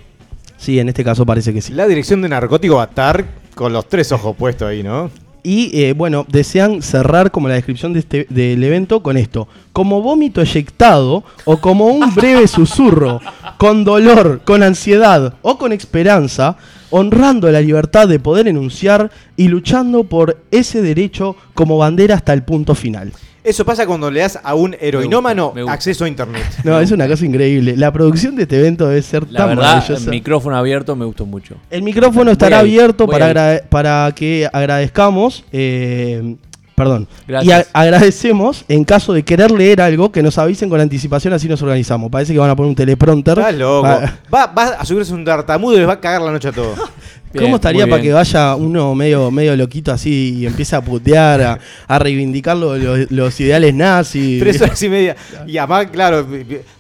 Sí, 0.58 0.80
en 0.80 0.90
este 0.90 1.04
caso 1.04 1.28
parece 1.28 1.54
que 1.54 1.62
sí. 1.62 1.74
La 1.74 1.88
dirección 1.88 2.24
de 2.24 2.30
narcótico 2.30 2.78
va 2.78 2.84
a 2.84 2.88
estar 2.88 3.24
con 3.54 3.72
los 3.72 3.88
tres 3.88 4.12
ojos 4.12 4.36
puestos 4.36 4.68
ahí, 4.68 4.82
¿no? 4.82 5.12
Y 5.44 5.70
eh, 5.82 5.94
bueno, 5.94 6.26
desean 6.28 6.82
cerrar 6.82 7.32
como 7.32 7.48
la 7.48 7.56
descripción 7.56 7.94
de 7.94 8.00
este, 8.00 8.28
del 8.30 8.64
evento 8.64 9.02
con 9.02 9.18
esto. 9.18 9.48
Como 9.74 10.02
vómito 10.02 10.42
eyectado 10.42 11.24
o 11.46 11.58
como 11.58 11.88
un 11.88 12.14
breve 12.16 12.48
susurro, 12.48 13.22
con 13.58 13.84
dolor, 13.84 14.42
con 14.44 14.64
ansiedad 14.64 15.36
o 15.42 15.58
con 15.58 15.72
esperanza, 15.72 16.58
honrando 16.90 17.52
la 17.52 17.62
libertad 17.62 18.08
de 18.08 18.20
poder 18.20 18.48
enunciar 18.48 19.12
y 19.36 19.48
luchando 19.48 20.04
por 20.04 20.42
ese 20.52 20.82
derecho 20.82 21.36
como 21.54 21.78
bandera 21.78 22.16
hasta 22.16 22.34
el 22.34 22.44
punto 22.44 22.76
final. 22.76 23.14
Eso 23.48 23.64
pasa 23.64 23.88
cuando 23.88 24.12
le 24.12 24.20
das 24.20 24.38
a 24.44 24.54
un 24.56 24.76
heroinómano 24.80 25.54
me 25.56 25.62
gusta. 25.64 25.74
acceso 25.74 26.04
a 26.04 26.08
internet. 26.10 26.44
No, 26.66 26.80
es 26.82 26.92
una 26.92 27.08
cosa 27.08 27.26
increíble. 27.26 27.78
La 27.78 27.94
producción 27.94 28.36
de 28.36 28.44
este 28.44 28.60
evento 28.60 28.88
debe 28.90 29.02
ser 29.02 29.24
La 29.32 29.40
tan 29.40 29.50
verdad, 29.50 29.72
el 29.76 29.80
maravillosa. 29.80 30.10
micrófono 30.12 30.58
abierto 30.58 30.96
me 30.98 31.06
gustó 31.06 31.26
mucho. 31.26 31.56
El 31.70 31.82
micrófono 31.84 32.32
estará 32.32 32.60
Voy 32.60 32.70
abierto 32.72 33.08
para, 33.08 33.62
para 33.70 34.12
que 34.14 34.50
agradezcamos. 34.52 35.46
eh, 35.54 36.36
perdón. 36.76 37.08
Gracias. 37.28 37.66
Y 37.66 37.70
agradecemos 37.74 38.66
en 38.68 38.84
caso 38.84 39.12
de 39.14 39.24
querer 39.24 39.50
leer 39.50 39.82
algo 39.82 40.12
que 40.12 40.22
nos 40.22 40.38
avisen 40.38 40.70
con 40.70 40.80
anticipación, 40.80 41.34
así 41.34 41.48
nos 41.48 41.62
organizamos. 41.62 42.12
Parece 42.12 42.34
que 42.34 42.40
van 42.40 42.50
a 42.52 42.56
poner 42.56 42.70
un 42.70 42.76
teleprompter. 42.76 43.40
Estás 43.40 43.56
loco. 43.56 43.88
Ah, 43.88 44.14
Va, 44.32 44.46
va 44.48 44.64
a 44.78 44.86
subirse 44.86 45.14
un 45.14 45.26
tartamudo 45.26 45.76
y 45.76 45.80
les 45.80 45.88
va 45.88 45.94
a 45.94 46.00
cagar 46.00 46.22
la 46.22 46.32
noche 46.32 46.50
a 46.50 46.52
todos. 46.52 46.78
Bien, 47.34 47.44
¿Cómo 47.46 47.56
estaría 47.58 47.86
para 47.88 48.02
que 48.02 48.12
vaya 48.14 48.56
uno 48.56 48.96
medio, 48.96 49.30
medio 49.32 49.56
loquito 49.56 49.92
así 49.92 50.36
y 50.40 50.46
empiece 50.46 50.76
a 50.76 50.82
putear, 50.82 51.42
a, 51.42 51.60
a 51.88 52.00
reivindicar 52.00 52.56
lo- 52.56 52.78
lo- 52.78 53.06
los 53.10 53.40
ideales 53.40 53.74
nazis? 53.74 54.40
Tres 54.40 54.62
horas 54.62 54.82
y 54.82 54.90
media. 54.98 55.16
Y 55.46 55.58
además, 55.58 55.88
claro, 55.92 56.26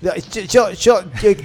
yo, 0.01 0.11
yo, 0.47 0.71
yo, 0.71 0.99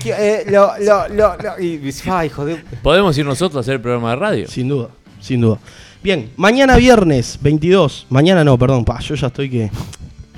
eh, 0.07 0.45
lo, 0.49 0.73
lo, 0.79 1.09
lo, 1.09 1.37
lo- 1.37 1.61
y 1.63 1.93
ay, 2.11 2.29
joder. 2.29 2.65
¿Podemos 2.83 3.17
ir 3.19 3.25
nosotros 3.27 3.57
a 3.57 3.61
hacer 3.61 3.75
el 3.75 3.81
programa 3.81 4.11
de 4.11 4.17
radio? 4.17 4.49
Sin 4.49 4.69
duda, 4.69 4.89
sin 5.21 5.41
duda. 5.41 5.59
Bien, 6.03 6.31
mañana 6.37 6.77
viernes 6.77 7.39
22. 7.43 8.07
Mañana 8.11 8.43
no, 8.45 8.59
perdón, 8.59 8.85
pa, 8.85 8.99
yo 9.01 9.15
ya 9.15 9.27
estoy 9.29 9.51
que. 9.51 9.71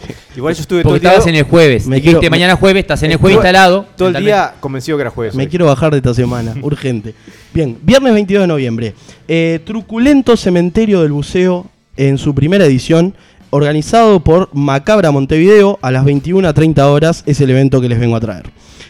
Igual 0.36 0.54
yo 0.54 0.60
estuve 0.62 0.82
todo 0.82 0.90
Porque 0.92 0.96
el 0.98 1.00
día. 1.02 1.10
estabas 1.10 1.26
en 1.28 1.34
el 1.36 1.42
jueves. 1.44 1.86
Me 1.86 1.96
Dijiste 1.96 2.18
quiero- 2.18 2.30
mañana 2.30 2.56
jueves, 2.56 2.80
estás 2.82 3.02
en 3.02 3.12
el 3.12 3.16
jueves 3.18 3.36
instalado. 3.36 3.86
Todo 3.96 4.08
el 4.08 4.24
día 4.24 4.54
convencido 4.60 4.96
que 4.98 5.02
era 5.02 5.10
jueves. 5.10 5.34
Me 5.34 5.44
hoy. 5.44 5.48
quiero 5.48 5.66
bajar 5.66 5.90
de 5.92 5.98
esta 5.98 6.14
semana, 6.14 6.54
urgente. 6.62 7.14
Bien, 7.52 7.78
viernes 7.82 8.12
22 8.14 8.42
de 8.42 8.46
noviembre. 8.48 8.94
Eh, 9.28 9.60
truculento 9.64 10.36
Cementerio 10.36 11.02
del 11.02 11.12
Buceo 11.12 11.66
en 11.96 12.18
su 12.18 12.34
primera 12.34 12.64
edición, 12.66 13.14
organizado 13.50 14.20
por 14.20 14.48
Macabra 14.52 15.10
Montevideo 15.12 15.78
a 15.80 15.90
las 15.92 16.04
21 16.04 16.48
a 16.48 16.52
30 16.52 16.88
horas, 16.90 17.22
es 17.26 17.40
el 17.40 17.50
evento 17.50 17.80
que 17.80 17.88
les 17.88 18.00
vengo 18.00 18.16
a 18.16 18.20
traer. 18.20 18.44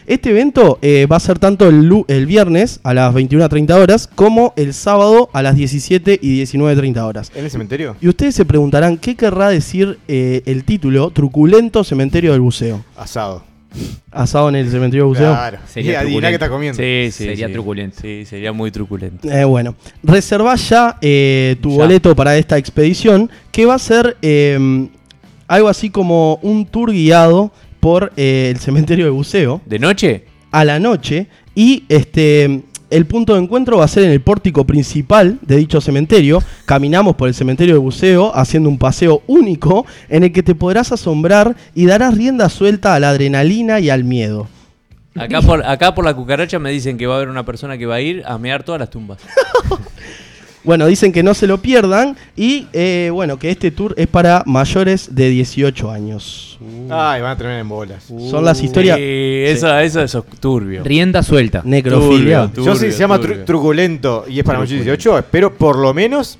Este 0.07 0.29
evento 0.29 0.77
eh, 0.83 1.07
va 1.11 1.15
a 1.15 1.19
ser 1.19 1.39
tanto 1.39 1.67
el, 1.67 2.25
viernes 2.27 2.79
a 2.83 2.93
las 2.93 3.11
21 3.11 3.43
a 3.43 3.49
30 3.49 3.75
horas 3.75 4.07
como 4.07 4.53
el 4.55 4.75
sábado 4.75 5.29
a 5.33 5.41
las 5.41 5.55
17 5.55 6.19
y 6.21 6.29
19 6.29 6.73
a 6.73 6.75
30 6.75 7.05
horas. 7.07 7.31
¿En 7.33 7.45
el 7.45 7.49
cementerio? 7.49 7.95
Y 7.99 8.07
ustedes 8.07 8.35
se 8.35 8.45
preguntarán 8.45 8.97
qué 8.97 9.15
querrá 9.15 9.49
decir 9.49 9.97
eh, 10.07 10.43
el 10.45 10.63
título 10.63 11.09
Truculento 11.09 11.83
Cementerio 11.83 12.33
del 12.33 12.41
Buceo. 12.41 12.85
Asado. 12.95 13.43
Asado 14.11 14.49
en 14.49 14.55
el 14.55 14.69
cementerio 14.69 15.05
del 15.05 15.09
buceo. 15.09 15.31
Claro. 15.31 15.57
Sería 15.67 15.93
y 15.93 15.95
adivina 15.95 16.03
truculento. 16.05 16.27
qué 16.29 16.35
está 16.35 16.49
comiendo. 16.49 16.77
Sí, 16.77 17.11
sí. 17.11 17.25
Sería 17.25 17.47
sí. 17.47 17.53
truculento. 17.53 17.97
Sí, 17.99 18.25
sería 18.25 18.53
muy 18.53 18.71
truculento. 18.71 19.29
Eh, 19.29 19.43
bueno, 19.43 19.75
reserva 20.03 20.55
ya 20.55 20.97
eh, 21.01 21.55
tu 21.61 21.71
Ya. 21.71 21.77
boleto 21.77 22.15
para 22.15 22.37
esta 22.37 22.57
expedición, 22.57 23.29
que 23.51 23.65
va 23.65 23.73
a 23.73 23.79
ser 23.79 24.17
eh, 24.21 24.87
algo 25.47 25.67
así 25.67 25.89
como 25.89 26.39
un 26.41 26.65
tour 26.65 26.91
guiado 26.91 27.51
por 27.85 28.11
eh, 28.17 28.49
el 28.49 28.59
cementerio 28.59 29.05
de 29.05 29.11
buceo 29.11 29.61
¿De 29.63 29.77
noche? 29.77 30.25
a 30.49 30.65
la 30.65 30.79
noche 30.79 31.27
y 31.53 31.83
este 31.87 32.63
el 32.89 33.05
punto 33.05 33.35
de 33.35 33.41
encuentro 33.41 33.77
va 33.77 33.85
a 33.85 33.87
ser 33.87 34.05
en 34.05 34.09
el 34.09 34.21
pórtico 34.21 34.65
principal 34.65 35.37
de 35.43 35.57
dicho 35.57 35.79
cementerio. 35.81 36.41
Caminamos 36.65 37.15
por 37.15 37.27
el 37.27 37.35
cementerio 37.35 37.75
de 37.75 37.79
buceo 37.79 38.35
haciendo 38.35 38.69
un 38.69 38.79
paseo 38.79 39.21
único 39.27 39.85
en 40.09 40.23
el 40.23 40.31
que 40.31 40.41
te 40.41 40.55
podrás 40.55 40.93
asombrar 40.93 41.55
y 41.75 41.85
darás 41.85 42.17
rienda 42.17 42.49
suelta 42.49 42.95
a 42.95 42.99
la 42.99 43.09
adrenalina 43.09 43.79
y 43.79 43.91
al 43.91 44.03
miedo. 44.03 44.47
Acá 45.15 45.43
por, 45.43 45.63
acá 45.63 45.93
por 45.93 46.05
la 46.05 46.15
cucaracha 46.15 46.57
me 46.57 46.71
dicen 46.71 46.97
que 46.97 47.05
va 47.05 47.13
a 47.13 47.17
haber 47.17 47.29
una 47.29 47.45
persona 47.45 47.77
que 47.77 47.85
va 47.85 47.95
a 47.95 48.01
ir 48.01 48.23
a 48.25 48.39
mear 48.39 48.63
todas 48.63 48.79
las 48.79 48.89
tumbas. 48.89 49.19
Bueno, 50.65 50.87
dicen 50.87 51.11
que 51.11 51.21
no 51.23 51.33
se 51.33 51.47
lo 51.47 51.59
pierdan 51.61 52.15
y 52.35 52.67
eh, 52.73 53.09
bueno, 53.13 53.37
que 53.37 53.49
este 53.51 53.71
tour 53.71 53.93
es 53.97 54.07
para 54.07 54.43
mayores 54.45 55.13
de 55.15 55.29
18 55.29 55.91
años. 55.91 56.57
Ay, 56.89 57.21
van 57.21 57.31
a 57.31 57.37
terminar 57.37 57.61
en 57.61 57.69
bolas. 57.69 58.03
Son 58.31 58.43
las 58.43 58.61
historias 58.61 58.97
Sí, 58.97 59.03
eso, 59.03 59.77
eso 59.79 60.01
es 60.01 60.17
turbio. 60.39 60.83
Rienda 60.83 61.21
suelta. 61.23 61.61
necrofilia. 61.63 62.47
Turbio, 62.47 62.65
Yo 62.73 62.75
si 62.79 62.91
se 62.91 62.97
llama 62.99 63.19
turbio. 63.19 63.37
tru- 63.37 63.45
truculento 63.45 64.25
y 64.27 64.39
es 64.39 64.45
para 64.45 64.59
mayores 64.59 64.79
de 64.85 64.91
18, 64.91 65.19
espero 65.19 65.53
por 65.53 65.77
lo 65.77 65.93
menos 65.93 66.39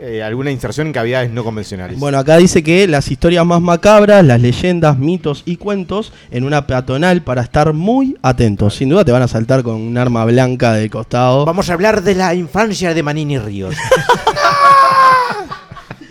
eh, 0.00 0.22
alguna 0.22 0.50
inserción 0.50 0.88
en 0.88 0.92
cavidades 0.92 1.30
no 1.30 1.44
convencionales. 1.44 1.98
Bueno, 1.98 2.18
acá 2.18 2.36
dice 2.36 2.62
que 2.62 2.86
las 2.86 3.10
historias 3.10 3.44
más 3.46 3.60
macabras, 3.60 4.24
las 4.24 4.40
leyendas, 4.40 4.98
mitos 4.98 5.42
y 5.46 5.56
cuentos 5.56 6.12
en 6.30 6.44
una 6.44 6.66
peatonal 6.66 7.22
para 7.22 7.42
estar 7.42 7.72
muy 7.72 8.16
atentos. 8.22 8.74
Sin 8.76 8.88
duda 8.88 9.04
te 9.04 9.12
van 9.12 9.22
a 9.22 9.28
saltar 9.28 9.62
con 9.62 9.76
un 9.76 9.96
arma 9.96 10.24
blanca 10.24 10.72
de 10.72 10.90
costado. 10.90 11.44
Vamos 11.44 11.70
a 11.70 11.74
hablar 11.74 12.02
de 12.02 12.14
la 12.14 12.34
infancia 12.34 12.94
de 12.94 13.02
Manini 13.02 13.38
Ríos. 13.38 13.76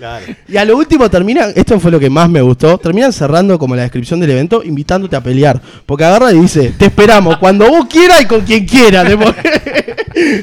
claro. 0.04 0.26
Y 0.48 0.58
a 0.58 0.66
lo 0.66 0.76
último 0.78 1.10
terminan, 1.10 1.54
esto 1.56 1.80
fue 1.80 1.90
lo 1.92 2.00
que 2.00 2.10
más 2.10 2.30
me 2.30 2.42
gustó, 2.42 2.78
terminan 2.78 3.14
cerrando 3.14 3.58
como 3.58 3.76
la 3.76 3.84
descripción 3.84 4.20
del 4.20 4.32
evento, 4.32 4.62
invitándote 4.64 5.16
a 5.16 5.22
pelear. 5.22 5.62
Porque 5.86 6.04
agarra 6.04 6.32
y 6.34 6.40
dice, 6.42 6.74
te 6.78 6.86
esperamos 6.86 7.38
cuando 7.38 7.70
vos 7.70 7.86
quieras 7.90 8.22
y 8.22 8.26
con 8.26 8.42
quien 8.42 8.66
quieras. 8.66 9.08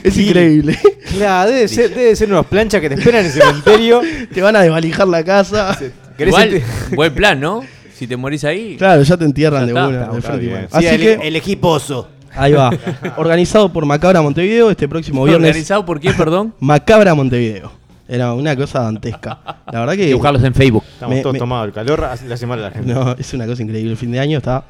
Es 0.02 0.16
increíble. 0.16 0.76
Claro, 1.16 1.50
debe 1.50 1.68
ser, 1.68 1.94
debe 1.94 2.16
ser 2.16 2.28
unos 2.28 2.44
planchas 2.46 2.80
que 2.80 2.88
te 2.88 2.96
esperan 2.96 3.20
en 3.20 3.26
el 3.26 3.32
cementerio. 3.32 4.00
Te 4.34 4.42
van 4.42 4.56
a 4.56 4.62
desvalijar 4.62 5.06
la 5.06 5.22
casa. 5.22 5.78
¿Querés 6.18 6.32
Igual, 6.34 6.50
sentir- 6.50 6.62
buen 6.96 7.14
plan, 7.14 7.38
¿no? 7.40 7.62
Si 7.94 8.06
te 8.08 8.16
morís 8.16 8.42
ahí. 8.44 8.76
Claro, 8.76 9.02
ya 9.02 9.16
te 9.16 9.24
entierran 9.24 9.66
de 9.66 9.74
Ya 9.74 9.86
una. 9.86 10.06
de 10.08 10.22
frente 10.22 10.46
bien. 10.46 10.66
Sí, 10.70 10.76
Así 10.76 10.86
el, 10.86 11.00
que, 11.00 11.12
el 11.28 11.36
equiposo. 11.36 12.08
ahí 12.34 12.52
va. 12.52 12.70
Organizado 13.16 13.72
por 13.72 13.84
Macabra 13.86 14.20
Montevideo 14.22 14.70
este 14.70 14.88
próximo 14.88 15.22
viernes. 15.24 15.50
¿Organizado 15.50 15.84
por 15.84 16.00
quién, 16.00 16.16
perdón? 16.16 16.52
Macabra 16.58 17.14
Montevideo. 17.14 17.79
Era 18.10 18.34
una 18.34 18.56
cosa 18.56 18.80
dantesca. 18.80 19.38
La 19.72 19.80
verdad 19.80 19.94
que. 19.94 20.12
buscarlos 20.14 20.42
en 20.44 20.52
Facebook. 20.54 20.84
Estamos 20.92 21.14
Me- 21.16 21.22
todos 21.22 21.32
me- 21.34 21.38
tomados. 21.38 21.66
El 21.68 21.72
calor 21.72 22.04
hace- 22.04 22.26
le 22.26 22.34
hace 22.34 22.46
mal 22.46 22.58
a 22.58 22.62
la 22.62 22.70
gente. 22.72 22.92
No, 22.92 23.12
es 23.12 23.32
una 23.34 23.46
cosa 23.46 23.62
increíble. 23.62 23.90
El 23.92 23.96
fin 23.96 24.10
de 24.10 24.18
año 24.20 24.38
está 24.38 24.64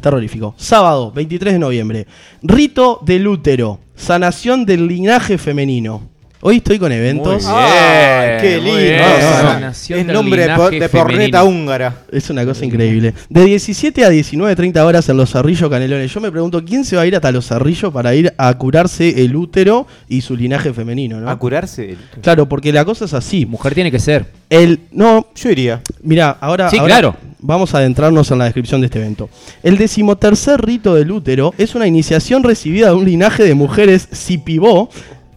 terrorífico. 0.00 0.54
Sábado, 0.56 1.12
23 1.12 1.54
de 1.54 1.58
noviembre. 1.58 2.06
Rito 2.42 3.00
del 3.04 3.26
útero. 3.28 3.78
Sanación 3.94 4.64
del 4.66 4.86
linaje 4.88 5.38
femenino. 5.38 6.02
Hoy 6.42 6.56
estoy 6.56 6.78
con 6.78 6.90
eventos. 6.90 7.44
Muy 7.44 7.52
bien. 7.52 7.54
¡Ay, 7.54 8.38
qué 8.40 8.56
muy 8.56 8.64
lindo! 8.64 8.78
bien. 8.78 8.96
No, 8.98 9.08
no, 9.08 9.42
no. 9.42 9.50
Sanación 9.52 9.98
Es 10.00 10.06
nombre 10.06 10.46
de, 10.46 10.88
porneta 10.88 11.44
húngara. 11.44 11.94
Es 12.10 12.30
una 12.30 12.46
cosa 12.46 12.64
increíble. 12.64 13.12
De 13.28 13.44
17 13.44 14.02
a 14.06 14.08
19, 14.08 14.56
30 14.56 14.86
horas 14.86 15.06
en 15.10 15.18
Los 15.18 15.32
Cerrillos 15.32 15.68
Canelones. 15.68 16.10
Yo 16.10 16.18
me 16.18 16.30
pregunto, 16.32 16.64
¿quién 16.64 16.86
se 16.86 16.96
va 16.96 17.02
a 17.02 17.06
ir 17.06 17.14
hasta 17.14 17.30
Los 17.30 17.46
Cerrillos 17.46 17.92
para 17.92 18.14
ir 18.14 18.32
a 18.38 18.54
curarse 18.54 19.22
el 19.22 19.36
útero 19.36 19.86
y 20.08 20.22
su 20.22 20.34
linaje 20.34 20.72
femenino? 20.72 21.20
¿no? 21.20 21.28
A 21.28 21.38
curarse. 21.38 21.98
Claro, 22.22 22.48
porque 22.48 22.72
la 22.72 22.86
cosa 22.86 23.04
es 23.04 23.12
así. 23.12 23.44
Mujer 23.44 23.74
tiene 23.74 23.90
que 23.90 23.98
ser. 23.98 24.24
El, 24.48 24.80
no, 24.92 25.26
Yo 25.34 25.50
iría. 25.50 25.82
Mira, 26.02 26.38
ahora, 26.40 26.70
Sí, 26.70 26.78
ahora 26.78 26.94
claro. 26.94 27.16
vamos 27.40 27.74
a 27.74 27.78
adentrarnos 27.78 28.30
en 28.30 28.38
la 28.38 28.44
descripción 28.44 28.80
de 28.80 28.86
este 28.86 28.98
evento. 28.98 29.28
El 29.62 29.76
decimotercer 29.76 30.58
rito 30.64 30.94
del 30.94 31.10
útero 31.10 31.52
es 31.58 31.74
una 31.74 31.86
iniciación 31.86 32.42
recibida 32.42 32.88
de 32.88 32.94
un 32.94 33.04
linaje 33.04 33.42
de 33.44 33.52
mujeres 33.54 34.08
Sipibó 34.10 34.88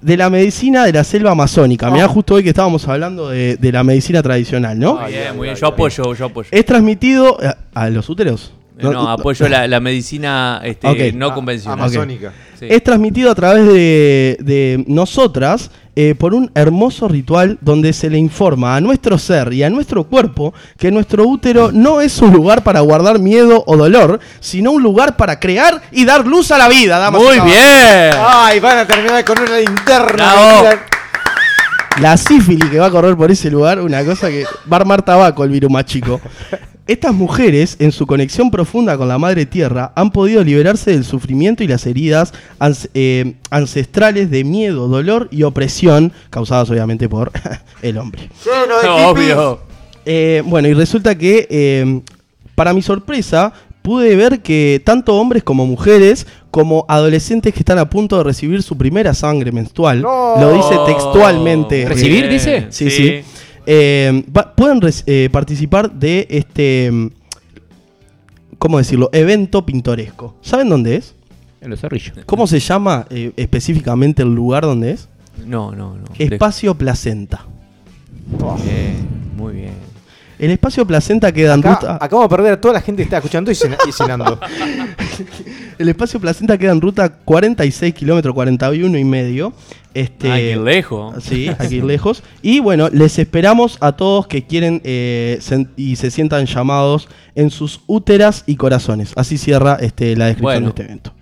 de 0.04 0.18
la 0.18 0.30
medicina 0.30 0.86
de 0.86 0.94
la 0.94 1.04
selva 1.04 1.32
amazónica. 1.32 1.90
Mirá, 1.90 2.08
justo 2.08 2.36
hoy 2.36 2.44
que 2.44 2.50
estábamos 2.50 2.88
hablando 2.88 3.30
de, 3.30 3.58
de 3.58 3.72
la 3.72 3.84
medicina 3.84 4.22
tradicional, 4.22 4.78
¿no? 4.78 4.96
Muy 5.00 5.12
bien, 5.12 5.36
muy 5.36 5.48
bien. 5.48 5.56
Yo 5.56 5.68
apoyo, 5.68 6.14
yo 6.14 6.26
apoyo. 6.26 6.50
Es 6.52 6.66
transmitido 6.66 7.38
eh, 7.42 7.54
a 7.74 7.90
los 7.90 8.10
úteros. 8.10 8.54
No, 8.78 8.92
No, 8.92 9.10
apoyo 9.10 9.48
la, 9.48 9.68
la 9.68 9.80
medicina 9.80 10.60
este, 10.64 11.14
no 11.14 11.28
Ah, 11.28 11.34
convencional. 11.36 11.80
amazónica. 11.80 12.34
Sí. 12.60 12.66
Es 12.70 12.84
transmitido 12.84 13.30
a 13.32 13.36
través 13.36 13.66
de, 13.68 14.38
de 14.42 14.84
nosotras 14.88 15.70
eh, 15.96 16.16
por 16.16 16.34
un 16.34 16.52
hermoso 16.56 17.08
ritual 17.08 17.58
donde 17.62 17.94
se 17.94 18.10
le 18.10 18.18
informa 18.18 18.76
a 18.76 18.82
nuestro 18.82 19.18
ser 19.18 19.54
y 19.54 19.64
a 19.64 19.70
nuestro 19.70 20.06
cuerpo 20.06 20.54
que 20.78 20.92
nuestro 20.92 21.28
útero 21.28 21.72
no 21.72 22.02
es 22.02 22.20
un 22.20 22.34
lugar 22.34 22.64
para 22.64 22.80
guardar 22.80 23.20
miedo 23.20 23.64
o 23.68 23.78
dolor, 23.78 24.20
sino 24.40 24.72
un 24.72 24.82
lugar 24.82 25.16
para 25.18 25.40
crear 25.40 25.82
y 25.92 26.06
dar 26.06 26.26
luz 26.26 26.52
a 26.52 26.58
la 26.58 26.68
vida. 26.68 26.98
damas 26.98 27.22
y 27.22 27.26
Muy 27.26 27.40
bien. 27.42 28.12
Ay, 28.18 28.60
van 28.60 28.80
a 28.80 28.88
terminar 28.88 29.24
con 29.24 29.40
una 29.40 29.58
linterna. 29.58 30.34
La 32.00 32.18
sífilis 32.18 32.70
que 32.72 32.80
va 32.80 32.88
a 32.88 32.92
correr 32.92 33.16
por 33.16 33.30
ese 33.30 33.52
lugar, 33.52 33.80
una 33.80 34.04
cosa 34.04 34.30
que 34.30 34.46
va 34.72 34.78
a 34.78 34.80
armar 34.80 35.04
tabaco 35.04 35.44
el 35.44 35.52
virus 35.52 35.70
más 35.70 35.86
chico. 35.86 36.20
Estas 36.86 37.14
mujeres, 37.14 37.78
en 37.80 37.94
su 37.94 38.06
conexión 38.06 38.52
profunda 38.52 38.98
con 38.98 39.08
la 39.08 39.18
madre 39.18 39.46
tierra, 39.46 39.94
han 39.96 40.12
podido 40.12 40.44
liberarse 40.44 40.92
del 40.92 41.06
sufrimiento 41.06 41.64
y 41.64 41.68
las 41.68 41.86
heridas 41.86 42.34
ans- 42.60 42.90
eh, 42.94 43.36
ancestrales 43.50 44.30
de 44.30 44.44
miedo, 44.44 44.90
dolor 44.90 45.30
y 45.32 45.44
opresión, 45.44 46.12
causadas 46.30 46.70
obviamente 46.70 47.08
por 47.08 47.32
el 47.82 47.98
hombre. 47.98 48.30
Lleno 48.44 48.82
de 48.98 49.04
Obvio. 49.06 49.60
Eh, 50.06 50.44
bueno, 50.46 50.68
y 50.68 50.74
resulta 50.74 51.18
que, 51.18 51.48
eh, 51.50 52.02
para 52.56 52.74
mi 52.74 52.82
sorpresa, 52.82 53.54
pude 53.82 54.16
ver 54.18 54.42
que 54.42 54.82
tanto 54.84 55.16
hombres 55.16 55.42
como 55.44 55.66
mujeres, 55.66 56.28
como 56.52 56.86
adolescentes 56.90 57.54
que 57.54 57.60
están 57.62 57.80
a 57.80 57.90
punto 57.90 58.18
de 58.18 58.24
recibir 58.26 58.62
su 58.62 58.78
primera 58.78 59.14
sangre 59.14 59.52
menstrual, 59.54 60.02
No. 60.02 60.36
lo 60.40 60.54
dice 60.54 60.76
textualmente. 60.86 61.86
¿Recibir, 61.88 62.28
dice? 62.30 62.68
Sí, 62.70 62.90
sí. 62.92 63.22
Eh, 63.66 64.24
va- 64.36 64.54
pueden 64.56 64.82
res- 64.82 65.04
eh, 65.08 65.30
participar 65.32 65.92
de 65.92 66.28
este, 66.30 66.90
mm, 66.92 67.08
¿cómo 68.58 68.78
decirlo? 68.78 69.10
Evento 69.14 69.66
pintoresco. 69.66 70.36
¿Saben 70.42 70.70
dónde 70.70 70.96
es? 70.98 71.16
En 71.62 71.70
los 71.70 71.80
cerrillos. 71.80 72.14
¿Cómo 72.26 72.46
se 72.48 72.60
llama 72.60 73.06
eh, 73.10 73.32
específicamente 73.38 74.22
el 74.24 74.34
lugar 74.34 74.64
donde 74.64 74.92
es? 74.92 75.08
No, 75.46 75.72
no, 75.72 75.96
no. 75.96 76.06
Espacio 76.36 76.76
Placenta. 76.76 77.46
El 80.44 80.52
espacio 80.52 80.86
Placenta 80.86 81.32
queda 81.32 81.54
en 81.54 81.60
Acá- 81.62 81.76
ruta. 81.76 81.98
acabamos 82.02 82.30
de 82.30 82.36
perder 82.36 82.54
a 82.54 82.60
toda 82.62 82.74
la 82.74 82.82
gente 82.82 82.98
que 83.02 83.04
está 83.06 83.18
escuchando 83.18 83.50
y, 83.50 83.56
cena- 83.56 83.78
y 83.88 83.92
cenando. 83.94 84.40
El 85.80 85.90
espacio 85.90 86.20
Placenta 86.20 86.58
queda 86.58 86.72
en 86.74 86.82
ruta 86.82 87.10
46 87.10 87.94
kilómetros 87.94 88.34
41 88.36 88.98
y 88.98 89.04
medio. 89.06 89.54
Este, 89.94 90.56
lejos. 90.58 91.24
Sí, 91.24 91.48
aquí 91.60 91.80
lejos. 91.82 92.24
Y 92.42 92.60
bueno, 92.60 92.90
les 92.90 93.18
esperamos 93.20 93.78
a 93.80 93.94
todos 93.94 94.28
que 94.28 94.46
quieren 94.46 94.82
eh, 94.84 95.40
y 95.78 95.96
se 95.96 96.12
sientan 96.12 96.46
llamados 96.46 97.08
en 97.36 97.50
sus 97.50 97.82
úteras 97.88 98.44
y 98.46 98.56
corazones. 98.56 99.14
Así 99.16 99.38
cierra 99.38 99.78
este, 99.80 100.16
la 100.18 100.26
descripción 100.26 100.42
Bueno. 100.64 100.66
de 100.66 100.70
este 100.72 100.84
evento. 100.84 101.14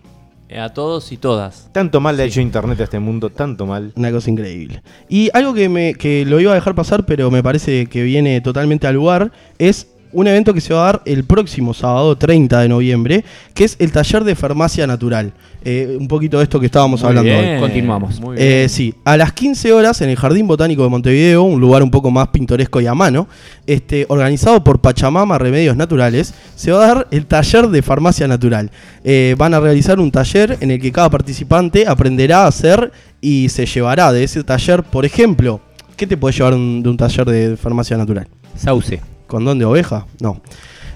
Eh, 0.51 0.59
A 0.59 0.69
todos 0.73 1.13
y 1.13 1.17
todas. 1.17 1.69
Tanto 1.71 2.01
mal 2.01 2.17
le 2.17 2.23
ha 2.23 2.25
hecho 2.25 2.41
internet 2.41 2.79
a 2.81 2.83
este 2.83 2.99
mundo, 2.99 3.29
tanto 3.29 3.65
mal. 3.65 3.93
Una 3.95 4.11
cosa 4.11 4.29
increíble. 4.29 4.83
Y 5.07 5.29
algo 5.33 5.53
que, 5.53 5.69
me, 5.69 5.93
que 5.93 6.25
lo 6.25 6.41
iba 6.41 6.51
a 6.51 6.55
dejar 6.55 6.75
pasar, 6.75 7.05
pero 7.05 7.31
me 7.31 7.41
parece 7.41 7.85
que 7.85 8.03
viene 8.03 8.41
totalmente 8.41 8.85
al 8.85 8.95
lugar, 8.95 9.31
es 9.59 9.87
un 10.13 10.27
evento 10.27 10.53
que 10.53 10.61
se 10.61 10.73
va 10.73 10.81
a 10.81 10.85
dar 10.93 11.01
el 11.05 11.23
próximo 11.23 11.73
sábado 11.73 12.15
30 12.17 12.59
de 12.61 12.69
noviembre, 12.69 13.23
que 13.53 13.63
es 13.63 13.75
el 13.79 13.91
taller 13.91 14.23
de 14.23 14.35
farmacia 14.35 14.85
natural. 14.87 15.31
Eh, 15.63 15.95
un 15.99 16.07
poquito 16.07 16.39
de 16.39 16.43
esto 16.45 16.59
que 16.59 16.65
estábamos 16.65 17.01
Muy 17.01 17.09
hablando 17.09 17.29
bien, 17.31 17.53
hoy. 17.55 17.59
Continuamos. 17.59 18.19
muy 18.19 18.35
bien. 18.35 18.47
Eh, 18.51 18.67
sí, 18.67 18.95
a 19.05 19.15
las 19.15 19.31
15 19.31 19.71
horas 19.73 20.01
en 20.01 20.09
el 20.09 20.15
Jardín 20.15 20.47
Botánico 20.47 20.81
de 20.81 20.89
Montevideo, 20.89 21.43
un 21.43 21.61
lugar 21.61 21.83
un 21.83 21.91
poco 21.91 22.09
más 22.09 22.29
pintoresco 22.29 22.81
y 22.81 22.87
a 22.87 22.95
mano, 22.95 23.27
este, 23.67 24.05
organizado 24.09 24.63
por 24.63 24.79
Pachamama 24.81 25.37
Remedios 25.37 25.77
Naturales, 25.77 26.33
se 26.55 26.71
va 26.71 26.83
a 26.83 26.87
dar 26.95 27.07
el 27.11 27.27
taller 27.27 27.67
de 27.67 27.81
farmacia 27.83 28.27
natural. 28.27 28.71
Eh, 29.03 29.35
van 29.37 29.53
a 29.53 29.59
realizar 29.59 29.99
un 29.99 30.09
taller 30.11 30.57
en 30.61 30.71
el 30.71 30.81
que 30.81 30.91
cada 30.91 31.11
participante 31.11 31.85
aprenderá 31.87 32.45
a 32.45 32.47
hacer 32.47 32.91
y 33.21 33.49
se 33.49 33.67
llevará 33.67 34.11
de 34.11 34.23
ese 34.23 34.43
taller, 34.43 34.81
por 34.81 35.05
ejemplo, 35.05 35.61
¿qué 35.95 36.07
te 36.07 36.17
puede 36.17 36.35
llevar 36.35 36.55
un- 36.55 36.81
de 36.81 36.89
un 36.89 36.97
taller 36.97 37.25
de 37.29 37.55
farmacia 37.55 37.95
natural? 37.97 38.27
Sauce. 38.57 38.99
¿Condón 39.31 39.57
de 39.59 39.63
oveja? 39.65 40.05
No. 40.19 40.41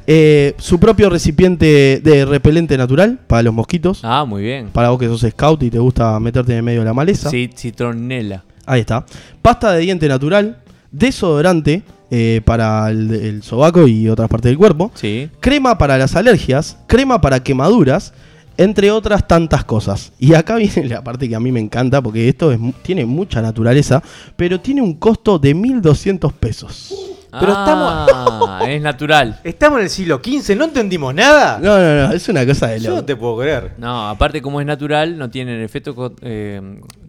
Eh, 0.07 0.53
su 0.57 0.77
propio 0.77 1.09
recipiente 1.09 2.01
de 2.03 2.25
repelente 2.25 2.77
natural 2.77 3.17
para 3.27 3.43
los 3.43 3.53
mosquitos. 3.53 4.01
Ah, 4.03 4.25
muy 4.25 4.43
bien. 4.43 4.67
Para 4.73 4.89
vos 4.89 4.99
que 4.99 5.07
sos 5.07 5.21
scout 5.21 5.63
y 5.63 5.71
te 5.71 5.79
gusta 5.79 6.19
meterte 6.19 6.51
en 6.51 6.57
el 6.57 6.63
medio 6.63 6.79
de 6.81 6.85
la 6.85 6.93
maleza. 6.93 7.29
Sí, 7.29 7.49
citronela. 7.55 8.43
Ahí 8.65 8.81
está. 8.81 9.05
Pasta 9.41 9.71
de 9.71 9.79
diente 9.79 10.09
natural, 10.09 10.57
desodorante 10.91 11.83
eh, 12.11 12.41
para 12.43 12.89
el, 12.89 13.09
el 13.13 13.41
sobaco 13.41 13.87
y 13.87 14.09
otras 14.09 14.27
partes 14.27 14.49
del 14.49 14.57
cuerpo, 14.57 14.91
Sí. 14.95 15.29
crema 15.39 15.77
para 15.77 15.97
las 15.97 16.15
alergias, 16.17 16.77
crema 16.87 17.21
para 17.21 17.41
quemaduras, 17.41 18.13
entre 18.57 18.91
otras 18.91 19.27
tantas 19.27 19.63
cosas. 19.63 20.11
Y 20.19 20.33
acá 20.33 20.55
viene 20.57 20.89
la 20.89 21.03
parte 21.05 21.29
que 21.29 21.35
a 21.35 21.39
mí 21.39 21.53
me 21.53 21.61
encanta, 21.61 22.01
porque 22.01 22.27
esto 22.27 22.51
es 22.51 22.59
tiene 22.83 23.05
mucha 23.05 23.41
naturaleza, 23.41 24.03
pero 24.35 24.59
tiene 24.59 24.81
un 24.81 24.93
costo 24.95 25.39
de 25.39 25.55
1.200 25.55 26.31
pesos. 26.33 26.93
Pero 27.39 27.53
ah, 27.55 28.59
es 28.67 28.81
natural. 28.81 29.39
Estamos 29.43 29.79
en 29.79 29.83
el 29.85 29.89
siglo 29.89 30.21
XV, 30.23 30.55
¿no 30.55 30.65
entendimos 30.65 31.13
nada? 31.13 31.59
No, 31.61 31.77
no, 31.77 32.07
no, 32.07 32.13
es 32.13 32.27
una 32.29 32.45
cosa 32.45 32.67
de 32.67 32.79
Yo 32.79 32.89
loco. 32.89 33.01
no 33.01 33.05
te 33.05 33.15
puedo 33.15 33.37
creer. 33.39 33.71
No, 33.77 34.09
aparte 34.09 34.41
como 34.41 34.59
es 34.61 34.67
natural, 34.67 35.17
no 35.17 35.29
tienen 35.29 35.61
efectos 35.61 35.95
co- 35.95 36.13
eh, 36.21 36.61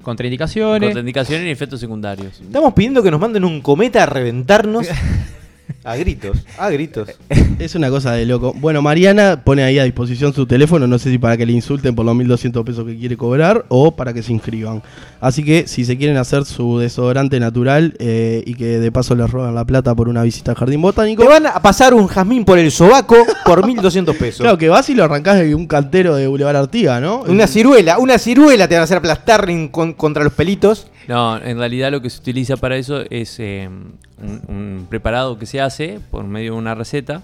Contraindicaciones. 0.02 0.88
contraindicaciones 0.88 1.44
ni 1.44 1.50
efectos 1.50 1.80
secundarios. 1.80 2.40
Estamos 2.40 2.72
pidiendo 2.74 3.02
que 3.02 3.10
nos 3.10 3.20
manden 3.20 3.44
un 3.44 3.60
cometa 3.60 4.04
a 4.04 4.06
reventarnos 4.06 4.86
a 5.84 5.96
gritos, 5.96 6.38
a 6.58 6.70
gritos. 6.70 7.08
Es 7.58 7.74
una 7.74 7.90
cosa 7.90 8.12
de 8.12 8.26
loco. 8.26 8.52
Bueno, 8.56 8.82
Mariana 8.82 9.42
pone 9.44 9.62
ahí 9.62 9.78
a 9.78 9.84
disposición 9.84 10.32
su 10.34 10.46
teléfono, 10.46 10.86
no 10.86 10.98
sé 10.98 11.10
si 11.10 11.18
para 11.18 11.36
que 11.36 11.46
le 11.46 11.52
insulten 11.52 11.94
por 11.94 12.04
los 12.04 12.14
1200 12.14 12.64
pesos 12.64 12.84
que 12.84 12.96
quiere 12.96 13.16
cobrar 13.16 13.64
o 13.68 13.94
para 13.96 14.12
que 14.12 14.22
se 14.22 14.32
inscriban. 14.32 14.82
Así 15.20 15.44
que 15.44 15.66
si 15.66 15.84
se 15.84 15.96
quieren 15.96 16.16
hacer 16.16 16.44
su 16.44 16.78
desodorante 16.78 17.40
natural 17.40 17.94
eh, 17.98 18.42
y 18.46 18.54
que 18.54 18.78
de 18.78 18.92
paso 18.92 19.14
les 19.14 19.30
roban 19.30 19.54
la 19.54 19.64
plata 19.64 19.94
por 19.94 20.08
una 20.08 20.22
visita 20.22 20.50
al 20.52 20.56
jardín 20.56 20.82
botánico, 20.82 21.22
Te 21.22 21.28
van 21.28 21.46
a 21.46 21.54
pasar 21.62 21.94
un 21.94 22.06
jazmín 22.06 22.44
por 22.44 22.58
el 22.58 22.70
sobaco 22.70 23.16
por 23.44 23.64
1200 23.66 24.16
pesos. 24.16 24.40
claro 24.42 24.58
que 24.58 24.68
vas 24.68 24.88
y 24.90 24.94
lo 24.94 25.04
arrancás 25.04 25.38
de 25.38 25.54
un 25.54 25.66
cantero 25.66 26.14
de 26.16 26.26
Boulevard 26.26 26.56
Artiga, 26.56 27.00
¿no? 27.00 27.22
Una 27.22 27.46
ciruela, 27.46 27.98
una 27.98 28.18
ciruela 28.18 28.68
te 28.68 28.74
van 28.74 28.82
a 28.82 28.84
hacer 28.84 28.98
aplastar 28.98 29.48
en- 29.48 29.68
con- 29.68 29.92
contra 29.94 30.22
los 30.24 30.32
pelitos. 30.32 30.88
No, 31.08 31.36
en 31.40 31.58
realidad 31.58 31.90
lo 31.92 32.00
que 32.02 32.10
se 32.10 32.20
utiliza 32.20 32.56
para 32.56 32.76
eso 32.76 33.02
es 33.10 33.38
eh, 33.38 33.68
un, 33.68 34.42
un 34.48 34.86
preparado 34.88 35.38
que 35.38 35.46
se 35.46 35.60
hace 35.60 36.00
por 36.10 36.24
medio 36.24 36.52
de 36.52 36.58
una 36.58 36.74
receta 36.74 37.22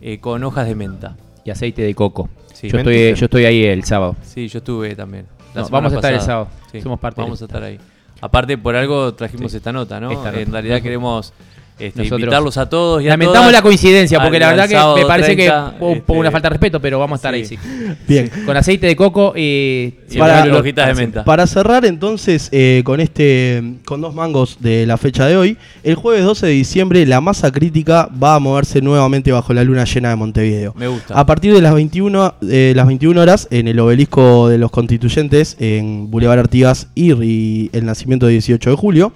eh, 0.00 0.18
con 0.18 0.42
hojas 0.44 0.66
de 0.66 0.74
menta. 0.74 1.16
Y 1.44 1.50
aceite 1.50 1.82
de 1.82 1.94
coco. 1.94 2.28
Sí, 2.52 2.68
yo, 2.68 2.78
estoy, 2.78 3.14
yo 3.14 3.24
estoy 3.26 3.44
ahí 3.44 3.64
el 3.64 3.84
sábado. 3.84 4.16
Sí, 4.22 4.48
yo 4.48 4.58
estuve 4.58 4.94
también. 4.94 5.26
No, 5.54 5.68
vamos 5.68 5.92
a 5.92 5.96
estar 5.96 6.12
el 6.12 6.20
sábado. 6.20 6.48
Somos 6.82 6.98
parte 7.00 7.20
Vamos 7.20 7.40
a 7.40 7.44
estar 7.46 7.62
ahí. 7.62 7.78
Aparte, 8.20 8.58
por 8.58 8.74
algo 8.76 9.14
trajimos 9.14 9.52
Sí. 9.52 9.58
esta 9.58 9.72
nota, 9.72 10.00
¿no? 10.00 10.10
Esta 10.10 10.26
nota. 10.32 10.40
En 10.40 10.52
realidad 10.52 10.82
queremos 10.82 11.32
este, 11.78 11.98
Nosotros- 12.00 12.20
invitarlos 12.20 12.56
a 12.58 12.68
todos 12.68 13.02
y 13.02 13.06
a 13.06 13.10
Lamentamos 13.10 13.38
todas 13.40 13.52
la 13.52 13.62
coincidencia, 13.62 14.20
porque 14.20 14.36
al- 14.36 14.40
la 14.40 14.48
verdad 14.66 14.94
que 14.94 15.00
me 15.00 15.06
parece 15.06 15.34
30, 15.34 15.70
que 15.78 15.84
hubo 15.84 15.90
un 15.92 16.00
poco 16.00 16.12
este, 16.14 16.20
una 16.20 16.30
falta 16.30 16.48
de 16.48 16.50
respeto, 16.50 16.80
pero 16.80 16.98
vamos 16.98 17.16
a 17.16 17.18
estar 17.28 17.34
sí. 17.34 17.40
ahí, 17.40 17.46
sí. 17.46 17.96
Bien. 18.06 18.30
Con 18.44 18.56
aceite 18.56 18.86
de 18.86 18.96
coco 18.96 19.32
y... 19.36 19.94
Y 20.10 20.18
Para- 20.18 20.40
para, 20.42 20.56
hojitas 20.58 20.86
de 20.88 20.94
menta. 20.94 21.24
Para 21.24 21.46
cerrar 21.46 21.84
entonces 21.84 22.48
eh, 22.52 22.82
con 22.84 23.00
este 23.00 23.62
con 23.84 24.00
dos 24.00 24.14
mangos 24.14 24.56
de 24.60 24.86
la 24.86 24.96
fecha 24.96 25.26
de 25.26 25.36
hoy, 25.36 25.58
el 25.82 25.94
jueves 25.96 26.24
12 26.24 26.46
de 26.46 26.52
diciembre 26.52 27.04
la 27.06 27.20
masa 27.20 27.50
crítica 27.52 28.08
va 28.22 28.34
a 28.36 28.38
moverse 28.38 28.80
nuevamente 28.80 29.30
bajo 29.32 29.52
la 29.52 29.64
luna 29.64 29.84
llena 29.84 30.08
de 30.10 30.16
Montevideo. 30.16 30.74
Me 30.76 30.88
gusta. 30.88 31.14
A 31.18 31.26
partir 31.26 31.52
de 31.52 31.60
las 31.60 31.74
21, 31.74 32.34
eh, 32.50 32.72
las 32.74 32.86
21 32.86 33.20
horas 33.20 33.48
en 33.50 33.68
el 33.68 33.78
obelisco 33.80 34.48
de 34.48 34.56
los 34.58 34.70
constituyentes 34.70 35.56
en 35.60 36.10
Boulevard 36.10 36.38
Artigas 36.38 36.88
y 36.94 37.68
el 37.72 37.84
nacimiento 37.84 38.26
de 38.26 38.32
18 38.32 38.70
de 38.70 38.76
julio, 38.76 39.12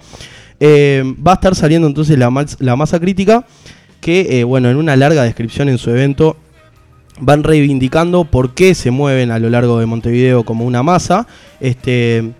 eh, 0.59 1.03
va 1.25 1.31
a 1.31 1.35
estar 1.35 1.55
saliendo 1.55 1.87
entonces 1.87 2.17
la, 2.17 2.29
mas- 2.29 2.57
la 2.59 2.75
masa 2.75 2.99
crítica 2.99 3.45
que, 4.01 4.39
eh, 4.39 4.43
bueno, 4.43 4.69
en 4.69 4.77
una 4.77 4.95
larga 4.95 5.23
descripción 5.23 5.69
en 5.69 5.77
su 5.77 5.89
evento 5.89 6.37
van 7.19 7.43
reivindicando 7.43 8.25
por 8.25 8.53
qué 8.53 8.75
se 8.75 8.91
mueven 8.91 9.31
a 9.31 9.39
lo 9.39 9.49
largo 9.49 9.79
de 9.79 9.85
Montevideo 9.85 10.43
como 10.43 10.65
una 10.65 10.83
masa. 10.83 11.27
Este, 11.59 12.33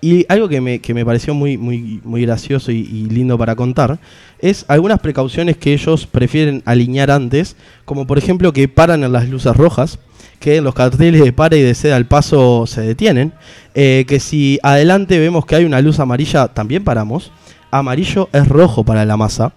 y 0.00 0.24
algo 0.28 0.48
que 0.48 0.60
me, 0.60 0.78
que 0.80 0.94
me 0.94 1.04
pareció 1.04 1.34
muy, 1.34 1.58
muy, 1.58 2.00
muy 2.04 2.22
gracioso 2.22 2.72
y, 2.72 2.84
lindo 2.84 3.36
para 3.36 3.54
contar 3.54 3.98
es 4.38 4.64
algunas 4.68 5.00
precauciones 5.00 5.58
que 5.58 5.74
ellos 5.74 6.06
prefieren 6.06 6.62
alinear 6.64 7.10
antes, 7.10 7.56
como 7.84 8.06
por 8.06 8.16
ejemplo 8.16 8.52
que 8.52 8.66
paran 8.68 9.04
en 9.04 9.12
las 9.12 9.28
luces 9.28 9.54
rojas, 9.54 9.98
que 10.38 10.56
en 10.56 10.64
los 10.64 10.74
carteles 10.74 11.22
de 11.22 11.32
para 11.34 11.56
y 11.56 11.62
de 11.62 11.74
ceda 11.74 11.96
al 11.96 12.06
paso 12.06 12.66
se 12.66 12.80
detienen, 12.80 13.34
eh, 13.74 14.06
que 14.08 14.20
si 14.20 14.58
adelante 14.62 15.18
vemos 15.18 15.44
que 15.44 15.56
hay 15.56 15.64
una 15.66 15.82
luz 15.82 16.00
amarilla, 16.00 16.48
también 16.48 16.82
paramos. 16.82 17.30
Amarillo 17.70 18.28
es 18.32 18.48
rojo 18.48 18.84
para 18.84 19.04
la 19.04 19.16
masa, 19.16 19.52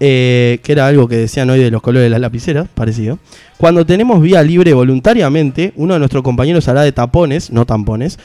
eh, 0.00 0.58
que 0.62 0.72
era 0.72 0.86
algo 0.86 1.08
que 1.08 1.16
decían 1.16 1.50
hoy 1.50 1.60
de 1.60 1.70
los 1.70 1.82
colores 1.82 2.06
de 2.06 2.10
las 2.10 2.20
lapiceras, 2.20 2.68
parecido. 2.68 3.18
Cuando 3.58 3.86
tenemos 3.86 4.20
vía 4.20 4.42
libre 4.42 4.74
voluntariamente, 4.74 5.72
uno 5.76 5.94
de 5.94 5.98
nuestros 5.98 6.22
compañeros 6.22 6.68
hará 6.68 6.82
de 6.82 6.92
tapones, 6.92 7.50
no 7.50 7.66
tampones, 7.66 8.18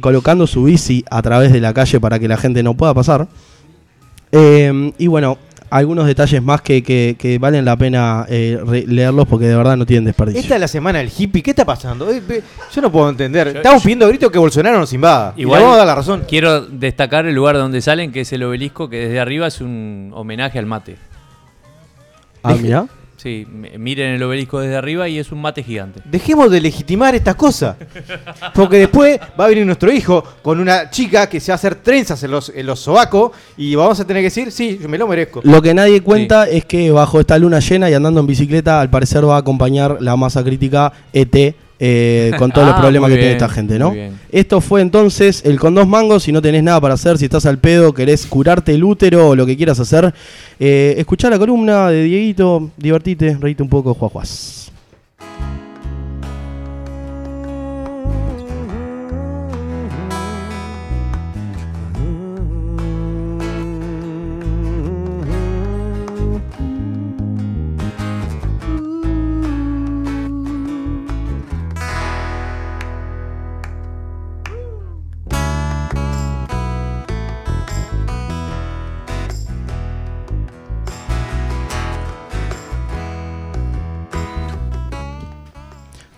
colocando 0.00 0.46
su 0.46 0.64
bici 0.64 1.04
a 1.10 1.22
través 1.22 1.52
de 1.52 1.60
la 1.60 1.72
calle 1.72 2.00
para 2.00 2.18
que 2.18 2.28
la 2.28 2.36
gente 2.36 2.62
no 2.62 2.74
pueda 2.74 2.92
pasar. 2.94 3.28
Eh, 4.32 4.92
y 4.98 5.06
bueno, 5.06 5.38
algunos 5.70 6.06
detalles 6.06 6.42
más 6.42 6.60
que, 6.62 6.82
que- 6.82 7.16
que 7.18 7.38
valen 7.38 7.64
la 7.64 7.76
pena 7.76 8.26
eh, 8.28 8.58
leerlos 8.88 9.26
porque 9.28 9.46
de 9.46 9.56
verdad 9.56 9.76
no 9.76 9.86
tienen 9.86 10.04
desperdicio. 10.04 10.40
Esta 10.40 10.56
es 10.56 10.60
la 10.60 10.68
semana 10.68 10.98
del 10.98 11.10
hippie, 11.16 11.42
¿qué 11.42 11.50
está 11.50 11.64
pasando? 11.64 12.10
Eh, 12.10 12.20
Yo 12.74 12.82
no 12.82 12.90
puedo 12.90 13.08
entender. 13.08 13.48
Estamos 13.48 13.82
pidiendo 13.82 14.04
a 14.06 14.08
grito 14.08 14.30
que 14.30 14.38
Bolsonaro 14.38 14.78
nos 14.78 14.92
invada. 14.92 15.32
y 15.36 15.38
le 15.38 15.42
Igual 15.42 15.60
vamos 15.62 15.74
a 15.74 15.78
dar 15.78 15.86
la 15.86 15.94
razón. 15.94 16.24
quiero 16.28 16.62
destacar 16.66 17.26
el 17.26 17.34
lugar 17.34 17.56
donde 17.56 17.80
salen, 17.80 18.10
que 18.12 18.20
es 18.22 18.32
el 18.32 18.42
obelisco, 18.42 18.88
que 18.90 18.96
desde 18.98 19.20
arriba 19.20 19.46
es 19.46 19.60
un 19.60 20.10
homenaje 20.14 20.58
al 20.58 20.66
mate. 20.66 20.96
Ah, 22.42 22.54
mira. 22.60 22.86
Sí, 23.22 23.46
miren 23.46 24.14
el 24.14 24.22
obelisco 24.22 24.60
desde 24.60 24.76
arriba 24.76 25.06
y 25.06 25.18
es 25.18 25.30
un 25.30 25.42
mate 25.42 25.62
gigante. 25.62 26.00
Dejemos 26.06 26.50
de 26.50 26.58
legitimar 26.58 27.14
estas 27.14 27.34
cosas. 27.34 27.76
Porque 28.54 28.78
después 28.78 29.20
va 29.38 29.44
a 29.44 29.48
venir 29.48 29.66
nuestro 29.66 29.92
hijo 29.92 30.24
con 30.40 30.58
una 30.58 30.88
chica 30.88 31.28
que 31.28 31.38
se 31.38 31.52
va 31.52 31.54
a 31.54 31.56
hacer 31.56 31.74
trenzas 31.74 32.22
en 32.22 32.30
los, 32.30 32.48
en 32.48 32.64
los 32.64 32.80
sobacos 32.80 33.32
y 33.58 33.74
vamos 33.74 34.00
a 34.00 34.06
tener 34.06 34.22
que 34.22 34.28
decir, 34.28 34.50
sí, 34.50 34.78
yo 34.80 34.88
me 34.88 34.96
lo 34.96 35.06
merezco. 35.06 35.42
Lo 35.44 35.60
que 35.60 35.74
nadie 35.74 36.00
cuenta 36.00 36.48
es 36.48 36.64
que 36.64 36.90
bajo 36.92 37.20
esta 37.20 37.38
luna 37.38 37.60
llena 37.60 37.90
y 37.90 37.92
andando 37.92 38.20
en 38.20 38.26
bicicleta, 38.26 38.80
al 38.80 38.88
parecer 38.88 39.28
va 39.28 39.36
a 39.36 39.40
acompañar 39.40 39.98
la 40.00 40.16
masa 40.16 40.42
crítica 40.42 40.90
ET. 41.12 41.54
Eh, 41.82 42.32
con 42.38 42.52
todos 42.52 42.66
los 42.68 42.76
Ah, 42.76 42.80
problemas 42.80 43.10
que 43.10 43.16
tiene 43.16 43.32
esta 43.32 43.48
gente, 43.48 43.78
¿no? 43.78 43.94
Esto 44.30 44.60
fue 44.60 44.82
entonces 44.82 45.42
el 45.46 45.58
con 45.58 45.74
dos 45.74 45.88
mangos. 45.88 46.24
Si 46.24 46.32
no 46.32 46.42
tenés 46.42 46.62
nada 46.62 46.80
para 46.80 46.94
hacer, 46.94 47.16
si 47.16 47.24
estás 47.24 47.46
al 47.46 47.58
pedo, 47.58 47.94
querés 47.94 48.26
curarte 48.26 48.74
el 48.74 48.84
útero 48.84 49.30
o 49.30 49.34
lo 49.34 49.46
que 49.46 49.56
quieras 49.56 49.80
hacer, 49.80 50.12
eh, 50.58 50.94
escuchá 50.98 51.30
la 51.30 51.38
columna 51.38 51.88
de 51.88 52.04
Dieguito, 52.04 52.70
divertite, 52.76 53.36
reíte 53.40 53.62
un 53.62 53.70
poco, 53.70 53.94
juajuas. 53.94 54.70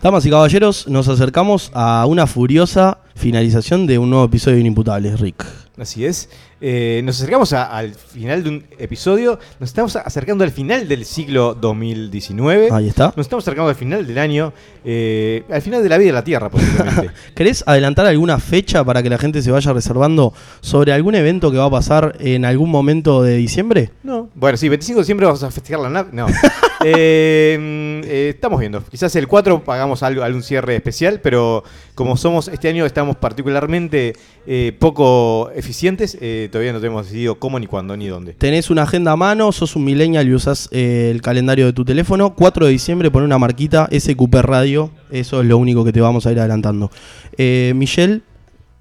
Damas 0.03 0.27
y 0.27 0.31
caballeros, 0.31 0.89
nos 0.89 1.07
acercamos 1.07 1.71
a 1.75 2.07
una 2.07 2.27
furiosa 2.27 2.99
finalización 3.15 3.87
de 3.87 3.99
un 3.99 4.11
nuevo 4.11 4.25
episodio 4.25 4.57
de 4.57 4.63
Inimputables, 4.63 5.21
Rick. 5.21 5.47
Así 5.79 6.05
es. 6.05 6.29
Eh, 6.65 7.03
nos 7.05 7.17
acercamos 7.17 7.53
a- 7.53 7.65
al 7.65 7.93
final 7.93 8.45
de 8.45 8.49
un 8.51 8.65
episodio. 8.79 9.37
Nos 9.59 9.71
estamos 9.71 9.97
acercando 9.97 10.45
al 10.45 10.53
final 10.53 10.87
del 10.87 11.05
siglo 11.05 11.55
2019. 11.55 12.69
Ahí 12.71 12.87
está. 12.89 13.07
Nos 13.17 13.27
estamos 13.27 13.43
acercando 13.43 13.69
al 13.69 13.75
final 13.75 14.07
del 14.07 14.17
año. 14.19 14.53
eh, 14.85 15.45
al 15.51 15.61
final 15.63 15.83
de 15.83 15.89
la 15.89 15.97
vida 15.99 16.09
de 16.09 16.13
la 16.13 16.25
Tierra, 16.25 16.51
posiblemente. 16.51 17.11
¿Querés 17.35 17.63
adelantar 17.67 18.07
alguna 18.07 18.39
fecha 18.41 18.83
para 18.85 19.03
que 19.03 19.09
la 19.11 19.19
gente 19.19 19.41
se 19.43 19.51
vaya 19.51 19.73
reservando 19.73 20.33
sobre 20.61 20.93
algún 20.93 21.15
evento 21.15 21.51
que 21.53 21.57
va 21.57 21.67
a 21.67 21.71
pasar 21.71 22.17
en 22.21 22.45
algún 22.45 22.71
momento 22.71 23.23
de 23.23 23.37
diciembre? 23.37 23.91
No. 24.03 24.29
Bueno, 24.35 24.57
sí, 24.57 24.69
25 24.69 24.99
de 24.99 25.03
diciembre 25.03 25.27
vamos 25.27 25.43
a 25.43 25.51
festejar 25.51 25.81
la 25.83 25.91
nave. 25.91 26.11
No. 26.13 26.27
Eh, 26.85 27.57
mm, 27.61 28.09
eh, 28.11 28.29
estamos 28.35 28.59
viendo. 28.59 28.83
Quizás 28.83 29.15
el 29.15 29.29
4 29.29 29.63
pagamos 29.63 30.03
algo, 30.03 30.25
algún 30.25 30.43
cierre 30.43 30.75
especial, 30.75 31.21
pero 31.23 31.63
como 31.95 32.17
somos 32.17 32.49
este 32.49 32.67
año 32.69 32.85
estamos 32.85 33.15
particularmente 33.15 34.15
eh, 34.49 34.75
poco 34.81 35.53
eficientes, 35.55 36.19
todavía 36.53 36.73
no 36.73 36.79
tenemos 36.81 37.07
decidido 37.07 37.35
cómo, 37.41 37.59
ni 37.59 37.67
cuándo, 37.67 37.97
ni 37.97 38.07
dónde. 38.07 38.35
Tenés 38.35 38.71
una 38.71 38.83
agenda 38.85 39.11
a 39.11 39.17
mano, 39.17 39.51
sos 39.51 39.75
un 39.75 39.85
millennial 39.85 40.29
y 40.29 40.35
usás 40.35 40.69
eh, 40.71 41.09
el 41.13 41.21
calendario 41.21 41.67
de 41.67 41.73
tu 41.73 41.85
teléfono. 41.85 42.35
4 42.37 42.67
de 42.67 42.71
diciembre, 42.73 43.11
pon 43.11 43.25
una 43.25 43.39
marquita, 43.39 43.89
SQP 43.91 44.35
Radio. 44.43 44.91
Eso 45.11 45.41
es 45.41 45.49
lo 45.49 45.59
único 45.59 45.85
que 45.85 45.93
te 45.93 46.01
vamos 46.01 46.25
a 46.27 46.31
ir 46.33 46.39
adelantando. 46.39 46.91
Eh, 47.37 47.73
Michelle 47.75 48.21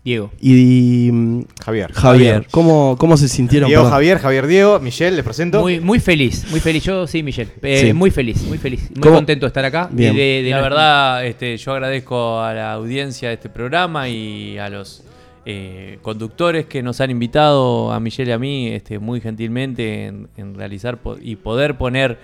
Diego. 0.03 0.31
y 0.41 1.09
mm, 1.11 1.41
Javier. 1.63 1.91
Javier. 1.93 2.47
¿Cómo, 2.49 2.95
¿Cómo 2.97 3.17
se 3.17 3.27
sintieron? 3.27 3.67
Diego 3.67 3.83
Perdón. 3.83 3.93
Javier, 3.93 4.17
Javier 4.17 4.47
Diego, 4.47 4.79
Michelle, 4.79 5.15
les 5.15 5.23
presento. 5.23 5.61
Muy, 5.61 5.79
muy 5.79 5.99
feliz, 5.99 6.45
muy 6.49 6.59
feliz. 6.59 6.83
Yo 6.83 7.05
sí, 7.05 7.21
Michelle. 7.21 7.51
Eh, 7.61 7.81
Sí. 7.87 7.93
Muy 7.93 8.09
feliz, 8.09 8.41
muy 8.47 8.57
feliz. 8.57 8.89
Muy 8.91 8.99
¿Cómo? 9.01 9.15
contento 9.15 9.45
de 9.45 9.49
estar 9.49 9.63
acá. 9.63 9.89
Bien. 9.91 10.15
Y 10.15 10.17
de- 10.17 10.41
de 10.43 10.49
la 10.49 10.61
verdad, 10.61 11.25
este, 11.25 11.55
yo 11.57 11.73
agradezco 11.73 12.39
a 12.41 12.51
la 12.53 12.73
audiencia 12.73 13.27
de 13.29 13.35
este 13.35 13.49
programa 13.49 14.09
y 14.09 14.57
a 14.57 14.69
los 14.69 15.03
eh, 15.45 15.99
conductores 16.01 16.65
que 16.65 16.83
nos 16.83 17.01
han 17.01 17.11
invitado, 17.11 17.91
a 17.91 17.99
Michelle 17.99 18.29
y 18.31 18.33
a 18.33 18.39
mí, 18.39 18.67
este, 18.67 18.99
muy 18.99 19.21
gentilmente, 19.21 20.05
en, 20.05 20.27
en 20.37 20.55
realizar 20.55 20.97
po- 20.97 21.17
y 21.21 21.35
poder 21.35 21.77
poner 21.77 22.19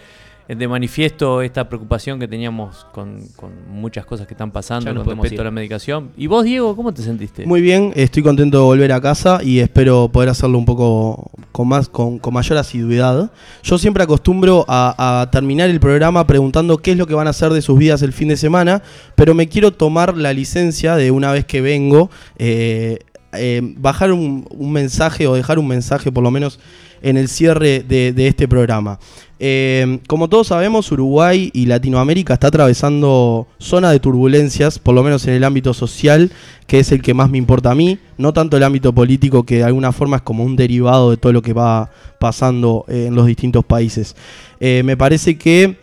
de 0.47 0.65
manifiesto 0.65 1.41
esta 1.41 1.67
preocupación 1.67 2.21
que 2.21 2.27
teníamos 2.29 2.85
con, 2.93 3.19
con 3.35 3.51
muchas 3.69 4.05
cosas 4.05 4.27
que 4.27 4.33
están 4.33 4.49
pasando 4.49 4.95
con 5.03 5.05
respecto 5.05 5.35
ir. 5.35 5.41
a 5.41 5.43
la 5.43 5.51
medicación. 5.51 6.11
¿Y 6.15 6.27
vos, 6.27 6.45
Diego, 6.45 6.73
cómo 6.73 6.93
te 6.93 7.01
sentiste? 7.01 7.45
Muy 7.45 7.59
bien, 7.59 7.91
estoy 7.97 8.23
contento 8.23 8.59
de 8.59 8.63
volver 8.63 8.93
a 8.93 9.01
casa 9.01 9.43
y 9.43 9.59
espero 9.59 10.07
poder 10.07 10.29
hacerlo 10.29 10.57
un 10.57 10.63
poco 10.63 11.31
con 11.51 11.67
más, 11.67 11.89
con, 11.89 12.17
con 12.19 12.33
mayor 12.33 12.57
asiduidad. 12.59 13.29
Yo 13.61 13.77
siempre 13.77 14.03
acostumbro 14.03 14.63
a, 14.69 15.21
a 15.23 15.29
terminar 15.31 15.69
el 15.69 15.81
programa 15.81 16.25
preguntando 16.25 16.77
qué 16.77 16.91
es 16.91 16.97
lo 16.97 17.07
que 17.07 17.13
van 17.13 17.27
a 17.27 17.31
hacer 17.31 17.51
de 17.51 17.61
sus 17.61 17.77
vidas 17.77 18.01
el 18.01 18.13
fin 18.13 18.29
de 18.29 18.37
semana, 18.37 18.81
pero 19.15 19.33
me 19.33 19.49
quiero 19.49 19.73
tomar 19.73 20.15
la 20.15 20.31
licencia 20.31 20.95
de 20.95 21.11
una 21.11 21.33
vez 21.33 21.43
que 21.43 21.59
vengo, 21.59 22.09
eh, 22.37 22.99
eh, 23.33 23.61
bajar 23.77 24.13
un, 24.13 24.45
mensaje 24.71 25.27
o 25.27 25.35
dejar 25.35 25.59
un 25.59 25.67
mensaje 25.67 26.11
por 26.11 26.23
lo 26.23 26.31
menos 26.31 26.59
en 27.01 27.17
el 27.17 27.27
cierre 27.27 27.83
de, 27.83 28.13
este 28.27 28.47
programa. 28.47 28.99
Eh, 29.39 29.99
como 30.07 30.29
todos 30.29 30.47
sabemos, 30.47 30.91
Uruguay 30.91 31.51
y 31.53 31.65
Latinoamérica 31.65 32.33
está 32.33 32.47
atravesando 32.47 33.47
zona 33.59 33.91
de 33.91 33.99
turbulencias, 33.99 34.79
por 34.79 34.95
lo 34.95 35.03
menos 35.03 35.27
en 35.27 35.33
el 35.33 35.43
ámbito 35.43 35.73
social, 35.73 36.31
que 36.65 36.79
es 36.79 36.91
el 36.91 37.01
que 37.01 37.13
más 37.13 37.29
me 37.29 37.37
importa 37.37 37.71
a 37.71 37.75
mí, 37.75 37.99
no 38.17 38.33
tanto 38.33 38.57
el 38.57 38.63
ámbito 38.63 38.93
político, 38.93 39.43
que 39.43 39.57
de 39.57 39.63
alguna 39.65 39.91
forma 39.91 40.17
es 40.17 40.23
como 40.23 40.43
un 40.43 40.55
derivado 40.55 41.11
de 41.11 41.17
todo 41.17 41.33
lo 41.33 41.41
que 41.41 41.53
va 41.53 41.91
pasando 42.19 42.85
eh, 42.87 43.05
en 43.07 43.15
los 43.15 43.27
distintos 43.27 43.63
países. 43.65 44.15
Me 44.59 44.97
parece 44.97 45.37
que 45.37 45.77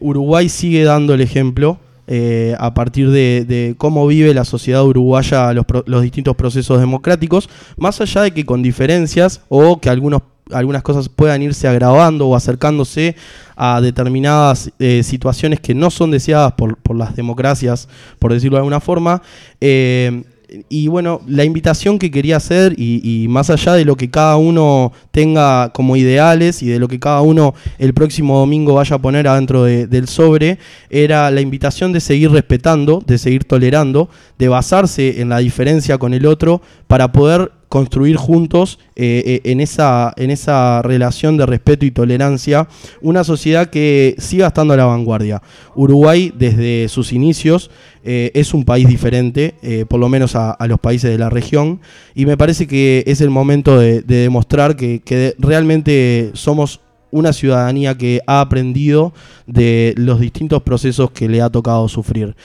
Uruguay 0.00 0.48
sigue 0.48 0.84
dando 0.84 1.14
el 1.14 1.20
ejemplo 1.20 1.80
eh, 2.06 2.54
a 2.58 2.74
partir 2.74 3.10
de, 3.10 3.74
cómo 3.78 4.06
vive 4.06 4.34
la 4.34 4.44
sociedad 4.44 4.84
uruguaya 4.84 5.52
los, 5.52 5.64
los 5.86 6.02
distintos 6.02 6.36
procesos 6.36 6.80
democráticos, 6.80 7.48
más 7.76 8.00
allá 8.00 8.22
de 8.22 8.32
que 8.32 8.44
con 8.44 8.62
diferencias 8.62 9.40
o 9.48 9.80
que 9.80 9.88
algunas 9.88 10.82
cosas 10.82 11.08
puedan 11.08 11.42
irse 11.42 11.68
agravando 11.68 12.28
o 12.28 12.36
acercándose 12.36 13.16
a 13.56 13.80
determinadas 13.80 14.72
eh, 14.78 15.02
situaciones 15.02 15.60
que 15.60 15.74
no 15.74 15.90
son 15.90 16.10
deseadas 16.10 16.52
por, 16.52 16.76
por 16.78 16.96
las 16.96 17.14
democracias, 17.14 17.88
por 18.18 18.32
decirlo 18.32 18.56
de 18.56 18.60
alguna 18.60 18.80
forma. 18.80 19.22
eh, 19.60 20.24
y 20.68 20.88
bueno, 20.88 21.20
la 21.26 21.44
invitación 21.44 21.98
que 21.98 22.10
quería 22.10 22.36
hacer, 22.36 22.74
y, 22.76 23.00
y 23.24 23.28
más 23.28 23.48
allá 23.50 23.74
de 23.74 23.84
lo 23.84 23.96
que 23.96 24.10
cada 24.10 24.36
uno 24.36 24.92
tenga 25.10 25.70
como 25.72 25.96
ideales 25.96 26.62
y 26.62 26.66
de 26.66 26.78
lo 26.78 26.88
que 26.88 26.98
cada 27.00 27.20
uno 27.22 27.54
el 27.78 27.94
próximo 27.94 28.38
domingo 28.38 28.74
vaya 28.74 28.96
a 28.96 29.02
poner 29.02 29.26
adentro 29.28 29.64
de- 29.64 29.86
del 29.86 30.08
sobre, 30.08 30.58
era 30.90 31.30
la 31.30 31.40
invitación 31.40 31.92
de 31.92 32.00
seguir 32.00 32.30
respetando, 32.30 33.02
de 33.06 33.18
seguir 33.18 33.44
tolerando, 33.44 34.08
de 34.38 34.48
basarse 34.48 35.20
en 35.20 35.28
la 35.28 35.38
diferencia 35.38 35.98
con 35.98 36.12
el 36.14 36.26
otro 36.26 36.60
para 36.86 37.12
poder 37.12 37.52
construir 37.72 38.16
juntos 38.16 38.78
eh, 38.96 39.22
eh, 39.24 39.50
en, 39.50 39.58
esa, 39.62 40.12
en 40.18 40.30
esa 40.30 40.82
relación 40.82 41.38
de 41.38 41.46
respeto 41.46 41.86
y 41.86 41.90
tolerancia 41.90 42.68
una 43.00 43.24
sociedad 43.24 43.70
que 43.70 44.14
siga 44.18 44.48
estando 44.48 44.74
a 44.74 44.76
la 44.76 44.84
vanguardia. 44.84 45.40
Uruguay 45.74 46.34
desde 46.36 46.90
sus 46.90 47.14
inicios 47.14 47.70
eh, 48.04 48.30
es 48.34 48.52
un 48.52 48.66
país 48.66 48.86
diferente, 48.86 49.54
por 49.88 50.00
lo 50.00 50.10
menos 50.10 50.36
a, 50.36 50.54
los 50.68 50.80
países 50.80 51.10
de 51.10 51.16
la 51.16 51.30
región, 51.30 51.80
y 52.14 52.26
me 52.26 52.36
parece 52.36 52.66
que 52.66 53.04
es 53.06 53.22
el 53.22 53.30
momento 53.30 53.78
de, 53.78 54.02
de 54.02 54.16
demostrar 54.16 54.76
que, 54.76 55.34
realmente 55.38 56.30
somos 56.34 56.80
una 57.10 57.32
ciudadanía 57.32 57.96
que 57.96 58.20
ha 58.26 58.42
aprendido 58.42 59.14
de 59.46 59.94
los 59.96 60.20
distintos 60.20 60.62
procesos 60.62 61.10
que 61.12 61.26
le 61.26 61.40
ha 61.40 61.48
tocado 61.48 61.88
sufrir. 61.88 62.36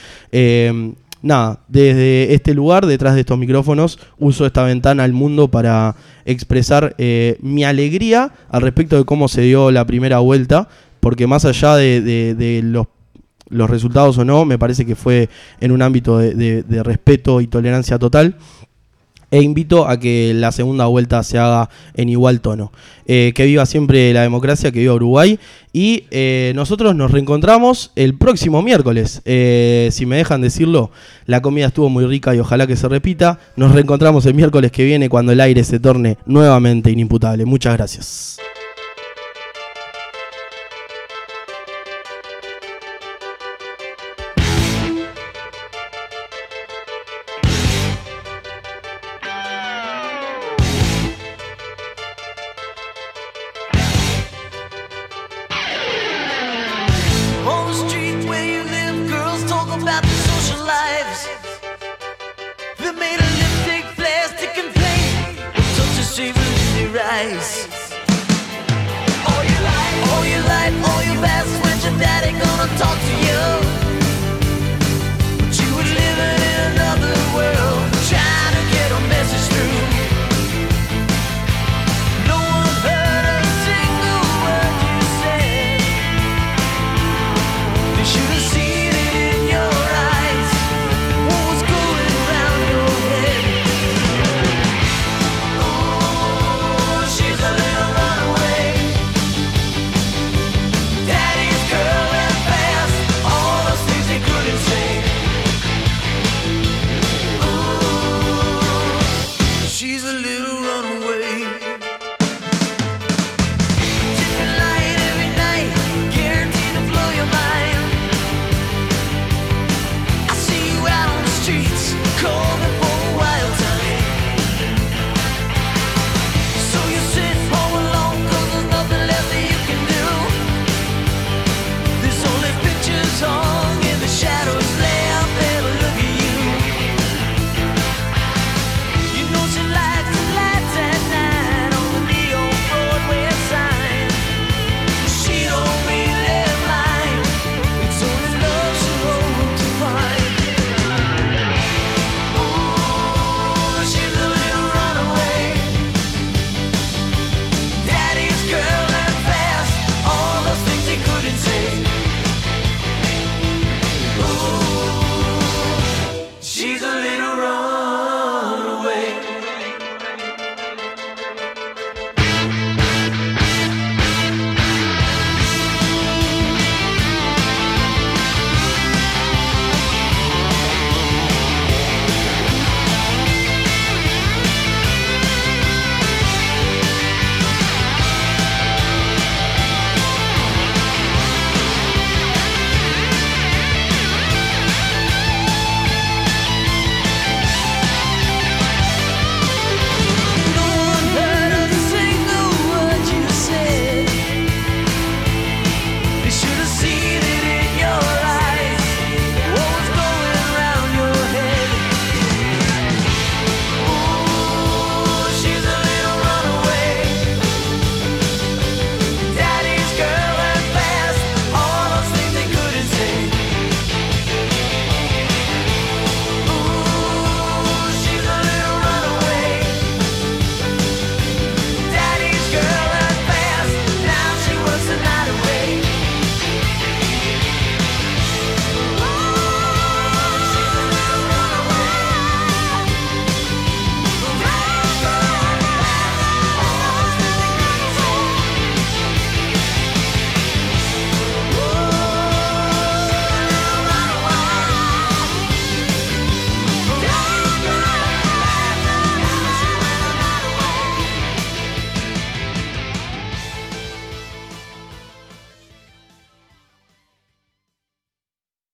Nada, 1.22 1.60
desde 1.68 2.34
este 2.34 2.54
lugar, 2.54 2.86
detrás 2.86 3.14
de 3.14 3.20
estos 3.20 3.38
micrófonos, 3.38 3.98
uso 4.18 4.46
esta 4.46 4.64
ventana 4.64 5.04
al 5.04 5.12
mundo 5.12 5.48
para 5.48 5.96
expresar 6.24 6.94
eh, 6.98 7.38
mi 7.40 7.64
alegría 7.64 8.32
al 8.48 8.62
respecto 8.62 8.96
de 8.96 9.04
cómo 9.04 9.28
se 9.28 9.42
dio 9.42 9.70
la 9.70 9.86
primera 9.86 10.18
vuelta, 10.18 10.68
porque 11.00 11.26
más 11.26 11.44
allá 11.44 11.76
de, 11.76 12.60
los, 12.64 13.70
resultados 13.70 14.18
o 14.18 14.24
no, 14.24 14.44
me 14.44 14.58
parece 14.58 14.84
que 14.84 14.94
fue 14.94 15.28
en 15.60 15.72
un 15.72 15.82
ámbito 15.82 16.18
de 16.18 16.82
respeto 16.84 17.40
y 17.40 17.46
tolerancia 17.46 17.98
total. 17.98 18.36
E 19.30 19.42
invito 19.42 19.86
a 19.86 20.00
que 20.00 20.32
la 20.34 20.52
segunda 20.52 20.86
vuelta 20.86 21.22
se 21.22 21.38
haga 21.38 21.68
en 21.94 22.08
igual 22.08 22.40
tono. 22.40 22.72
Eh, 23.06 23.32
que 23.34 23.46
viva 23.46 23.66
siempre 23.66 24.12
la 24.12 24.22
democracia, 24.22 24.72
que 24.72 24.80
viva 24.80 24.94
Uruguay. 24.94 25.38
Y 25.72 26.04
eh, 26.10 26.52
nosotros 26.54 26.94
nos 26.94 27.10
reencontramos 27.10 27.92
el 27.94 28.14
próximo 28.16 28.62
miércoles. 28.62 29.22
Eh, 29.24 29.88
si 29.92 30.06
me 30.06 30.16
dejan 30.16 30.40
decirlo, 30.40 30.90
la 31.26 31.42
comida 31.42 31.66
estuvo 31.66 31.88
muy 31.88 32.06
rica 32.06 32.34
y 32.34 32.38
ojalá 32.38 32.66
que 32.66 32.76
se 32.76 32.88
repita. 32.88 33.38
Nos 33.56 33.72
reencontramos 33.72 34.24
el 34.26 34.34
miércoles 34.34 34.72
que 34.72 34.84
viene 34.84 35.08
cuando 35.08 35.32
el 35.32 35.40
aire 35.40 35.62
se 35.64 35.78
torne 35.78 36.18
nuevamente 36.26 36.90
inimputable. 36.90 37.44
Muchas 37.44 37.76
gracias. 37.76 38.38
daddy 71.98 72.32
gonna 72.32 72.68
talk 72.78 72.98
to 72.98 73.14
you. 73.26 73.67